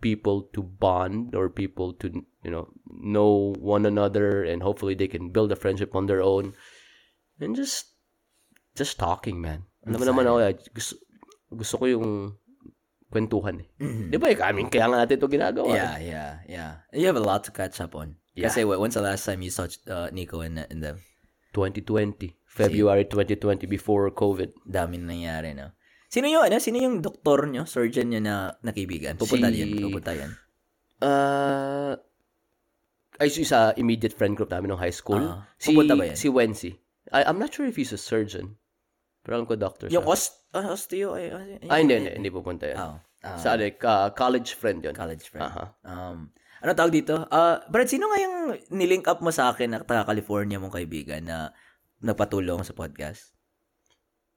[0.00, 2.08] people to bond or people to
[2.40, 6.56] you know know one another and hopefully they can build a friendship on their own
[7.36, 7.92] and just
[8.72, 10.94] just talking man alam mo naman ako eh, gusto,
[11.52, 12.08] gusto ko yung
[13.10, 13.68] kwentuhan eh.
[14.08, 14.30] Di ba?
[14.40, 15.72] I mean, kaya nga natin ito ginagawa.
[15.72, 15.76] eh.
[15.76, 16.72] Yeah, yeah, yeah.
[16.94, 18.14] You have a lot to catch up on.
[18.38, 18.46] Yeah.
[18.48, 21.02] Kasi wait, when's the last time you saw uh, Nico and, and them?
[21.52, 22.34] 2020.
[22.50, 24.66] February 2020 before COVID.
[24.66, 25.70] Dami na nangyari, no?
[26.10, 29.14] Sino yung, ano, sino yung doktor nyo, surgeon nyo na, na kaibigan?
[29.14, 30.30] Pupunta Si- yan, pupunta yan.
[30.98, 31.94] Uh,
[33.16, 35.22] ay, si sa immediate friend group namin nung high school.
[35.22, 36.16] Ah, si, pupunta ba yan?
[36.18, 36.74] Si Wency.
[37.14, 38.58] I, I'm not sure if he's a surgeon.
[39.22, 40.10] Pero alam ko doctor Yung siya.
[40.10, 42.12] ost, uh, osteo, ay, ay, ay, Ah, hindi, hindi.
[42.16, 42.76] Hindi pupunta yan.
[42.80, 44.96] Oh, ah, Sa ano, ka- college friend yun.
[44.96, 45.46] college friend.
[45.46, 45.64] Aha.
[45.84, 47.24] Um, ano tawag dito?
[47.32, 48.36] Uh, Brad, sino nga yung
[48.72, 51.52] nilink up mo sa akin na taga California mong kaibigan na
[52.00, 53.32] nagpatulong sa podcast?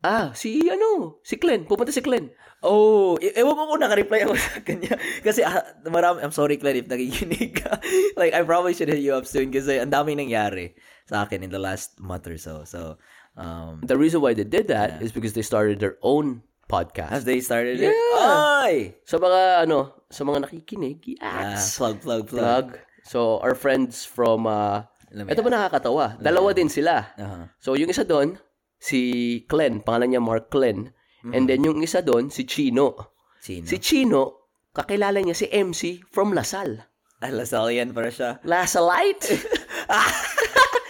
[0.04, 1.64] Ah, si ano, si Glenn.
[1.64, 2.28] Pupunta si Glenn.
[2.60, 5.00] Oh, e- ewan ko kung naka-reply ako sa kanya.
[5.24, 7.80] Kasi ah, marami, I'm sorry Glenn if nakikinig ka.
[8.20, 10.76] like, I probably should hit you up soon kasi ang daming nangyari
[11.08, 12.68] sa akin in the last month or so.
[12.68, 13.00] So,
[13.40, 16.44] um, The reason why they did that is because they started their own
[16.74, 17.12] podcast.
[17.14, 18.66] as they started it, Yeah.
[18.66, 18.98] ay!
[19.06, 21.78] Sa mga, ano, sa mga nakikinig, Ah, yes.
[21.78, 22.42] plug, plug, plug.
[22.42, 22.68] plug.
[23.06, 26.18] So, our friends from, uh, ito ba nakakatawa?
[26.18, 27.14] Dalawa din sila.
[27.14, 27.54] Aha.
[27.62, 28.42] So, yung isa doon,
[28.82, 29.00] si
[29.46, 30.90] Glenn, pangalan niya Mark Glenn.
[31.24, 33.16] And then yung isa doon, si Chino.
[33.40, 33.64] Sino?
[33.64, 36.84] Si Chino, kakilala niya si MC from Lasal.
[37.24, 38.44] Ah, Lasallian para siya.
[38.44, 39.32] Lasalite?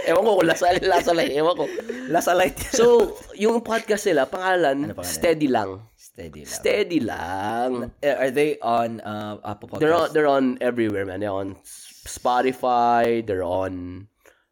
[0.07, 1.65] ewan ko kung Lasal, Lasalite, ewan ko.
[2.09, 2.59] Lasalite.
[2.73, 5.13] So, yung podcast nila, pangalan, Ano pangalan?
[5.15, 5.71] Steady Lang.
[5.95, 6.53] Steady lang.
[6.53, 7.71] Steady Lang.
[8.05, 9.81] Eh, Are they on uh, Apple Podcasts?
[9.81, 11.19] They're on, they're on everywhere, man.
[11.23, 11.57] They're on
[12.05, 14.05] Spotify, they're on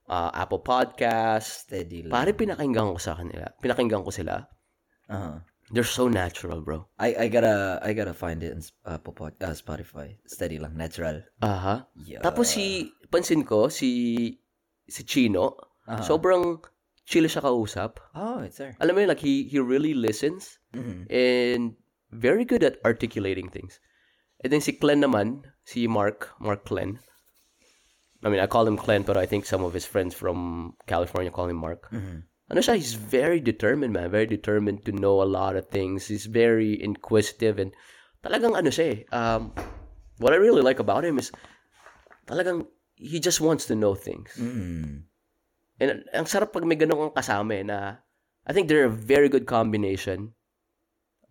[0.10, 1.68] uh, Apple Podcast.
[1.68, 2.12] Steady lang.
[2.12, 3.48] Pare, pinakinggan ko sa kanila.
[3.62, 4.44] Pinakinggan ko sila.
[5.12, 5.40] Uh-huh.
[5.72, 6.84] They're so natural, bro.
[7.00, 10.20] I I gotta I gotta find it in Apple Pod, uh, Spotify.
[10.28, 11.24] Steady lang, natural.
[11.40, 11.88] Aha.
[11.96, 12.20] Yeah.
[12.20, 14.36] Tapos si, pansin ko, si,
[14.92, 15.56] si Chino,
[15.88, 16.04] Aha.
[16.04, 16.60] sobrang
[17.08, 17.98] chill siya kausap.
[18.14, 18.76] Oh, it's there.
[18.84, 21.08] Alam mo yun, like, he, he really listens Mhm.
[21.10, 21.76] and
[22.12, 23.80] very good at articulating things.
[24.44, 27.00] And then si Glenn naman, si Mark, Mark Glenn.
[28.24, 31.32] I mean, I call him Glenn, but I think some of his friends from California
[31.32, 31.90] call him Mark.
[32.52, 34.12] Ano siya, he's very determined, man.
[34.12, 36.06] Very determined to know a lot of things.
[36.12, 37.72] He's very inquisitive and
[38.22, 39.00] talagang ano siya eh.
[39.16, 39.56] Um,
[40.20, 41.32] what I really like about him is
[42.28, 42.68] talagang
[43.02, 44.30] he just wants to know things.
[44.38, 45.10] Mm.
[45.82, 48.06] And ang sarap pag may ganun kang kasama eh, na
[48.46, 50.38] I think they're a very good combination.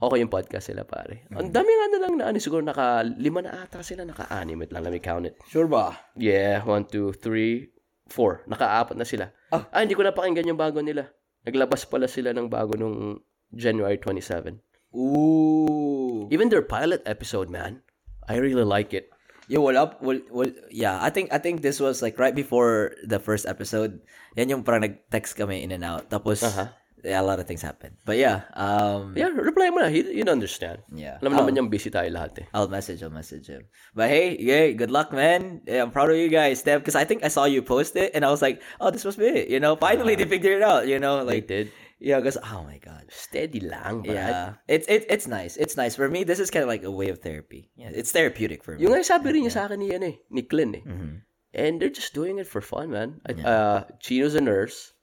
[0.00, 1.28] Okay yung podcast sila, pare.
[1.30, 4.56] Ang dami nga na lang na ano, siguro naka lima na ata sila, naka-anim.
[4.58, 5.36] Wait lang, let me count it.
[5.52, 5.92] Sure ba?
[6.16, 7.68] Yeah, one, two, three,
[8.08, 8.42] four.
[8.48, 9.28] Naka-apat na sila.
[9.52, 9.68] Ah.
[9.70, 11.12] Ah, hindi ko napakinggan yung bago nila.
[11.44, 13.20] Naglabas pala sila ng bago nung
[13.52, 14.56] January 27.
[14.96, 16.26] Ooh.
[16.32, 17.84] Even their pilot episode, man.
[18.24, 19.12] I really like it.
[19.58, 19.98] What up?
[19.98, 23.98] Well, well, yeah, I think I think this was like right before the first episode.
[24.38, 26.06] Yan yung parang nag-text kami in and out.
[26.06, 26.70] Tapos Aha.
[27.02, 27.98] yeah, a lot of things happened.
[28.06, 29.90] But yeah, um Yeah, reply mo na.
[29.90, 30.86] He, you understand.
[30.94, 31.18] Yeah.
[31.18, 32.46] Alam naman niyang busy tayo lahat eh.
[32.54, 33.66] I'll message I'll message him.
[33.90, 35.66] But hey, yeah, good luck, man.
[35.66, 38.14] Yeah, I'm proud of you guys, Steph, because I think I saw you post it
[38.14, 39.50] and I was like, oh, this must be it.
[39.50, 40.86] You know, finally they figured it out.
[40.86, 41.74] You know, like They did.
[42.00, 43.04] Yeah, because oh my god.
[43.12, 44.16] Steady lang, Brad.
[44.16, 45.54] Yeah, it's it, it's nice.
[45.60, 46.24] It's nice for me.
[46.24, 47.70] This is kind of like a way of therapy.
[47.76, 48.82] Yeah, it's therapeutic for me.
[48.88, 50.84] Yung sabi rin niya sa akin ni, ano eh, ni Glenn eh.
[50.88, 51.14] Mm-hmm.
[51.54, 53.20] And they're just doing it for fun, man.
[53.28, 54.96] I- Uh, Chino's a nurse.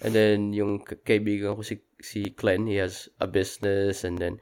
[0.00, 4.40] And then yung kaibigan ko si, si Glenn, he has a business and then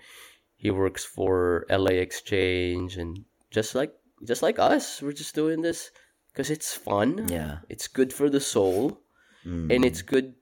[0.55, 3.91] he works for LA Exchange and just like
[4.23, 5.91] just like us, we're just doing this
[6.31, 7.27] because it's fun.
[7.27, 7.67] Yeah.
[7.67, 9.03] It's good for the soul,
[9.43, 10.38] and it's good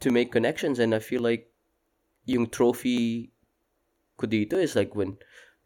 [0.00, 0.78] to make connections.
[0.78, 1.50] And I feel like
[2.24, 3.32] yung trophy
[4.18, 5.16] ko dito is like when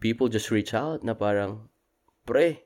[0.00, 1.68] people just reach out na parang,
[2.26, 2.62] pre,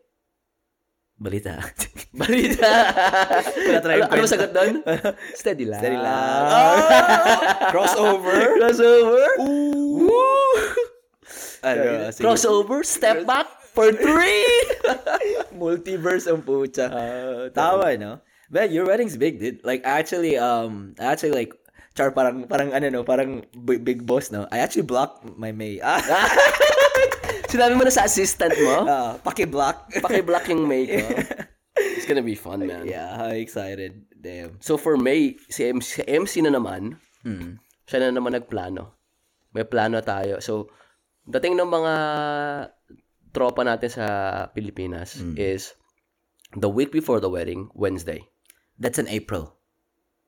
[1.17, 1.57] Balita.
[2.21, 2.73] balita.
[3.57, 4.85] Wala tayong ano, ano sagot doon?
[5.41, 5.81] Steady lang.
[5.81, 6.45] Steady lang.
[7.73, 8.61] Crossover.
[8.61, 9.25] Crossover.
[11.65, 12.21] Ano, sige.
[12.21, 12.85] Crossover.
[12.85, 14.45] Step back for three.
[15.57, 16.93] Multiverse ang pucha.
[16.93, 18.21] Ah, Tama, no?
[18.51, 19.65] But your wedding's big, dude.
[19.67, 21.53] Like, actually, um, actually, like,
[21.97, 24.45] Char, parang, parang, ano, no, parang big, big boss, no?
[24.53, 25.81] I actually blocked my May.
[25.81, 25.97] Ah,
[27.51, 28.85] Sinabi mo na sa assistant mo?
[28.85, 29.89] ah, paki-block.
[30.05, 31.01] Paki-block yung May ko.
[31.97, 32.85] It's gonna be fun, man.
[32.85, 34.05] yeah, how excited.
[34.13, 34.61] Damn.
[34.61, 37.01] So for May, si MC, si MC na naman,
[37.89, 38.93] siya na naman nagplano.
[39.57, 40.37] May plano tayo.
[40.45, 40.69] So,
[41.25, 41.95] dating ng mga
[43.33, 44.05] tropa natin sa
[44.53, 45.73] Pilipinas is
[46.53, 48.21] the week before the wedding, Wednesday.
[48.79, 49.57] That's in April.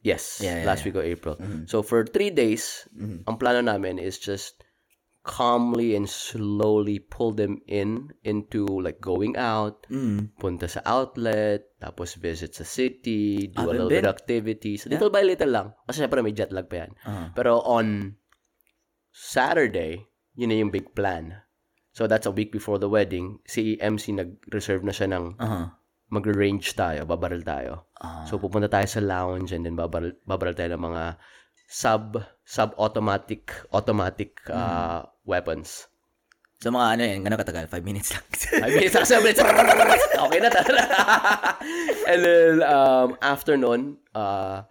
[0.00, 1.36] Yes, Yeah, yeah, last week of April.
[1.66, 2.86] So for three days,
[3.26, 4.62] ang plano namin is just
[5.26, 9.84] calmly and slowly pull them in into like going out,
[10.40, 14.86] punta sa outlet, tapos visit sa city, do a Haven't little bit of activities.
[14.88, 15.68] Little by little lang.
[15.84, 16.92] Kasi syempre may jet lag pa yan.
[17.36, 18.16] Pero on
[19.12, 20.06] Saturday,
[20.38, 21.42] yun na yung big plan.
[21.92, 23.42] So that's a week before the wedding.
[23.44, 25.66] Si MC nag-reserve na siya ng Uh-huh.
[26.08, 27.88] Mag-range tayo, babaril tayo.
[28.24, 31.04] So pupunta tayo sa lounge and then babaril, babaril tayo ng mga
[31.68, 32.16] sub
[32.48, 35.88] sub-automatic automatic uh, weapons.
[36.58, 37.70] So, mga ano yan, gano'ng katagal?
[37.70, 38.26] Five minutes lang.
[38.66, 39.30] I mean, sa sabi,
[40.26, 40.82] okay na tara.
[42.10, 44.66] and then um, after nun, uh,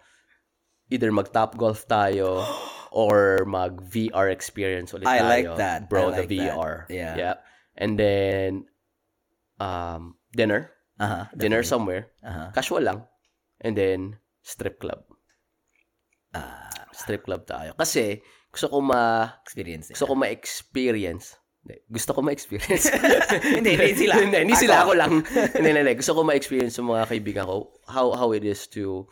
[0.92, 2.44] either mag-top golf tayo
[2.92, 5.32] or mag VR experience ulit I tayo.
[5.32, 5.88] like that.
[5.88, 6.52] Bro, I like the that.
[6.52, 6.72] VR.
[6.92, 7.34] Yeah.
[7.72, 8.68] And then
[9.56, 10.68] um, dinner.
[10.98, 11.30] Aha.
[11.34, 12.10] dinner somewhere.
[12.26, 12.50] Aha.
[12.52, 12.98] Casual lang.
[13.62, 15.02] And then, strip club.
[16.34, 17.78] Ah, Strip club tayo.
[17.78, 18.18] Kasi,
[18.50, 19.38] gusto ko ma...
[19.46, 19.94] experience.
[19.94, 21.38] Gusto ko ma-experience.
[21.86, 22.90] Gusto ko ma-experience.
[23.44, 24.14] Hindi, hindi sila.
[24.24, 24.82] hindi, hindi sila.
[24.82, 24.92] Ako.
[24.98, 25.22] Lang.
[25.54, 25.94] hindi, hindi.
[25.94, 29.04] Gusto ko ma-experience sa mga kaibigan ko how how it is to,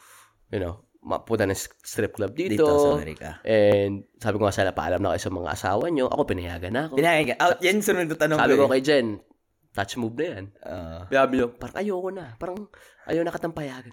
[0.50, 1.54] you know, mapunta ng
[1.86, 2.66] strip club dito.
[2.66, 3.28] Dito sa Amerika.
[3.46, 6.06] And sabi ko nga sila, paalam na kayo sa mga asawa nyo.
[6.10, 6.98] Ako, pinayagan na ako.
[6.98, 7.38] Pinakinggan.
[7.38, 8.70] Out, yan sunod na tanong Sabi ko eh.
[8.74, 9.06] kay Jen,
[9.76, 10.44] touch move na yan.
[10.64, 11.04] Ah.
[11.12, 12.32] Sabi niyo, parang ayoko na.
[12.40, 12.58] Parang
[13.04, 13.92] ayaw na katang payagan.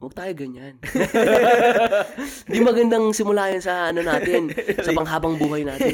[0.00, 0.80] Huwag tayo ganyan.
[2.48, 4.48] Hindi magandang simula yan sa ano natin,
[4.86, 5.92] sa panghabang buhay natin.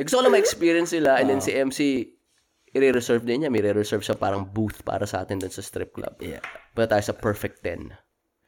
[0.00, 2.08] Gusto ko lang ma-experience sila and then si MC,
[2.72, 3.52] i-reserve din niya.
[3.52, 6.16] May re-reserve siya parang booth para sa atin dun sa strip club.
[6.24, 6.40] Yeah.
[6.72, 7.92] Punta tayo sa Perfect 10.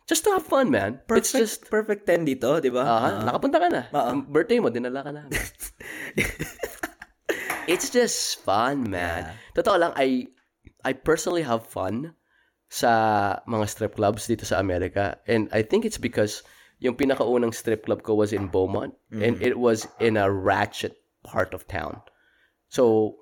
[0.09, 1.05] Just to have fun, man.
[1.05, 2.83] Perfect, It's just, perfect 10 dito, di ba?
[2.83, 3.83] ah, nakapunta ka na.
[3.93, 4.11] Ah.
[4.11, 5.29] Ang Birthday mo, dinala ka na.
[7.72, 9.34] It's just fun, man.
[9.55, 10.28] Totoo lang, I
[10.82, 12.14] I personally have fun
[12.72, 15.20] sa mga strip clubs dito sa Amerika.
[15.28, 16.43] And I think it's because
[16.82, 18.97] yung pinakaunang strip club ko was in Beaumont.
[19.12, 22.02] And it was in a ratchet part of town.
[22.72, 23.14] So,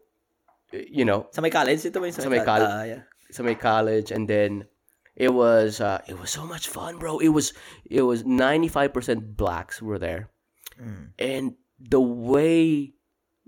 [0.72, 2.70] you know, Sa may college, ito ba yung Sa may college.
[2.70, 3.02] Ah, yeah.
[3.30, 4.66] sa may college and then
[5.14, 7.52] it was uh, it was so much fun bro it was
[7.86, 8.90] it was 95%
[9.38, 10.30] blacks were there
[11.18, 12.90] and the way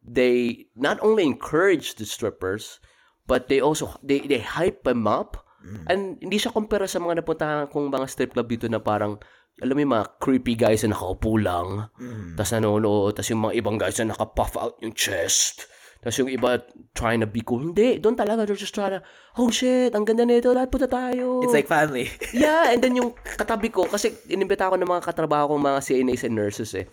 [0.02, 2.82] they not only encourage the strippers
[3.30, 5.38] but they also they they hype them up.
[5.86, 9.22] And hindi siya compare sa mga napuntahan kong mga strip club dito na parang
[9.62, 11.86] alam mo yung mga creepy guys na nakaupo lang
[12.34, 15.70] tas nanonood tas yung mga ibang guys na nakapuff out yung chest
[16.02, 16.58] tas yung iba
[16.98, 17.62] trying to be cool.
[17.62, 19.06] Hindi doon talaga they're just trying to
[19.38, 21.46] oh shit ang ganda nito lahat punta tayo.
[21.46, 22.10] It's like family.
[22.34, 26.26] Yeah, and then yung katabi ko, kasi inimbita ako ng mga katrabaho kong mga CNAs
[26.26, 26.90] and nurses eh.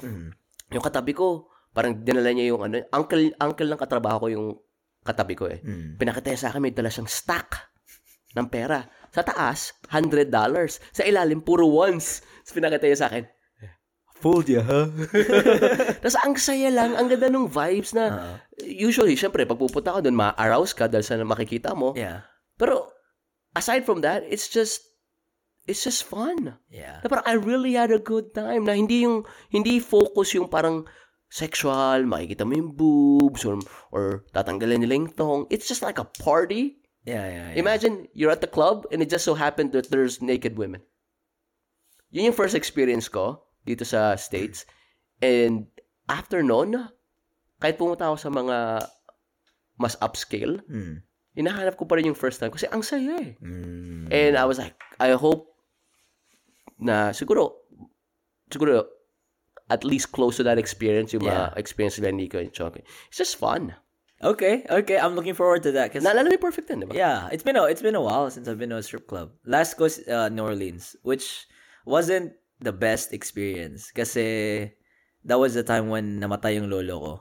[0.70, 4.48] Yung katabi ko, parang dinala niya yung ano, uncle, uncle ng katrabaho ko yung
[5.06, 5.60] katabi ko eh.
[5.96, 7.56] Pinakita niya sa akin, may dala siyang stack
[8.36, 8.86] ng pera.
[9.10, 10.30] Sa taas, $100.
[10.94, 12.22] Sa ilalim, puro ones.
[12.46, 13.24] Tapos pinakita niya sa akin,
[14.20, 14.92] fooled ya, ha?
[16.04, 20.20] Tapos ang saya lang, ang ganda ng vibes na, usually, syempre, pag pupunta ka doon,
[20.20, 21.96] ma-arouse ka dahil sa makikita mo.
[21.96, 22.28] yeah.
[22.60, 22.92] Pero,
[23.56, 24.84] aside from that, it's just,
[25.64, 26.60] it's just fun.
[26.68, 27.00] Yeah.
[27.00, 30.84] Na parang I really had a good time na hindi yung hindi focus yung parang
[31.30, 33.62] sexual, makikita mo yung boobs or,
[33.94, 35.46] or tatanggalin nila yung tong.
[35.54, 36.82] It's just like a party.
[37.06, 37.58] Yeah, yeah, yeah.
[37.62, 40.82] Imagine you're at the club and it just so happened that there's naked women.
[42.10, 44.66] Yun yung first experience ko dito sa States.
[45.22, 45.70] And
[46.10, 46.90] after noon,
[47.62, 48.58] kahit pumunta ako sa mga
[49.80, 51.06] mas upscale, Mm.
[51.38, 53.38] hinahanap ko pa rin yung first time kasi ang saya eh.
[53.40, 54.10] Mm.
[54.12, 55.54] And I was like, I hope
[56.82, 57.64] na siguro,
[58.50, 58.99] siguro,
[59.70, 62.82] at least close to that experience, yung mga experience nila Nico and Chonky.
[63.08, 63.76] It's just fun.
[64.20, 65.00] Okay, okay.
[65.00, 65.94] I'm looking forward to that.
[65.94, 66.94] Cause, Naalala perfect ten, di ba?
[66.94, 69.32] yeah, it's been a, it's been a while since I've been to a strip club.
[69.46, 71.48] Last was uh, New Orleans, which
[71.86, 73.96] wasn't the best experience.
[73.96, 74.68] Kasi
[75.24, 77.14] that was the time when namatay yung lolo ko.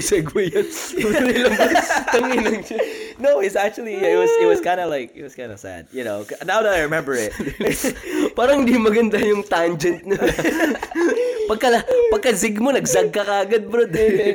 [0.00, 0.54] Segue.
[3.18, 5.86] No, it's actually it was it was kind of like it was kind of sad,
[5.92, 6.26] you know.
[6.44, 7.30] Now that I remember it,
[8.34, 10.18] Parang di maganda yung tangent na.
[11.46, 13.86] pagka, pagka zig mo, nagzag ka kagad, bro.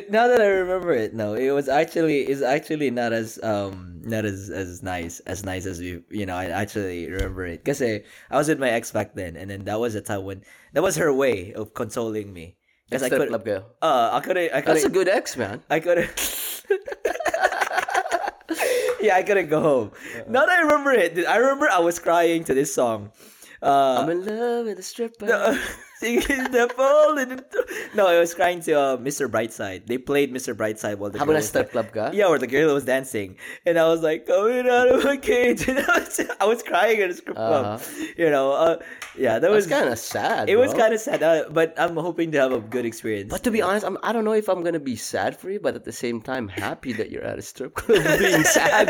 [0.07, 4.23] now that I remember it, no, it was actually is actually not as um not
[4.23, 7.99] as as nice as nice as we you know I actually remember it because I
[8.31, 10.95] was with my ex back then, and then that was a time when that was
[10.95, 12.58] her way of consoling me
[12.89, 13.43] because I couldn't.
[13.43, 13.63] kayo.
[13.81, 15.61] uh I couldn't I That's a good ex, man.
[15.69, 16.09] I couldn't.
[19.01, 19.91] yeah, I couldn't go home.
[20.27, 23.11] Now that I remember it, I remember I was crying to this song.
[23.61, 25.27] Uh, I'm in love with a stripper.
[25.99, 27.43] Singing the fall in the
[27.93, 29.27] No, I was crying to uh, Mr.
[29.27, 29.85] Brightside.
[29.85, 30.55] They played Mr.
[30.55, 32.11] Brightside while the Habang girl was strip club ka?
[32.13, 33.35] Yeah, where the girl was dancing.
[33.65, 35.67] And I was like, coming out of my cage.
[35.67, 37.81] And I was, I was crying at a strip club.
[38.17, 38.77] You know, uh,
[39.17, 41.97] yeah, that That's was kind of sad, It was kind of sad, uh, but I'm
[41.97, 43.29] hoping to have a good experience.
[43.29, 45.59] But to be honest, I'm, I don't know if I'm gonna be sad for you,
[45.59, 48.87] but at the same time, happy that you're at a strip club being sad.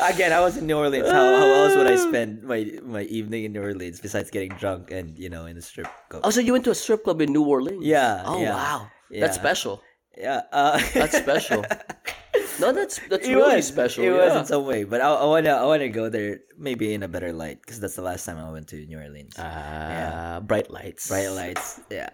[0.00, 1.08] Again, I was in New Orleans.
[1.08, 4.90] How, how else would I spend my my evening in New Orleans besides getting drunk
[4.90, 6.22] and you know in the strip club?
[6.24, 7.84] oh, so you went to a strip club in New Orleans?
[7.84, 9.20] Yeah, Oh yeah, wow, yeah.
[9.20, 9.80] that's special.
[10.18, 11.64] Yeah, uh, That's special.
[12.60, 14.04] No, that's that's it really was special.
[14.04, 17.00] It was in some way, but I, I wanna I wanna go there maybe in
[17.02, 19.32] a better light because that's the last time I went to New Orleans.
[19.40, 21.08] Ah, bright lights.
[21.08, 22.12] Bright lights, yeah,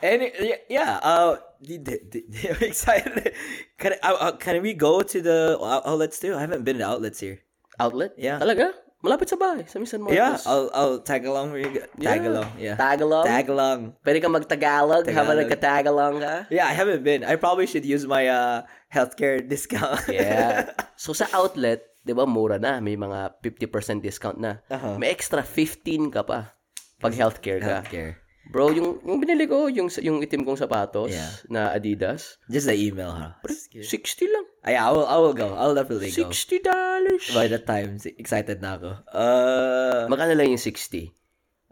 [0.00, 0.96] and yeah, yeah.
[1.04, 3.36] Uh, the, the, the, I'm excited.
[3.76, 6.32] Can I, uh, can we go to the out- outlets too?
[6.34, 7.44] I haven't been to outlets here.
[7.78, 8.16] Outlet?
[8.16, 8.40] Yeah.
[8.40, 8.72] Talaga?
[9.02, 10.14] Malapit sa bahay, sa San Marcos.
[10.14, 11.82] Yeah, I'll I'll tag along where you go.
[11.98, 12.30] Tag Yeah.
[12.30, 12.76] along, yeah.
[12.78, 13.26] Tagalog?
[13.26, 13.80] Tag along.
[13.98, 15.50] Pwede ka mag-Tagalog, habang Tagalog.
[15.50, 16.34] nagka-Tagalog ka?
[16.54, 17.26] Yeah, I haven't been.
[17.26, 18.62] I probably should use my uh
[18.94, 20.06] healthcare discount.
[20.06, 20.70] Yeah.
[21.02, 24.62] So sa outlet, 'di ba mura na, may mga 50% discount na.
[24.70, 24.94] Uh-huh.
[25.02, 26.54] May extra 15 ka pa
[27.02, 27.82] pag healthcare ka.
[27.82, 28.21] healthcare.
[28.50, 31.30] Bro, yung yung binili ko, yung yung itim kong sapatos Yeah.
[31.46, 33.38] na Adidas, Just the email, huh?
[33.46, 33.78] 60
[34.26, 34.44] lang.
[34.66, 35.06] Yeah, I will.
[35.06, 35.54] I will go.
[35.54, 36.26] I'll definitely go.
[36.30, 37.22] 60 dollars.
[37.30, 38.90] By that time, excited na ako.
[39.08, 41.14] Uh, Magkano lang yung 60?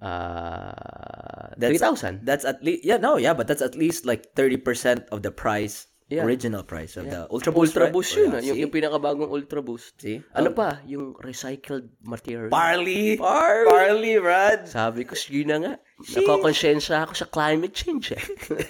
[0.00, 2.24] Ah, 3,000.
[2.24, 5.28] That's at least yeah no yeah, but that's at least like thirty percent of the
[5.28, 6.24] price, Yeah.
[6.26, 7.76] original price of the Ultra Boost.
[7.76, 7.94] Ultra right?
[7.94, 8.34] Boost Oh, yun, yeah.
[8.34, 10.00] ah, yung, yung pinakabagong Ultra Boost.
[10.02, 10.18] See?
[10.34, 10.82] Ano pa?
[10.88, 12.50] Yung recycled material.
[12.50, 13.68] Barley, Barley.
[13.70, 14.66] barley, Brad.
[14.66, 15.72] Sabi ko, sige na nga.
[16.02, 18.22] Nakokonsensya ako sa climate change eh.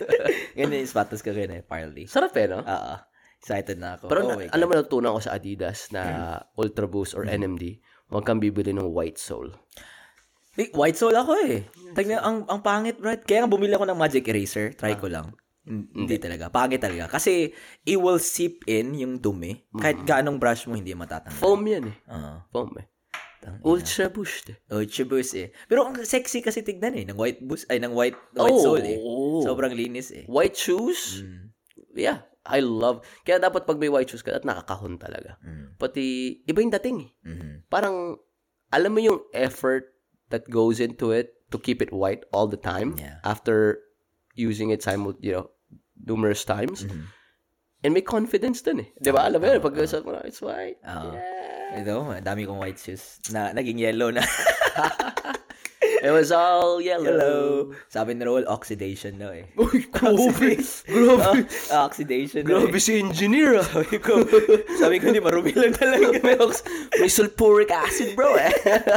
[0.57, 2.05] Ganyan yung sapatos ko rin eh, barley.
[2.05, 2.61] Sarap eh, no?
[2.61, 2.94] Oo.
[3.40, 4.05] Excited na ako.
[4.07, 6.02] Pero oh na- alam mo, natutunan ko sa Adidas na
[6.55, 9.55] Ultra Boost or NMD, huwag kang bibili ng white sole.
[10.55, 11.65] Eh, white soul ako eh.
[11.94, 13.23] Tignan, ang, ang pangit, Brad.
[13.23, 14.74] Kaya nga bumili ako ng Magic Eraser.
[14.74, 15.32] Try ko lang.
[15.65, 16.51] Hin- Hindi talaga.
[16.51, 17.09] Pangit talaga.
[17.09, 17.48] Kasi,
[17.82, 19.57] it will seep in yung dumi.
[19.73, 21.39] Kahit gaanong brush mo, hindi matatanggal.
[21.39, 21.97] Foam yan eh.
[22.11, 22.32] Oo.
[22.51, 22.86] Foam eh.
[23.65, 24.57] Ultra Boost eh.
[24.69, 25.49] Oh, chibus eh.
[25.65, 27.05] Pero ang sexy kasi tignan eh.
[27.09, 29.01] Ng white boost, ay, ng white, white soul eh.
[29.01, 29.41] oo.
[29.41, 30.25] Sobrang linis eh.
[30.29, 31.25] White shoes,
[31.97, 33.01] yeah, I love.
[33.25, 35.41] Kaya dapat pag may white shoes ka, at nakakahon talaga.
[35.81, 37.11] Pati, iba yung dating eh.
[37.25, 37.51] Mhm.
[37.73, 38.21] Parang,
[38.71, 39.97] alam mo yung effort
[40.29, 43.19] that goes into it to keep it white all the time Yeah.
[43.27, 43.83] after
[44.39, 45.51] using it simul you know,
[45.99, 46.87] numerous times.
[46.87, 47.05] Mm-hmm.
[47.81, 48.89] And may confidence dun eh.
[49.01, 49.25] Di ba?
[49.27, 50.77] Alam mo yun, pag mo, it's white.
[50.85, 51.17] Oo.
[51.17, 51.40] Yeah.
[51.71, 53.23] Ito, dami kong white shoes.
[53.31, 54.27] Na, naging yellow na.
[56.01, 57.13] It was all yellow.
[57.13, 57.37] Hello.
[57.93, 59.45] Sabi ni Roel, oxidation na eh.
[59.61, 60.33] Uy, grabe.
[60.89, 61.45] grabe.
[61.69, 62.81] Ah, oxidation na Grabe eh.
[62.81, 63.69] si engineer ah.
[63.69, 64.25] Sabi ko,
[64.81, 66.17] sabi ko, hindi marumi lang talaga.
[66.25, 66.65] may, ox-
[66.97, 68.49] may sulfuric acid bro eh.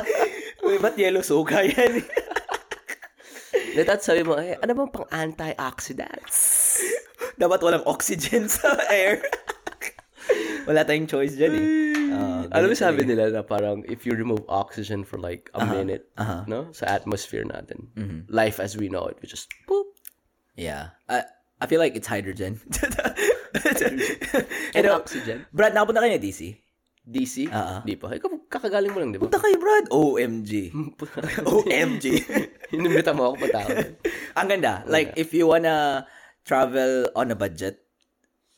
[0.64, 2.08] Uy, ba't yellow suka yan?
[3.76, 6.80] Lahat sabi mo, eh, ano bang pang antioxidants?
[7.36, 9.20] Dapat walang oxygen sa air.
[10.64, 11.66] Wala tayong choice dyan eh.
[12.14, 16.08] Ah, Alam mo sabi nila na parang if you remove oxygen for like a minute,
[16.16, 16.46] aha.
[16.46, 17.90] no, sa atmosphere natin,
[18.30, 19.90] life as we know it, we just boop.
[20.54, 20.94] Yeah.
[21.10, 21.26] I,
[21.58, 22.62] I feel like it's hydrogen.
[24.74, 25.46] And Pero, oxygen.
[25.54, 26.58] Brad, napunta kayo na DC?
[27.04, 27.50] DC?
[27.52, 27.82] Ah.
[27.84, 28.14] Di pa.
[28.14, 29.26] Ikaw, kakagaling mo lang, di ba?
[29.28, 29.86] Punta kayo, Brad.
[29.90, 30.72] OMG.
[31.46, 32.06] OMG.
[32.74, 33.70] Inimbita mo ako tao.
[34.40, 34.82] Ang ganda.
[34.86, 36.06] Like, if you wanna
[36.46, 37.82] travel on a budget,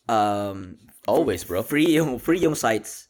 [0.08, 0.78] um,
[1.08, 1.62] Always, bro.
[1.62, 3.08] free yung free yung sites.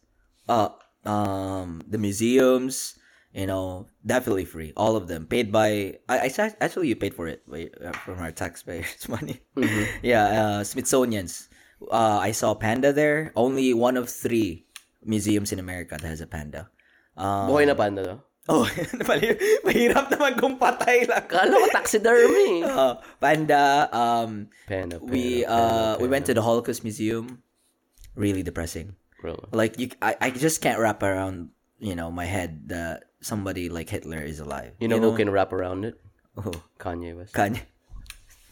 [0.47, 0.69] Uh,
[1.05, 2.99] um, the museums,
[3.33, 4.73] you know, definitely free.
[4.75, 5.99] All of them paid by.
[6.09, 9.41] I, I actually you paid for it uh, from our taxpayers' money.
[10.03, 10.25] Yeah,
[10.59, 11.49] uh, Smithsonian's.
[11.91, 13.31] Uh, I saw panda there.
[13.35, 14.65] Only one of three
[15.03, 16.69] museums in America that has a panda.
[17.15, 18.17] Um, Buhay na panda, no?
[18.45, 18.69] Oh,
[19.65, 21.25] mahirap naman kung patay lang.
[21.31, 22.61] Kala ko taxidermy.
[22.61, 27.41] Uh, panda, um, Panda, panda, we uh we went to the Holocaust Museum.
[28.15, 28.95] Really depressing.
[29.21, 29.43] Really?
[29.51, 33.89] Like you, I, I just can't wrap around you know my head that somebody like
[33.89, 34.73] Hitler is alive.
[34.79, 35.99] You know who can wrap around it?
[36.37, 37.33] Oh, Kanye West.
[37.33, 37.61] Kanye.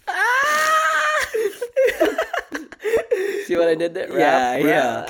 [3.46, 4.08] See what I did there?
[4.08, 4.96] Yeah, Rap, yeah.
[5.02, 5.10] rap.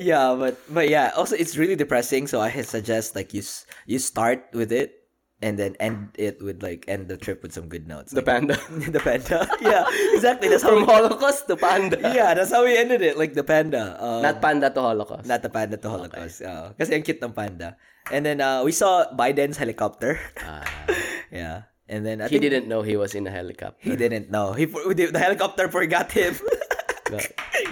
[0.00, 2.26] Yeah, but but yeah, also it's really depressing.
[2.26, 3.42] So I suggest like you
[3.86, 4.97] you start with it
[5.38, 8.10] and then end it with like end the trip with some good notes.
[8.10, 8.56] The Like, panda.
[8.90, 9.46] the panda.
[9.62, 10.50] Yeah, exactly.
[10.50, 11.98] That's how From we, Holocaust to panda.
[12.16, 13.14] yeah, that's how we ended it.
[13.16, 13.94] Like the panda.
[14.02, 15.30] Um, Not panda to Holocaust.
[15.30, 16.42] Not the panda to Holocaust.
[16.42, 16.74] Oo.
[16.74, 17.78] kasi ang cute ng panda.
[18.10, 20.18] And then uh, we saw Biden's helicopter.
[20.42, 20.64] Ah.
[21.30, 21.70] yeah.
[21.88, 23.80] And then I he didn't know he was in a helicopter.
[23.80, 24.52] he didn't know.
[24.52, 26.34] He the, the helicopter forgot him.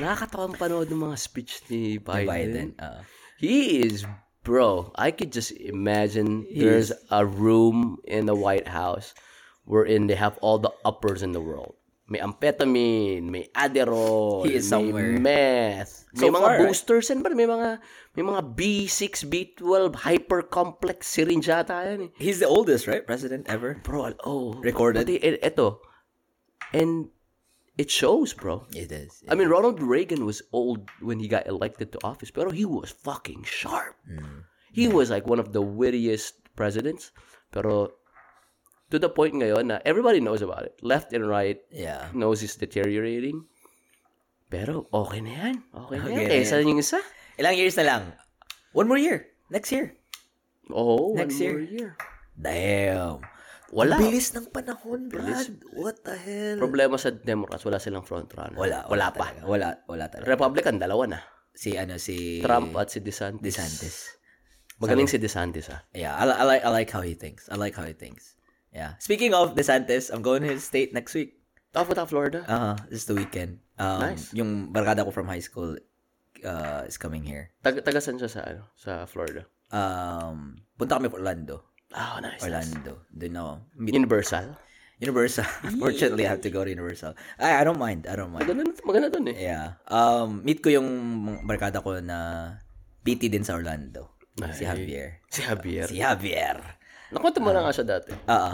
[0.01, 2.25] Nakakatawang panood ng mga speech ni Biden.
[2.25, 2.69] Biden.
[2.81, 3.01] oo.
[3.37, 4.09] He is,
[4.47, 9.11] bro, I could just imagine there's a room in the White House
[9.67, 11.75] wherein they have all the uppers in the world.
[12.07, 15.19] May amphetamine, may Adderall, He is may somewhere.
[15.19, 16.63] meth, may So mga far, right?
[16.63, 17.83] boosters and ba may mga
[18.15, 22.11] may mga B6, B12 hyper complex syringe yata yan eh.
[22.15, 23.03] He's the oldest, right?
[23.03, 23.83] President ever.
[23.83, 24.55] Bro, oh.
[24.63, 25.03] Recorded?
[25.03, 25.83] Pati, e- eto.
[26.71, 27.11] And
[27.77, 28.67] it shows, bro.
[28.73, 29.23] It is.
[29.29, 32.91] I mean, Ronald Reagan was old when he got elected to office, pero he was
[32.91, 33.97] fucking sharp.
[34.09, 34.45] Mm.
[34.73, 37.13] He was like one of the wittiest presidents.
[37.53, 37.97] Pero
[38.91, 40.77] to the point ngayon na everybody knows about it.
[40.85, 42.09] Left and right yeah.
[42.13, 43.49] knows he's deteriorating.
[44.49, 45.57] Pero okay na yan.
[45.73, 46.13] Okay na yan.
[46.13, 47.01] Okay na eh, Kaysa yung isa.
[47.41, 48.03] Ilang years na lang?
[48.73, 49.33] One more year.
[49.49, 49.97] Next year.
[50.73, 51.57] Oh, Next one year.
[51.57, 51.91] more year.
[52.37, 53.25] Damn.
[53.75, 53.99] Wala.
[53.99, 55.51] Bilis ng panahon, Brad.
[55.75, 56.59] What the hell?
[56.63, 58.55] Problema sa Democrats, wala silang front runner.
[58.55, 58.87] Wala.
[58.87, 59.35] Wala pa.
[59.35, 59.43] talaga.
[59.47, 59.69] Wala.
[59.91, 60.29] Wala talaga.
[60.31, 61.21] Republican, dalawa na.
[61.57, 62.45] Si ano, si...
[62.45, 63.43] Trump at si DeSantis.
[63.43, 63.97] DeSantis.
[64.79, 65.81] Magaling si DeSantis, ah.
[65.97, 67.49] Yeah, I, I like I like how he thinks.
[67.49, 68.37] I like how he thinks.
[68.77, 69.01] Yeah.
[69.01, 71.41] Speaking of DeSantis, I'm going to his state next week.
[71.73, 72.45] Top of Florida.
[72.45, 73.61] Uh, this is the weekend.
[73.81, 74.33] Um, Nice.
[74.33, 75.77] Yung barkada ko from high school
[76.45, 77.53] uh, is coming here.
[77.65, 79.45] Taga, taga saan siya sa, ano, sa Florida?
[79.73, 81.76] Um, punta kami Orlando.
[81.95, 82.41] Oh, nice.
[82.41, 82.43] nice.
[82.43, 82.93] Orlando.
[83.13, 83.53] Doon ako.
[83.79, 84.47] Meet- Universal.
[84.97, 85.45] Universal.
[85.69, 87.13] Unfortunately, I have to go to Universal.
[87.37, 88.09] I, I don't mind.
[88.09, 88.49] I don't mind.
[88.49, 89.37] Maganda, maganda dun eh.
[89.37, 89.77] Yeah.
[89.87, 90.89] Um, meet ko yung
[91.45, 92.49] barkada ko na
[93.05, 94.17] PT din sa Orlando.
[94.57, 94.73] Si Ay.
[94.73, 95.09] Javier.
[95.29, 95.87] Si Javier.
[95.89, 96.57] Si Javier.
[97.13, 98.13] Nakwento mo na nga siya dati.
[98.13, 98.53] Oo.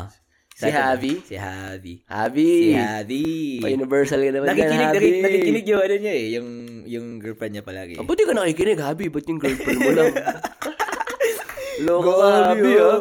[0.52, 1.14] Si Javi?
[1.24, 1.94] Si Javi.
[2.04, 2.52] Javi!
[2.60, 3.24] Si Javi.
[3.64, 4.92] Pa-universal ka naman Nakikinig, dyan, Javi.
[4.92, 6.48] nakikinig, nakikinig yung ano niya eh, yung,
[6.84, 7.94] yung girlfriend niya palagi.
[7.96, 9.06] Ah, Buti ka nakikinig, Javi.
[9.08, 10.12] Ba't yung girlfriend mo lang?
[11.82, 12.86] Loko Javi, oh.
[12.86, 12.98] ah.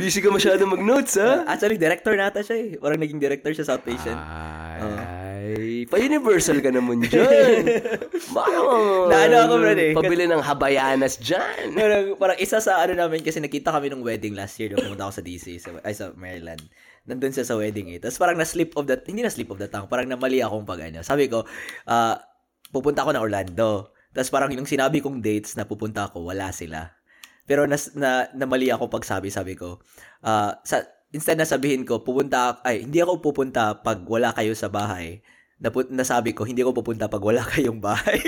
[0.00, 1.44] Busy ka masyado mag-notes, ha?
[1.44, 2.68] Actually, director nata siya eh.
[2.80, 4.16] Parang naging director siya sa outpatient.
[4.82, 7.82] Ay, pa-universal ka naman dyan.
[8.36, 8.58] Baka
[9.10, 9.92] Naano ako, brad, eh.
[9.92, 11.76] Pabili ng habayanas dyan.
[11.76, 15.06] parang, parang isa sa ano namin kasi nakita kami nung wedding last year nung pumunta
[15.06, 16.62] ako sa DC, sa, ay sa Maryland.
[17.04, 17.98] Nandun siya sa wedding eh.
[18.00, 21.04] Tapos parang na-slip of the, hindi na-slip of the tongue, parang namali akong pag ano.
[21.04, 21.44] Sabi ko,
[21.90, 22.16] ah,
[22.72, 23.92] pupunta ako na Orlando.
[24.12, 27.01] Tapos parang yung sinabi kong dates na pupunta ako, wala sila.
[27.42, 29.82] Pero nas, na, namali ako pag sabi, sabi ko,
[30.22, 34.70] ah, sa, instead na sabihin ko, pupunta, ay, hindi ako pupunta pag wala kayo sa
[34.70, 35.20] bahay.
[35.58, 38.18] Napu- nasabi ko, hindi ako pupunta pag wala kayong bahay.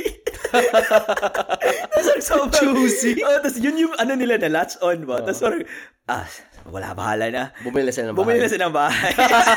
[0.55, 3.19] Tapos sobrang Juicy.
[3.27, 5.19] Oh, tapos yun yung ano nila na latch on ba?
[5.19, 5.63] Tapos parang,
[6.07, 6.27] ah,
[6.71, 7.45] wala, bahala na.
[7.67, 8.53] Bumili sila ng Bumili na bahay.
[8.55, 9.11] sila ng bahay.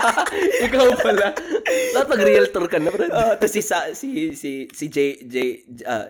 [0.67, 1.27] Ikaw pala.
[1.93, 3.11] Dapat mag-realtor ka na, Brad.
[3.13, 3.61] oh, tapos si,
[3.93, 5.35] si, si, si J, J,
[5.85, 6.05] uh,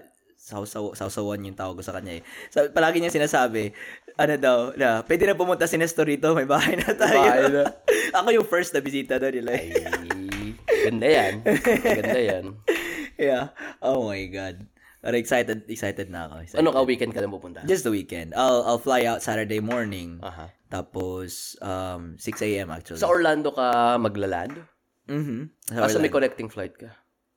[0.48, 2.24] sausaw, sausawan yung tawag ko sa kanya eh.
[2.48, 3.76] So, palagi niya sinasabi,
[4.16, 7.20] ano daw, na, pwede na pumunta si Nestor rito, may bahay na tayo.
[7.20, 7.64] Bahay na.
[8.24, 9.52] Ako yung first na bisita doon nila.
[9.60, 9.76] Ay,
[10.88, 11.34] ganda yan.
[11.84, 12.46] Ganda yan.
[13.20, 13.52] yeah.
[13.84, 14.64] Oh my God.
[15.04, 16.36] Pero excited, excited na ako.
[16.42, 16.60] Excited.
[16.64, 17.62] Ano ka, weekend ka lang pupunta?
[17.68, 18.34] Just the weekend.
[18.34, 20.20] I'll, I'll fly out Saturday morning.
[20.24, 20.52] Aha.
[20.68, 22.74] Tapos, um, 6 a.m.
[22.74, 23.00] actually.
[23.00, 24.58] Sa Orlando ka maglaland?
[25.08, 25.80] mm-hmm.
[25.80, 26.92] Asa may connecting flight ka?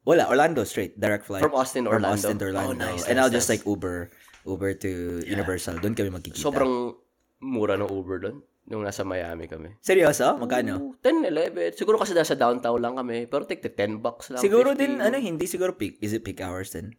[0.04, 1.44] Wala, Orlando straight, direct flight.
[1.44, 2.16] From Austin, From Orlando?
[2.16, 2.72] Austin to Orlando.
[2.72, 3.60] Oh, nice, And nice, I'll just nice.
[3.60, 4.08] like Uber,
[4.48, 4.90] Uber to
[5.28, 5.76] Universal.
[5.78, 6.40] Doon kami magkikita.
[6.40, 6.96] Sobrang
[7.44, 8.36] mura ng Uber doon.
[8.70, 9.76] Nung nasa Miami kami.
[9.82, 10.38] Seryoso?
[10.40, 10.96] Magkano?
[11.02, 11.76] 10, 11.
[11.76, 13.26] Siguro kasi nasa downtown lang kami.
[13.26, 14.40] Pero take the 10 bucks lang.
[14.40, 14.80] Siguro 15.
[14.80, 15.98] din, ano, hindi siguro peak.
[16.00, 16.94] Is it peak hours din?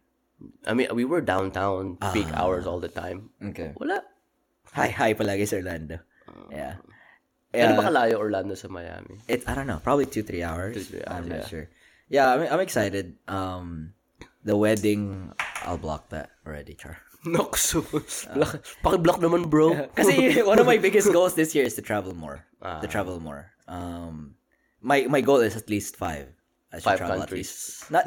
[0.66, 2.44] I mean, we were downtown peak Ah.
[2.44, 3.30] hours all the time.
[3.40, 3.72] Okay.
[3.78, 4.02] Wala.
[4.74, 5.98] Hi, hi palagi sa Orlando.
[6.50, 6.78] Yeah.
[7.52, 7.76] Ano Yeah.
[7.78, 9.20] ba kalayo Orlando sa Miami?
[9.28, 9.80] It, I don't know.
[9.80, 10.72] Probably two, three hours.
[10.76, 11.50] Two, three I'm hours, not yeah.
[11.50, 11.66] sure.
[12.12, 13.16] Yeah, I'm, I'm excited.
[13.26, 13.96] Um,
[14.44, 15.32] the wedding,
[15.64, 17.00] I'll block that already, Char.
[17.24, 17.80] Noxo.
[18.36, 19.88] Block- Paki-block naman, bro.
[19.96, 22.44] Kasi one of my biggest goals this year is to travel more.
[22.60, 22.84] Ah.
[22.84, 23.48] To travel more.
[23.70, 24.34] Um,
[24.82, 26.28] my my goal is at least five.
[26.72, 27.48] I should Five travel at countries.
[27.52, 27.90] least.
[27.92, 28.04] Not,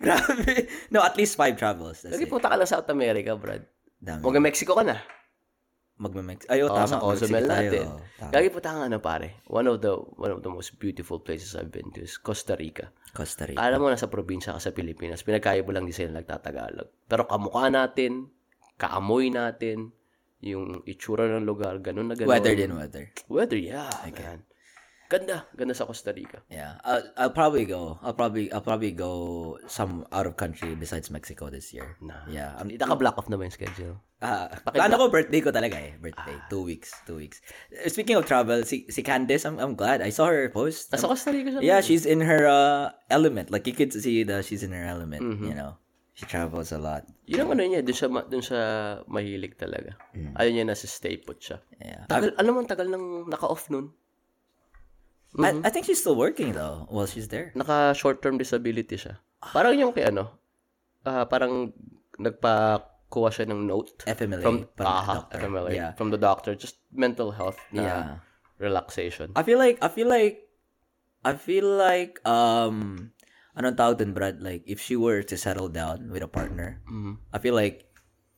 [0.00, 0.70] grabe.
[0.90, 2.02] No, at least five travels.
[2.02, 3.66] That's Lagi punta ka lang South America, Brad.
[3.98, 4.22] Dami.
[4.22, 4.96] Huwag Mexico ka na.
[6.00, 6.48] magme-Mex.
[6.48, 6.88] Ay, oh, tama.
[6.88, 7.68] sa Cozumel tayo.
[7.68, 7.86] natin.
[7.88, 8.32] Oh, tama.
[8.32, 9.42] Lagi po tayo ano pare.
[9.48, 12.90] One of the one of the most beautiful places I've been to is Costa Rica.
[13.12, 13.60] Costa Rica.
[13.60, 17.06] Alam mo, nasa probinsya ka sa Pilipinas, pinagkaiba lang di sila nagtatagalog.
[17.06, 18.32] Pero kamukha natin,
[18.80, 19.92] kaamoy natin,
[20.42, 22.34] yung itsura ng lugar, ganun na ganun.
[22.34, 23.04] Weather din, weather.
[23.30, 23.86] Weather, yeah.
[24.10, 24.42] man.
[25.12, 25.44] Ganda.
[25.52, 26.40] Ganda sa Costa Rica.
[26.48, 28.00] Yeah, I'll, I'll probably go.
[28.00, 29.12] I'll probably I'll probably go
[29.68, 32.00] some out of country besides Mexico this year.
[32.00, 32.24] Nah.
[32.24, 34.00] Yeah, I'm, naka-block off na ba yung schedule?
[34.24, 35.92] Ah, plano ko birthday ko talaga eh.
[36.00, 36.40] Birthday.
[36.48, 36.96] Two weeks.
[37.04, 37.44] Two weeks.
[37.68, 40.00] Uh, Speaking of travel, si, si Candice, I'm, I'm glad.
[40.00, 40.88] I saw her post.
[40.94, 41.60] Nasa Costa Rica siya.
[41.60, 43.52] Yeah, she's in her uh, element.
[43.52, 45.44] Like, you could see that she's in her element, Mm-hmm.
[45.44, 45.76] you know.
[46.14, 47.08] She travels a lot.
[47.24, 48.60] Yun ang ano niya, dun siya, dun siya
[49.08, 49.96] mahilig talaga.
[50.12, 50.36] Mm.
[50.36, 51.56] Ayaw niya nasa stay put siya.
[51.80, 52.04] Yeah.
[52.04, 53.96] Tagal, alam mo, tagal nang naka-off nun.
[55.38, 57.52] I, I think she's still working though while she's there.
[57.56, 59.16] Naka short-term disability siya.
[59.40, 60.28] Parang yung kay ano,
[61.08, 61.72] ah parang
[62.20, 64.42] nagpakuha siya ng note FMLA.
[64.44, 65.38] from parang aha, doctor.
[65.40, 65.90] FMLA, Yeah.
[65.96, 68.04] from the doctor, just mental health na Yeah.
[68.60, 69.32] relaxation.
[69.34, 70.46] I feel like, I feel like,
[71.24, 73.10] I feel like, um,
[73.56, 74.38] anong tawag dun, Brad?
[74.42, 77.14] Like, if she were to settle down with a partner, Mm-hmm.
[77.32, 77.88] I feel like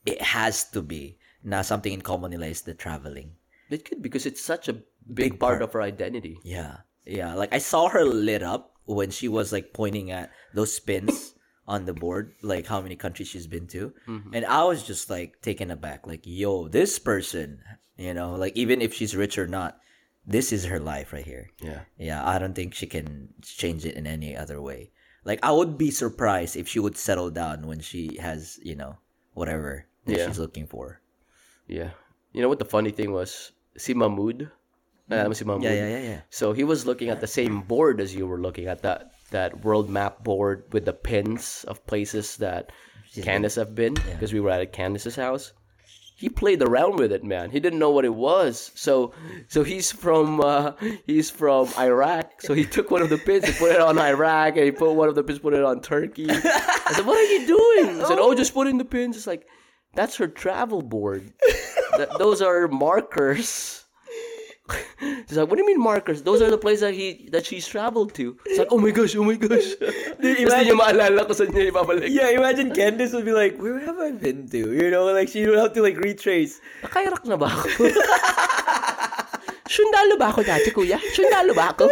[0.05, 3.37] it has to be na something in common nila is the traveling.
[3.69, 4.81] It could because it's such a
[5.11, 6.37] big, part, of her identity.
[6.43, 6.77] Yeah.
[7.05, 7.33] Yeah.
[7.35, 11.33] Like I saw her lit up when she was like pointing at those spins
[11.67, 13.93] on the board, like how many countries she's been to.
[14.07, 14.33] Mm-hmm.
[14.33, 16.05] And I was just like taken aback.
[16.05, 17.61] Like, yo, this person,
[17.97, 19.79] you know, like even if she's rich or not,
[20.27, 21.51] this is her life right here.
[21.61, 21.81] Yeah.
[21.97, 22.27] Yeah.
[22.27, 24.91] I don't think she can change it in any other way.
[25.23, 28.97] Like I would be surprised if she would settle down when she has, you know,
[29.33, 30.27] whatever that Yeah.
[30.27, 31.01] she's looking for.
[31.67, 31.91] Yeah.
[32.31, 33.51] You know what the funny thing was?
[33.77, 34.49] Si Mahmood.
[35.11, 35.63] Alam mo si Mahmood?
[35.63, 36.21] Yeah, yeah, yeah, yeah.
[36.29, 39.63] So he was looking at the same board as you were looking at that that
[39.63, 42.71] world map board with the pins of places that
[43.21, 45.53] Candace have been because we were at Candace's house.
[46.17, 47.51] He played around with it, man.
[47.51, 48.71] He didn't know what it was.
[48.73, 49.11] So
[49.47, 50.73] so he's from uh,
[51.05, 52.41] he's from Iraq.
[52.41, 54.93] So he took one of the pins and put it on Iraq, and he put
[54.95, 56.25] one of the pins put it on Turkey.
[56.31, 59.27] I said, "What are you doing?" I said, "Oh, just put in the pins." It's
[59.27, 59.45] like
[59.95, 61.33] that's her travel board.
[61.97, 63.85] Th- those are markers.
[65.27, 66.23] She's like, what do you mean markers?
[66.23, 68.35] Those are the places that he that she's traveled to.
[68.45, 69.75] It's like, oh my gosh, oh my gosh.
[70.17, 72.09] Tapos di niya maalala kung saan niya ibabalik.
[72.09, 74.73] Yeah, imagine Candice would be like, where have I been to?
[74.73, 76.57] You know, like she would have to like retrace.
[76.81, 77.69] Nakairak na ba ako?
[79.75, 80.97] Sundalo ba ako dati, kuya?
[81.13, 81.85] Sundalo ba ako?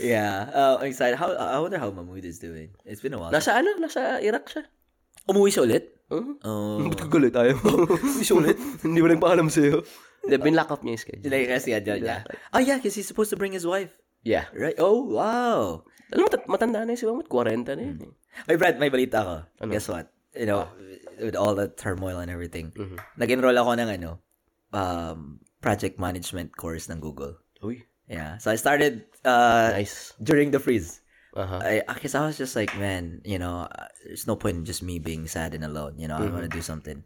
[0.00, 1.20] Yeah, uh, I'm excited.
[1.20, 2.72] How I wonder how Mahmood is doing.
[2.88, 3.30] It's been a while.
[3.30, 3.76] Nasa ano?
[3.78, 4.64] Nasa Iraq siya.
[5.28, 5.84] Umuwi siya ulit?
[6.10, 6.34] Uh-huh.
[6.44, 6.78] Oh.
[6.92, 7.56] Ba't ka galit ayaw?
[7.62, 8.58] Umuwi siya ulit?
[8.84, 9.80] Hindi mo lang paalam sa'yo.
[10.22, 11.30] Hindi, binlock up niya yung schedule.
[11.30, 12.20] like, kasi, yeah, yeah.
[12.54, 13.90] Oh yeah, because he's supposed to bring his wife.
[14.22, 14.46] Yeah.
[14.54, 14.78] Right?
[14.78, 15.82] Oh, wow.
[16.14, 17.26] Alam mo, matanda na yun si Mahmoud.
[17.26, 17.96] 40 na yun.
[18.06, 18.12] eh.
[18.46, 19.34] Hey, Brad, may balita ako.
[19.66, 19.70] Ano?
[19.74, 20.06] Guess what?
[20.32, 20.68] You know,
[21.18, 22.96] with all the turmoil and everything, Mm-hmm.
[23.18, 24.10] nag-enroll ako ng ano,
[24.72, 27.36] um, project management course ng Google.
[27.60, 27.82] Uy.
[28.06, 28.38] Yeah.
[28.38, 30.12] So I started uh, Nice.
[30.22, 31.00] during the freeze.
[31.34, 31.60] Uh-huh.
[31.64, 34.64] I, I guess I was just like, man, you know, uh, there's no point in
[34.68, 35.96] just me being sad and alone.
[35.96, 37.00] You know, I want to do something.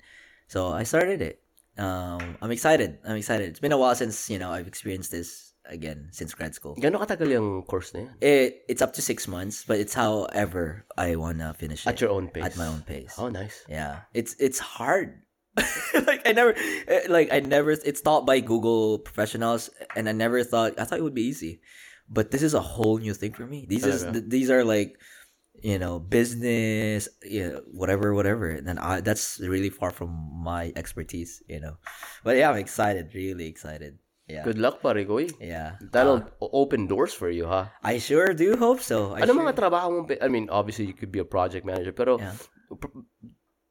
[0.50, 1.38] So I started it.
[1.78, 2.98] Um, I'm excited.
[3.06, 3.46] I'm excited.
[3.46, 6.74] It's been a while since you know I've experienced this again since grad school.
[6.74, 8.10] Gano'ng katagal yung course na?
[8.18, 12.10] It it's up to six months, but it's however I wanna finish it At your
[12.10, 12.42] own pace?
[12.42, 13.14] At my own pace.
[13.22, 13.62] Oh, nice.
[13.70, 15.22] Yeah, it's it's hard.
[15.94, 16.52] like I never,
[16.88, 17.70] eh, like I never.
[17.70, 20.74] It's taught by Google professionals, and I never thought.
[20.80, 21.62] I thought it would be easy,
[22.10, 23.64] but this is a whole new thing for me.
[23.68, 25.00] These is th- these are like,
[25.62, 28.50] you know, business, you know, whatever, whatever.
[28.50, 30.10] And then I that's really far from
[30.42, 31.76] my expertise, you know.
[32.24, 33.98] But yeah, I'm excited, really excited.
[34.26, 35.30] Yeah, Good luck, pare ko eh.
[35.38, 35.78] yeah.
[35.94, 37.70] That'll o- open doors for you, ha?
[37.86, 39.14] I sure do hope so.
[39.14, 40.00] I Ano sure- mga trabaho mo?
[40.18, 42.34] I mean, obviously, you could be a project manager, pero Yeah.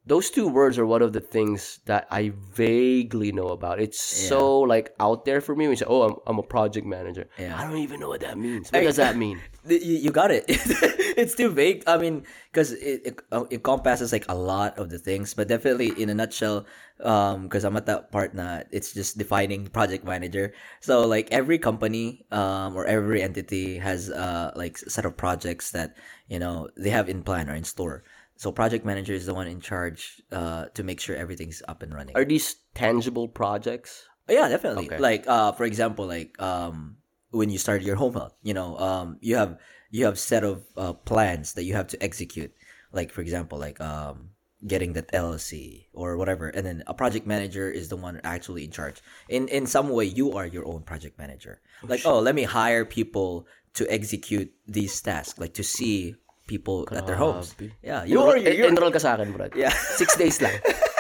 [0.08, 3.80] Those two words are one of the things that I vaguely know about.
[3.80, 5.66] It's so like out there for me.
[5.66, 7.58] When you say, "Oh, I'm, I'm a project manager," Yeah.
[7.58, 8.70] I don't even know what that means.
[8.72, 9.42] What does that mean?
[9.66, 10.46] You, you got it.
[11.18, 11.82] it's too vague.
[11.88, 12.22] I mean,
[12.52, 16.14] because it, it uh, encompasses like a lot of the things, but definitely in a
[16.14, 16.68] nutshell,
[17.02, 18.62] um, because I'm at that part now.
[18.70, 20.54] it's just defining project manager.
[20.82, 25.72] So like every company, um, or every entity has uh like a set of projects
[25.72, 25.98] that
[26.30, 28.04] you know they have in plan or in store.
[28.38, 31.94] So project manager is the one in charge uh to make sure everything's up and
[31.94, 32.16] running.
[32.16, 34.08] Are these tangible projects?
[34.28, 34.88] Yeah, definitely.
[34.88, 34.98] Okay.
[34.98, 36.98] Like uh for example, like um
[37.32, 39.58] when you start your home health, you know, um you have
[39.92, 42.52] you have set of uh, plans that you have to execute.
[42.92, 44.32] Like for example, like um
[44.66, 46.50] getting that LLC or whatever.
[46.50, 49.02] And then a project manager is the one actually in charge.
[49.30, 51.62] In in some way you are your own project manager.
[51.84, 56.16] Like, oh, let me hire people to execute these tasks, like to see
[56.46, 57.54] people at their homes.
[57.58, 57.72] Grabe.
[57.82, 59.54] Yeah, you Enroll, you're, enroll ka sa akin, Brad.
[59.58, 59.74] Yeah.
[60.02, 60.54] Six days lang.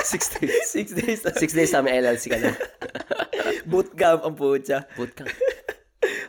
[0.05, 0.53] Six days.
[0.69, 1.19] Six days.
[1.21, 2.53] Six days sa may LLC ka na.
[3.65, 4.85] Bootcamp ang putya.
[4.97, 5.29] Bootcamp.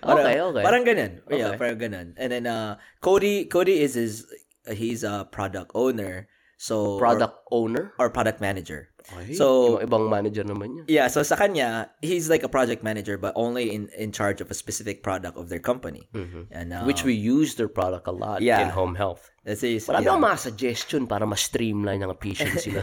[0.01, 0.63] Parang- Okay, okay.
[0.65, 1.13] Parang ganun.
[1.29, 1.59] Yeah, Okay.
[1.59, 2.07] parang ganun.
[2.17, 4.25] And then uh Cody Cody is his
[4.71, 6.31] he's a product owner.
[6.57, 7.93] So Product owner?
[8.01, 8.89] or, or product manager.
[9.13, 10.85] Ay, So- ibang, manager naman yan.
[10.89, 14.51] Yeah, so sa kanya, he's like a project manager but only in in charge of
[14.51, 16.09] a specific product of their company.
[16.51, 18.67] And uh, Which we use their product a lot Yeah.
[18.67, 19.31] in home health.
[19.47, 22.83] that's his, Marami akong mga suggestion para ma-streamline ang efficiency na.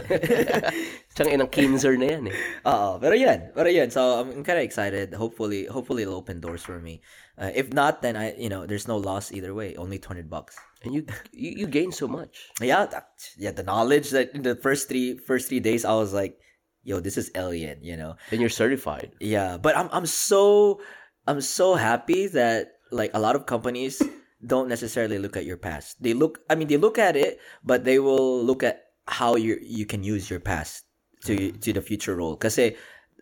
[1.12, 2.36] Tsang inang Kinnser na yan eh.
[2.64, 3.92] Oo, pero yan, pero yan.
[3.92, 5.12] So I'm, I'm kind of excited.
[5.12, 7.04] Hopefully, hopefully it'll open doors for me.
[7.36, 9.76] Uh, if not, then I, you know, there's no loss either way.
[9.76, 10.56] Only 200 bucks.
[10.84, 12.50] And you, you, you gain so much.
[12.60, 13.50] Yeah, that, yeah.
[13.50, 16.38] The knowledge that in the first three first three days, I was like,
[16.82, 18.16] yo, this is alien, you know.
[18.30, 19.12] And you're certified.
[19.20, 20.80] Yeah, but I'm I'm so
[21.26, 24.02] I'm so happy that like a lot of companies
[24.46, 26.02] don't necessarily look at your past.
[26.02, 29.58] They look I mean they look at it, but they will look at how you
[29.62, 30.84] you can use your past
[31.24, 31.58] to mm-hmm.
[31.58, 32.36] to the future role.
[32.36, 32.58] Cause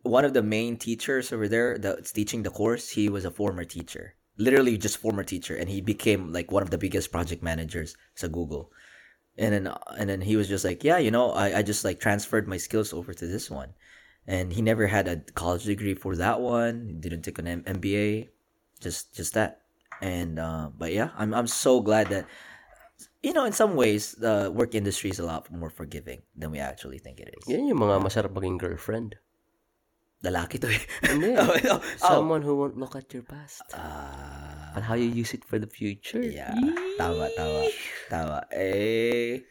[0.03, 3.65] one of the main teachers over there that's teaching the course, he was a former
[3.65, 4.15] teacher.
[4.37, 8.29] Literally just former teacher and he became like one of the biggest project managers sa
[8.29, 8.73] Google.
[9.37, 9.65] And then
[9.99, 12.57] and then he was just like, Yeah, you know, I, I just like transferred my
[12.57, 13.75] skills over to this one
[14.27, 16.87] and he never had a college degree for that one.
[16.87, 18.29] He didn't take an M- MBA,
[18.81, 19.63] just just that.
[20.01, 22.27] And uh, but yeah, I'm I'm so glad that
[23.23, 26.59] you know in some ways the work industry is a lot more forgiving than we
[26.59, 27.43] actually think it is.
[27.51, 29.19] Yan yung mga masarap maging girlfriend.
[30.23, 30.79] Lalaki to eh.
[31.03, 31.35] Hindi.
[31.43, 31.81] oh, oh, oh.
[31.99, 33.67] Someone who won't look at your past.
[33.75, 36.23] Ah, But how you use it for the future.
[36.23, 36.55] yeah,
[36.97, 37.61] tama, tama,
[38.09, 38.39] tama.
[38.55, 39.43] Eh,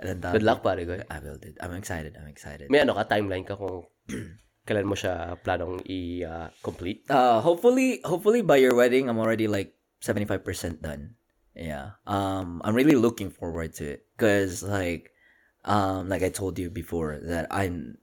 [0.00, 0.32] anong?
[0.32, 1.02] Good luck, pare ko.
[1.10, 1.52] I will do.
[1.60, 2.14] I'm excited.
[2.16, 2.70] I'm excited.
[2.72, 3.84] May ano ka, timeline ka kung
[4.70, 7.04] kailan mo siya planong i-complete?
[7.10, 11.18] Uh, hopefully, hopefully by your wedding, I'm already like 75% done.
[11.58, 11.98] Yeah.
[12.06, 15.10] Um, I'm really looking forward to it because like,
[15.66, 17.98] um, like I told you before that I'm,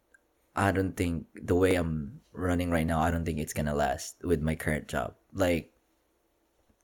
[0.58, 4.18] I don't think the way I'm running right now, I don't think it's gonna last
[4.26, 5.14] with my current job.
[5.32, 5.70] Like,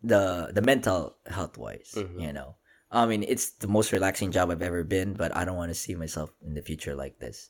[0.03, 2.55] the the mental health wise, you know.
[2.93, 5.77] I mean, it's the most relaxing job I've ever been, but I don't want to
[5.77, 7.49] see myself in the future like this.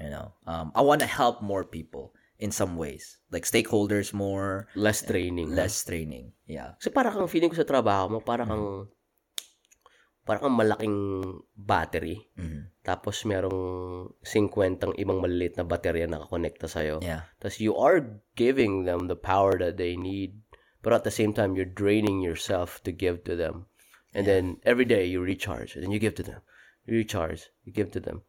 [0.00, 4.68] You know, um, I want to help more people in some ways, like stakeholders more,
[4.72, 5.52] Less training.
[5.52, 6.32] less training.
[6.48, 6.80] Yeah.
[6.80, 8.99] So para kang feeling ko sa trabaho mo, para kang para
[10.26, 10.96] kang malaking
[11.56, 12.28] battery.
[12.38, 12.70] Mhm.
[12.84, 13.60] Tapos merong
[14.22, 17.02] 50 ibang maliliit na baterya na nakakonekta sa'yo.
[17.02, 17.26] Yeah.
[17.42, 20.40] Tapos you are giving them the power that they need,
[20.84, 23.66] but at the same time, you're draining yourself to give to them.
[24.10, 26.42] And then every day you recharge, and then you give to them.
[26.82, 28.26] You recharge, you give to them.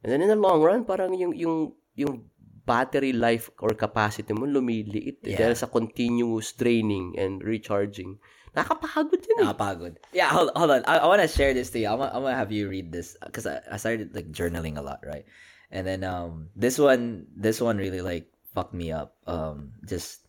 [0.00, 2.24] And then in the long run, parang yung yung yung
[2.64, 5.44] battery life or capacity mo lumiliit eh, Yeah.
[5.44, 8.16] dahil sa continuous training and recharging.
[8.56, 9.44] Nakapagod yun eh.
[9.46, 9.94] Nakapagod.
[10.12, 10.82] Yeah, hold, hold on.
[10.84, 11.88] I, I want to share this to you.
[11.88, 14.76] I want, I want to have you read this because I, I started like journaling
[14.76, 15.24] a lot, right?
[15.70, 20.26] And then um this one this one really like fucked me up um just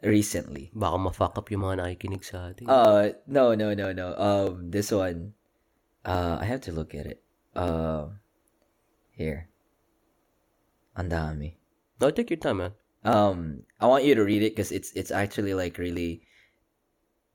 [0.00, 0.72] recently.
[0.72, 2.72] Baka ma-fuck up yung mga nakikinig sa atin.
[2.72, 4.16] Uh no no no no.
[4.16, 5.36] Um this one
[6.08, 7.20] uh I have to look at it.
[7.52, 8.16] Uh
[9.12, 9.52] here.
[10.96, 11.60] Ang dami.
[12.00, 12.72] no, take your time, man.
[13.04, 16.24] Um I want you to read it because it's it's actually like really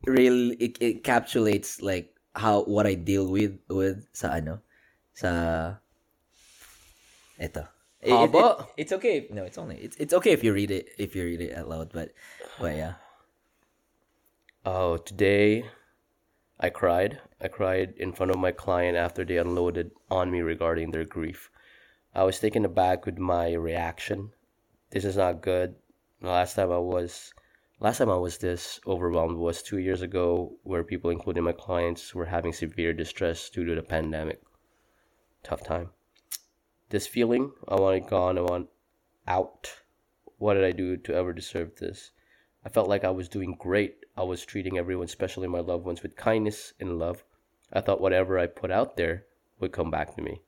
[0.06, 4.60] real it, it encapsulates like how what I deal with with sa ano
[5.14, 5.76] sa
[7.40, 7.64] ito.
[8.04, 9.18] It- it- it- it's okay.
[9.24, 11.56] if- No, it's only it's it's okay if you read it if you read it
[11.56, 12.12] out loud, but
[12.60, 13.00] but yeah.
[14.66, 15.68] Oh, today
[16.60, 17.20] I cried.
[17.40, 21.52] I cried in front of my client after they unloaded on me regarding their grief.
[22.16, 24.32] I was taken aback with my reaction.
[24.92, 25.76] This is not good.
[26.22, 27.34] The last time I was
[27.80, 32.16] last time I was this overwhelmed was 2 years ago where people including my clients
[32.16, 34.42] were having severe distress due to the pandemic.
[35.44, 35.90] Tough time.
[36.90, 38.70] This feeling, I want it gone, I want
[39.28, 39.72] out.
[40.38, 42.12] What did I do to ever deserve this?
[42.66, 44.06] I felt like I was doing great.
[44.16, 47.24] I was treating everyone, especially my loved ones, with kindness and love.
[47.74, 49.26] I thought whatever I put out there
[49.60, 50.42] would come back to me.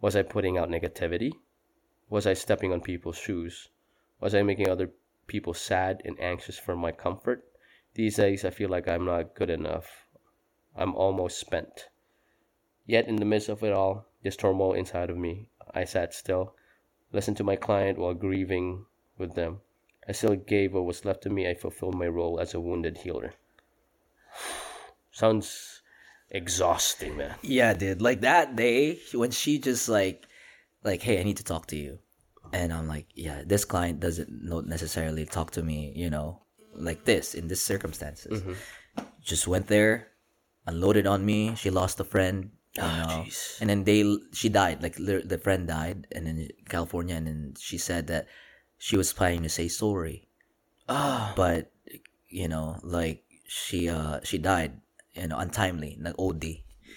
[0.00, 1.32] Was I putting out negativity?
[2.08, 3.68] Was I stepping on people's shoes?
[4.20, 4.90] Was I making other
[5.26, 7.44] people sad and anxious for my comfort?
[7.94, 10.06] These days, I feel like I'm not good enough.
[10.74, 11.88] I'm almost spent.
[12.84, 16.54] Yet, in the midst of it all, this turmoil inside of me, I sat still,
[17.12, 18.86] listened to my client while grieving
[19.18, 19.60] with them.
[20.08, 21.48] I still gave what was left of me.
[21.48, 23.34] I fulfilled my role as a wounded healer.
[25.10, 25.82] Sounds
[26.30, 27.34] exhausting, man.
[27.42, 28.02] Yeah, dude.
[28.02, 30.26] Like that day when she just like
[30.84, 31.98] like, hey, I need to talk to you.
[32.52, 36.42] And I'm like, yeah, this client doesn't not necessarily talk to me, you know,
[36.74, 38.42] like this in this circumstances.
[39.22, 40.08] Just went there,
[40.66, 41.54] unloaded on me.
[41.56, 42.50] She lost a friend.
[42.76, 43.24] you know?
[43.24, 43.56] jeez.
[43.60, 44.04] and then they
[44.36, 48.28] she died like the friend died and then California and then she said that
[48.76, 50.28] she was planning to say sorry
[50.84, 51.72] Ah, but
[52.28, 54.76] you know like she uh she died
[55.16, 56.44] you know untimely nag OD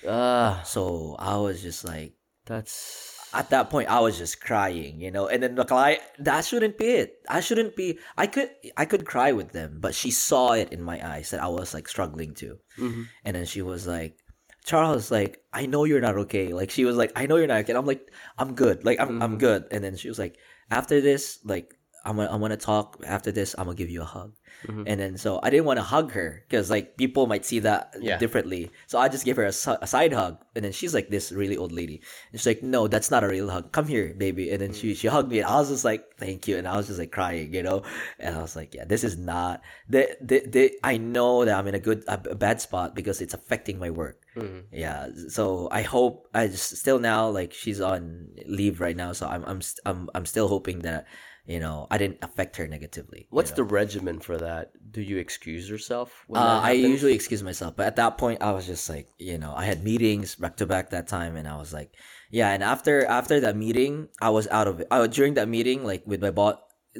[0.04, 2.12] ah, so I was just like
[2.44, 5.28] that's at that point I was just crying, you know.
[5.28, 7.22] And then the client that shouldn't be it.
[7.28, 10.82] I shouldn't be I could I could cry with them, but she saw it in
[10.82, 12.60] my eyes that I was like struggling too.
[12.78, 13.06] Mhm.
[13.26, 14.18] And then she was like
[14.66, 16.54] Charles, like, I know you're not okay.
[16.54, 17.72] Like she was like, I know you're not okay.
[17.72, 18.84] And I'm like, I'm good.
[18.86, 19.66] Like I'm I'm good.
[19.72, 20.38] And then she was like,
[20.70, 21.74] after this, like
[22.10, 22.98] I'm gonna I'm gonna talk.
[23.06, 24.34] After this, I'm gonna give you a hug.
[24.66, 24.84] Mm-hmm.
[24.88, 27.94] And then so I didn't want to hug her because like people might see that
[28.02, 28.18] Yeah.
[28.18, 28.72] differently.
[28.88, 31.56] So I just gave her a, a side hug, and then she's like this really
[31.56, 32.02] old lady.
[32.32, 33.72] And she's like, "No, that's not a real hug.
[33.72, 34.98] Come here, baby." And then she mm.
[34.98, 37.12] she hugged me, and I was just like, "Thank you," and I was just like
[37.14, 37.84] crying, you know.
[38.18, 39.62] And I was like, "Yeah, this is not.
[39.88, 43.22] The, the, the, I know that I'm in a good a, a bad spot because
[43.22, 44.18] it's affecting my work.
[44.36, 44.74] Mm-hmm.
[44.74, 45.14] Yeah.
[45.30, 49.46] So I hope I just still now like she's on leave right now, so I'm
[49.46, 51.06] I'm I'm I'm still hoping that
[51.54, 53.22] you know I didn't affect her negatively.
[53.26, 53.60] you What's know?
[53.62, 54.72] the regimen for that?
[54.96, 56.08] Do you excuse yourself?
[56.28, 59.38] When Uh, I usually excuse myself, but at that point, I was just like, you
[59.42, 61.90] know, I had meetings back to back that time, and I was like,
[62.30, 62.50] yeah.
[62.54, 64.88] And after after that meeting, I was out of it.
[64.94, 66.56] Uh, during that meeting, like with my boss,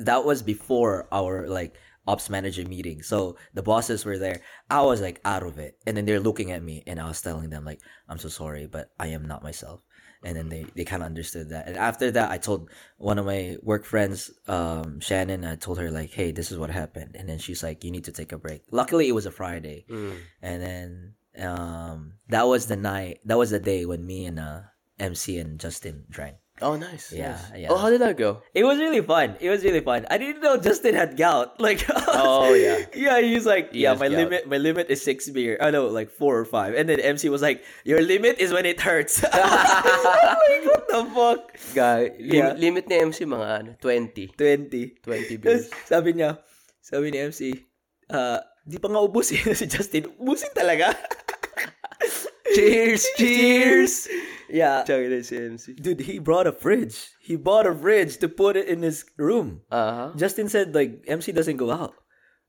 [0.10, 1.74] that was before our like
[2.10, 3.04] ops manager meeting.
[3.12, 4.42] So the bosses were there.
[4.70, 7.22] I was like out of it, and then they're looking at me, and I was
[7.22, 9.82] telling them like, I'm so sorry, but I am not myself.
[10.24, 11.68] And then they, they kind of understood that.
[11.68, 15.90] And after that, I told one of my work friends, um, Shannon, I told her
[15.92, 17.16] like, hey, this is what happened.
[17.16, 18.64] And then she's like, you need to take a break.
[18.70, 19.86] Luckily, it was a Friday.
[19.90, 20.18] Mm.
[20.42, 21.14] And then
[21.48, 24.62] um, that was the night, that was the day when me and uh,
[25.00, 26.36] MC and Justin drank.
[26.62, 27.16] Oh, nice.
[27.16, 27.64] Yeah, nice.
[27.66, 27.70] yeah.
[27.72, 28.44] Oh, how did that go?
[28.54, 29.40] It was really fun.
[29.40, 30.04] It was really fun.
[30.12, 31.56] I didn't know Justin had gout.
[31.64, 32.84] Like, Oh, yeah.
[32.96, 33.20] yeah.
[33.24, 34.18] He's like, He yeah, my gout.
[34.20, 35.56] limit, my limit is six beer.
[35.62, 36.76] I know, like four or five.
[36.76, 39.24] And then MC was like, your limit is when it hurts.
[39.30, 41.42] Like, what the fuck?
[41.76, 42.52] Guy, Yeah.
[42.54, 44.36] lim- limit ni MC mga ano, 20.
[44.36, 44.98] Twenty.
[45.00, 45.64] 20 Tapos beers.
[45.88, 46.40] sabi niya,
[46.84, 47.42] sabi ni MC,
[48.12, 50.12] ah, di pa nga ubus eh, si Justin.
[50.20, 50.92] Ubusin talaga.
[52.56, 53.06] Cheers!
[53.16, 53.94] Cheers!
[54.50, 54.84] Yeah.
[54.86, 55.74] Si MC.
[55.74, 57.10] Dude, he brought a fridge.
[57.22, 59.62] He bought a fridge to put it in his room.
[59.72, 60.12] Uh-huh.
[60.16, 61.94] Justin said like MC doesn't go out.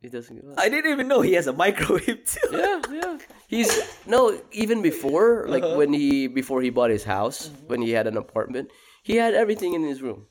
[0.01, 0.59] He doesn't go out.
[0.61, 2.49] I didn't even know he has a microwave too.
[2.53, 3.19] Yeah, yeah.
[3.49, 3.71] He's
[4.07, 5.77] no even before like Uh-huh.
[5.77, 7.67] when he before he bought his house Mm-hmm.
[7.69, 8.71] when he had an apartment
[9.03, 10.27] he had everything in his room.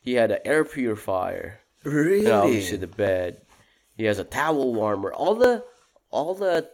[0.00, 1.60] He had an air purifier.
[1.84, 2.24] Really?
[2.24, 3.42] And obviously the bed.
[3.96, 5.12] He has a towel warmer.
[5.12, 5.64] All the
[6.10, 6.68] all the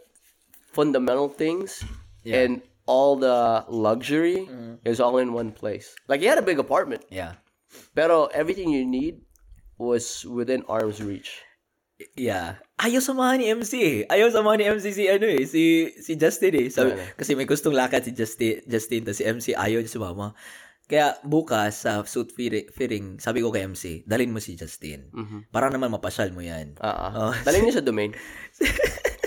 [0.71, 1.83] fundamental things
[2.23, 2.43] Yeah.
[2.43, 4.81] and all the luxury Mm-hmm.
[4.87, 5.93] is all in one place.
[6.07, 7.37] Like he had a big apartment, Yeah.
[7.93, 9.21] pero everything you need
[9.77, 11.43] was within arm's reach.
[12.13, 12.61] Yeah.
[12.77, 13.97] Ayaw samahan ni MC eh.
[14.05, 16.67] Ayaw samahan ni MC si ano eh, si, si Justin eh.
[16.69, 17.01] Sabi, Ano?
[17.17, 20.37] kasi may gustong lakad si Justin, Justin, tapos si MC ayaw niya sumama.
[20.87, 25.11] Kaya bukas sa suit fitting, sabi ko kay MC, dalhin mo si Justin.
[25.51, 26.79] Para naman mapasyal mo yan.
[26.79, 27.29] Ah, Oh.
[27.29, 28.15] uh Dalhin niyo sa domain.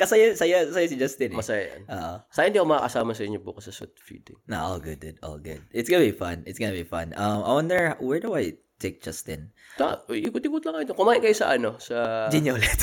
[0.00, 1.36] Kasaya, saya, saya si Justin eh.
[1.36, 1.82] Masaya yan.
[1.92, 2.14] Oo.
[2.32, 4.40] Sa hindi ako makakasama sa inyo bukas sa suit feeding.
[4.48, 5.20] No, all good, dude.
[5.20, 5.60] All good.
[5.70, 6.40] It's gonna be fun.
[6.48, 7.12] It's gonna be fun.
[7.14, 9.52] Um, I wonder, where do I take Justin?
[9.76, 10.96] Ta, ikot-ikot lang kayo.
[10.96, 11.76] Kumain kayo sa ano?
[11.76, 12.26] Sa...
[12.32, 12.80] Ginya ulit.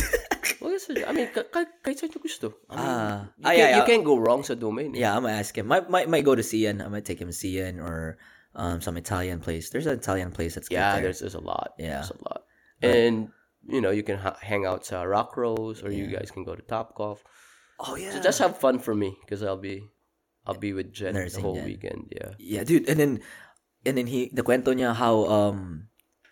[0.61, 2.48] Wag sa, I mean, ka- ka- kahit saan nyo gusto.
[2.69, 3.18] I mean, Ah.
[3.34, 3.89] you, Ah, can't, yeah, you yeah.
[3.89, 4.94] can't go wrong sa domain.
[4.94, 5.02] eh.
[5.06, 5.65] yeah, I'm gonna ask him.
[5.69, 6.81] Might, might, might go to Cian.
[6.81, 8.18] I might take him to Cian or
[8.57, 9.69] um, some Italian place.
[9.69, 11.10] There's an Italian place that's good Yeah, there.
[11.10, 11.73] there's, there's a lot.
[11.77, 12.02] Yeah.
[12.02, 12.41] There's a lot.
[12.81, 13.30] And,
[13.68, 16.56] you know, you can ha- hang out sa Rock Rose or you guys can go
[16.56, 17.19] to Topgolf.
[17.80, 18.15] Oh, yeah.
[18.15, 19.84] So just have fun for me because I'll be
[20.48, 21.65] I'll be with Jen Nursing the whole Jen.
[21.68, 22.02] weekend.
[22.10, 22.31] Yeah.
[22.39, 22.88] yeah, dude.
[22.88, 23.11] And then,
[23.85, 25.91] and then he, the kwento niya how, um,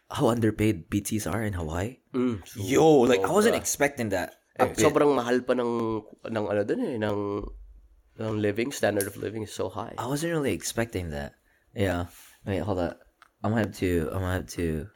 [0.09, 1.99] how underpaid PTs are in Hawaii.
[2.15, 4.39] Mm, so- Yo, like, I wasn't expecting that.
[4.55, 5.99] Eh, sobrang mahal pa ng
[6.31, 7.43] ng ano dun eh ng
[8.23, 9.91] ng living standard of living is so high.
[9.99, 11.35] I wasn't really expecting that.
[11.75, 12.07] Yeah.
[12.47, 13.03] Wait, hold up.
[13.43, 14.87] I'm gonna have to, I'm gonna have to,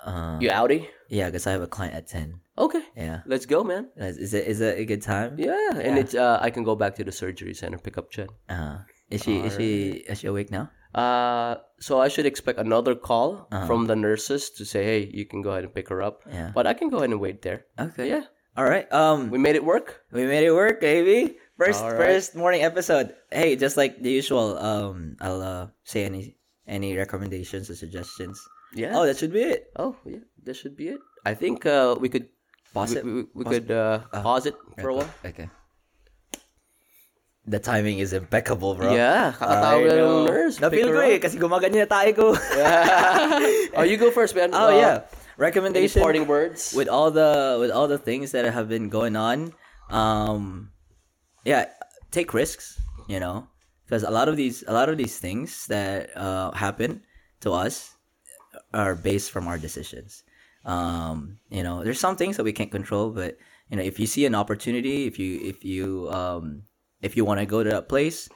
[0.00, 0.88] uh, You outie?
[1.10, 2.40] Yeah, because I have a client at 10.
[2.56, 2.82] Okay.
[2.96, 3.20] Yeah.
[3.26, 3.90] Let's go, man.
[3.96, 5.34] Is is it, is it a good time?
[5.36, 8.28] Yeah, and it's uh, I can go back to the surgery center pick up Jen.
[8.48, 8.78] Uh,
[9.10, 10.70] is she, is she, is she awake now?
[10.94, 15.42] Uh, so I should expect another call from the nurses to say, "Hey, you can
[15.42, 16.50] go ahead and pick her up." Yeah.
[16.54, 17.66] But I can go ahead and wait there.
[17.78, 18.08] Okay.
[18.10, 18.24] Yeah.
[18.56, 18.86] All right.
[18.92, 20.02] Um, We made it work.
[20.12, 21.38] we made it work, baby.
[21.56, 21.98] First, All right.
[21.98, 23.14] first morning episode.
[23.30, 24.58] Hey, just like the usual.
[24.58, 28.36] Um, I'll uh, say any any recommendations or suggestions.
[28.74, 28.94] Yeah.
[28.94, 29.70] Oh, that should be it.
[29.76, 30.22] Oh, yeah.
[30.44, 31.00] That should be it.
[31.26, 32.28] I think uh, we could
[32.72, 33.04] Pause we, it.
[33.04, 35.10] we, we Pause could uh, pause it for a while.
[35.26, 35.50] Okay.
[37.46, 38.94] The timing is impeccable, bro.
[38.94, 40.22] Yeah, kakatawag I na know.
[40.22, 40.54] ng nurse.
[40.60, 42.26] Na-feel ko eh, kasi gumaganyan na tayo ko.
[43.74, 44.54] oh, you go first, man.
[44.54, 44.96] oh Uh, yeah.
[45.40, 45.98] Recommendation.
[46.04, 46.76] parting words?
[46.76, 49.56] with all the with all the things that have been going on
[49.88, 50.68] um
[51.48, 51.64] yeah
[52.12, 52.76] take risks
[53.08, 53.48] you know
[53.88, 57.00] because a lot of these a lot of these things that uh, happen
[57.40, 57.96] to us
[58.72, 60.22] are based from our decisions.
[60.64, 63.38] Um, you know, there's some things that we can't control, but
[63.70, 66.62] you know, if you see an opportunity, if you if you um,
[67.00, 68.28] if you want to go to that place,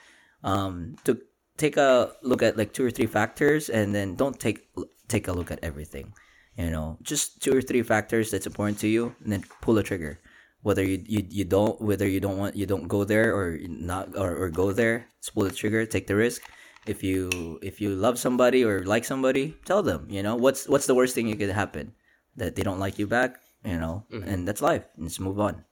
[0.43, 1.21] um, to
[1.57, 4.69] take a look at like two or three factors, and then don't take
[5.09, 6.13] take a look at everything.
[6.57, 9.83] You know, just two or three factors that's important to you, and then pull the
[9.83, 10.21] trigger.
[10.63, 14.17] Whether you, you, you don't whether you don't want you don't go there or not
[14.17, 16.43] or, or go there, pull the trigger, take the risk.
[16.87, 20.07] If you if you love somebody or like somebody, tell them.
[20.11, 21.93] You know what's what's the worst thing that could happen
[22.37, 23.41] that they don't like you back.
[23.65, 24.85] You know, and that's life.
[24.97, 25.65] And just move on.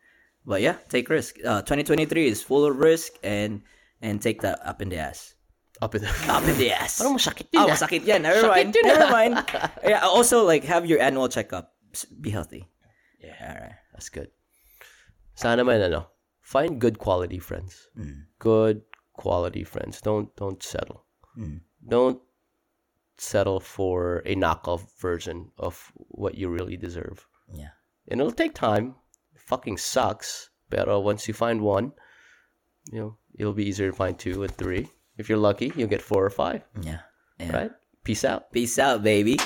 [0.48, 1.36] But yeah, take risk.
[1.44, 3.62] Uh, 2023 is full of risk and
[4.00, 5.34] and take that up in the ass.
[5.82, 6.08] Up in the...
[6.32, 6.98] Up in the ass.
[7.02, 7.74] Parang masakit din Oh, ah.
[7.74, 8.22] masakit yan.
[8.22, 8.70] Never mind.
[8.70, 9.10] yun Never ah.
[9.10, 9.34] mind.
[9.82, 11.74] Yeah, also like have your annual checkup.
[11.90, 12.70] S- Be healthy.
[13.18, 13.34] Yeah.
[13.38, 13.76] Alright.
[13.92, 14.30] That's good.
[15.34, 16.06] Sana man ano,
[16.40, 17.90] find good quality friends.
[17.98, 18.30] Mm.
[18.38, 18.82] Good
[19.22, 20.00] quality friends.
[20.00, 21.06] Don't don't settle.
[21.38, 21.60] Mm.
[21.88, 22.20] Don't
[23.18, 27.26] settle for a knockoff version of what you really deserve.
[27.52, 27.72] Yeah.
[28.08, 28.96] And it'll take time.
[29.36, 30.50] fucking sucks.
[30.70, 31.92] Pero once you find one,
[32.90, 34.88] you know, it'll be easier to find two and three.
[35.18, 36.62] If you're lucky, you'll get four or five.
[36.80, 37.00] Yeah.
[37.38, 37.52] yeah.
[37.52, 37.70] Right?
[38.02, 38.50] Peace out.
[38.50, 39.36] Peace out, baby.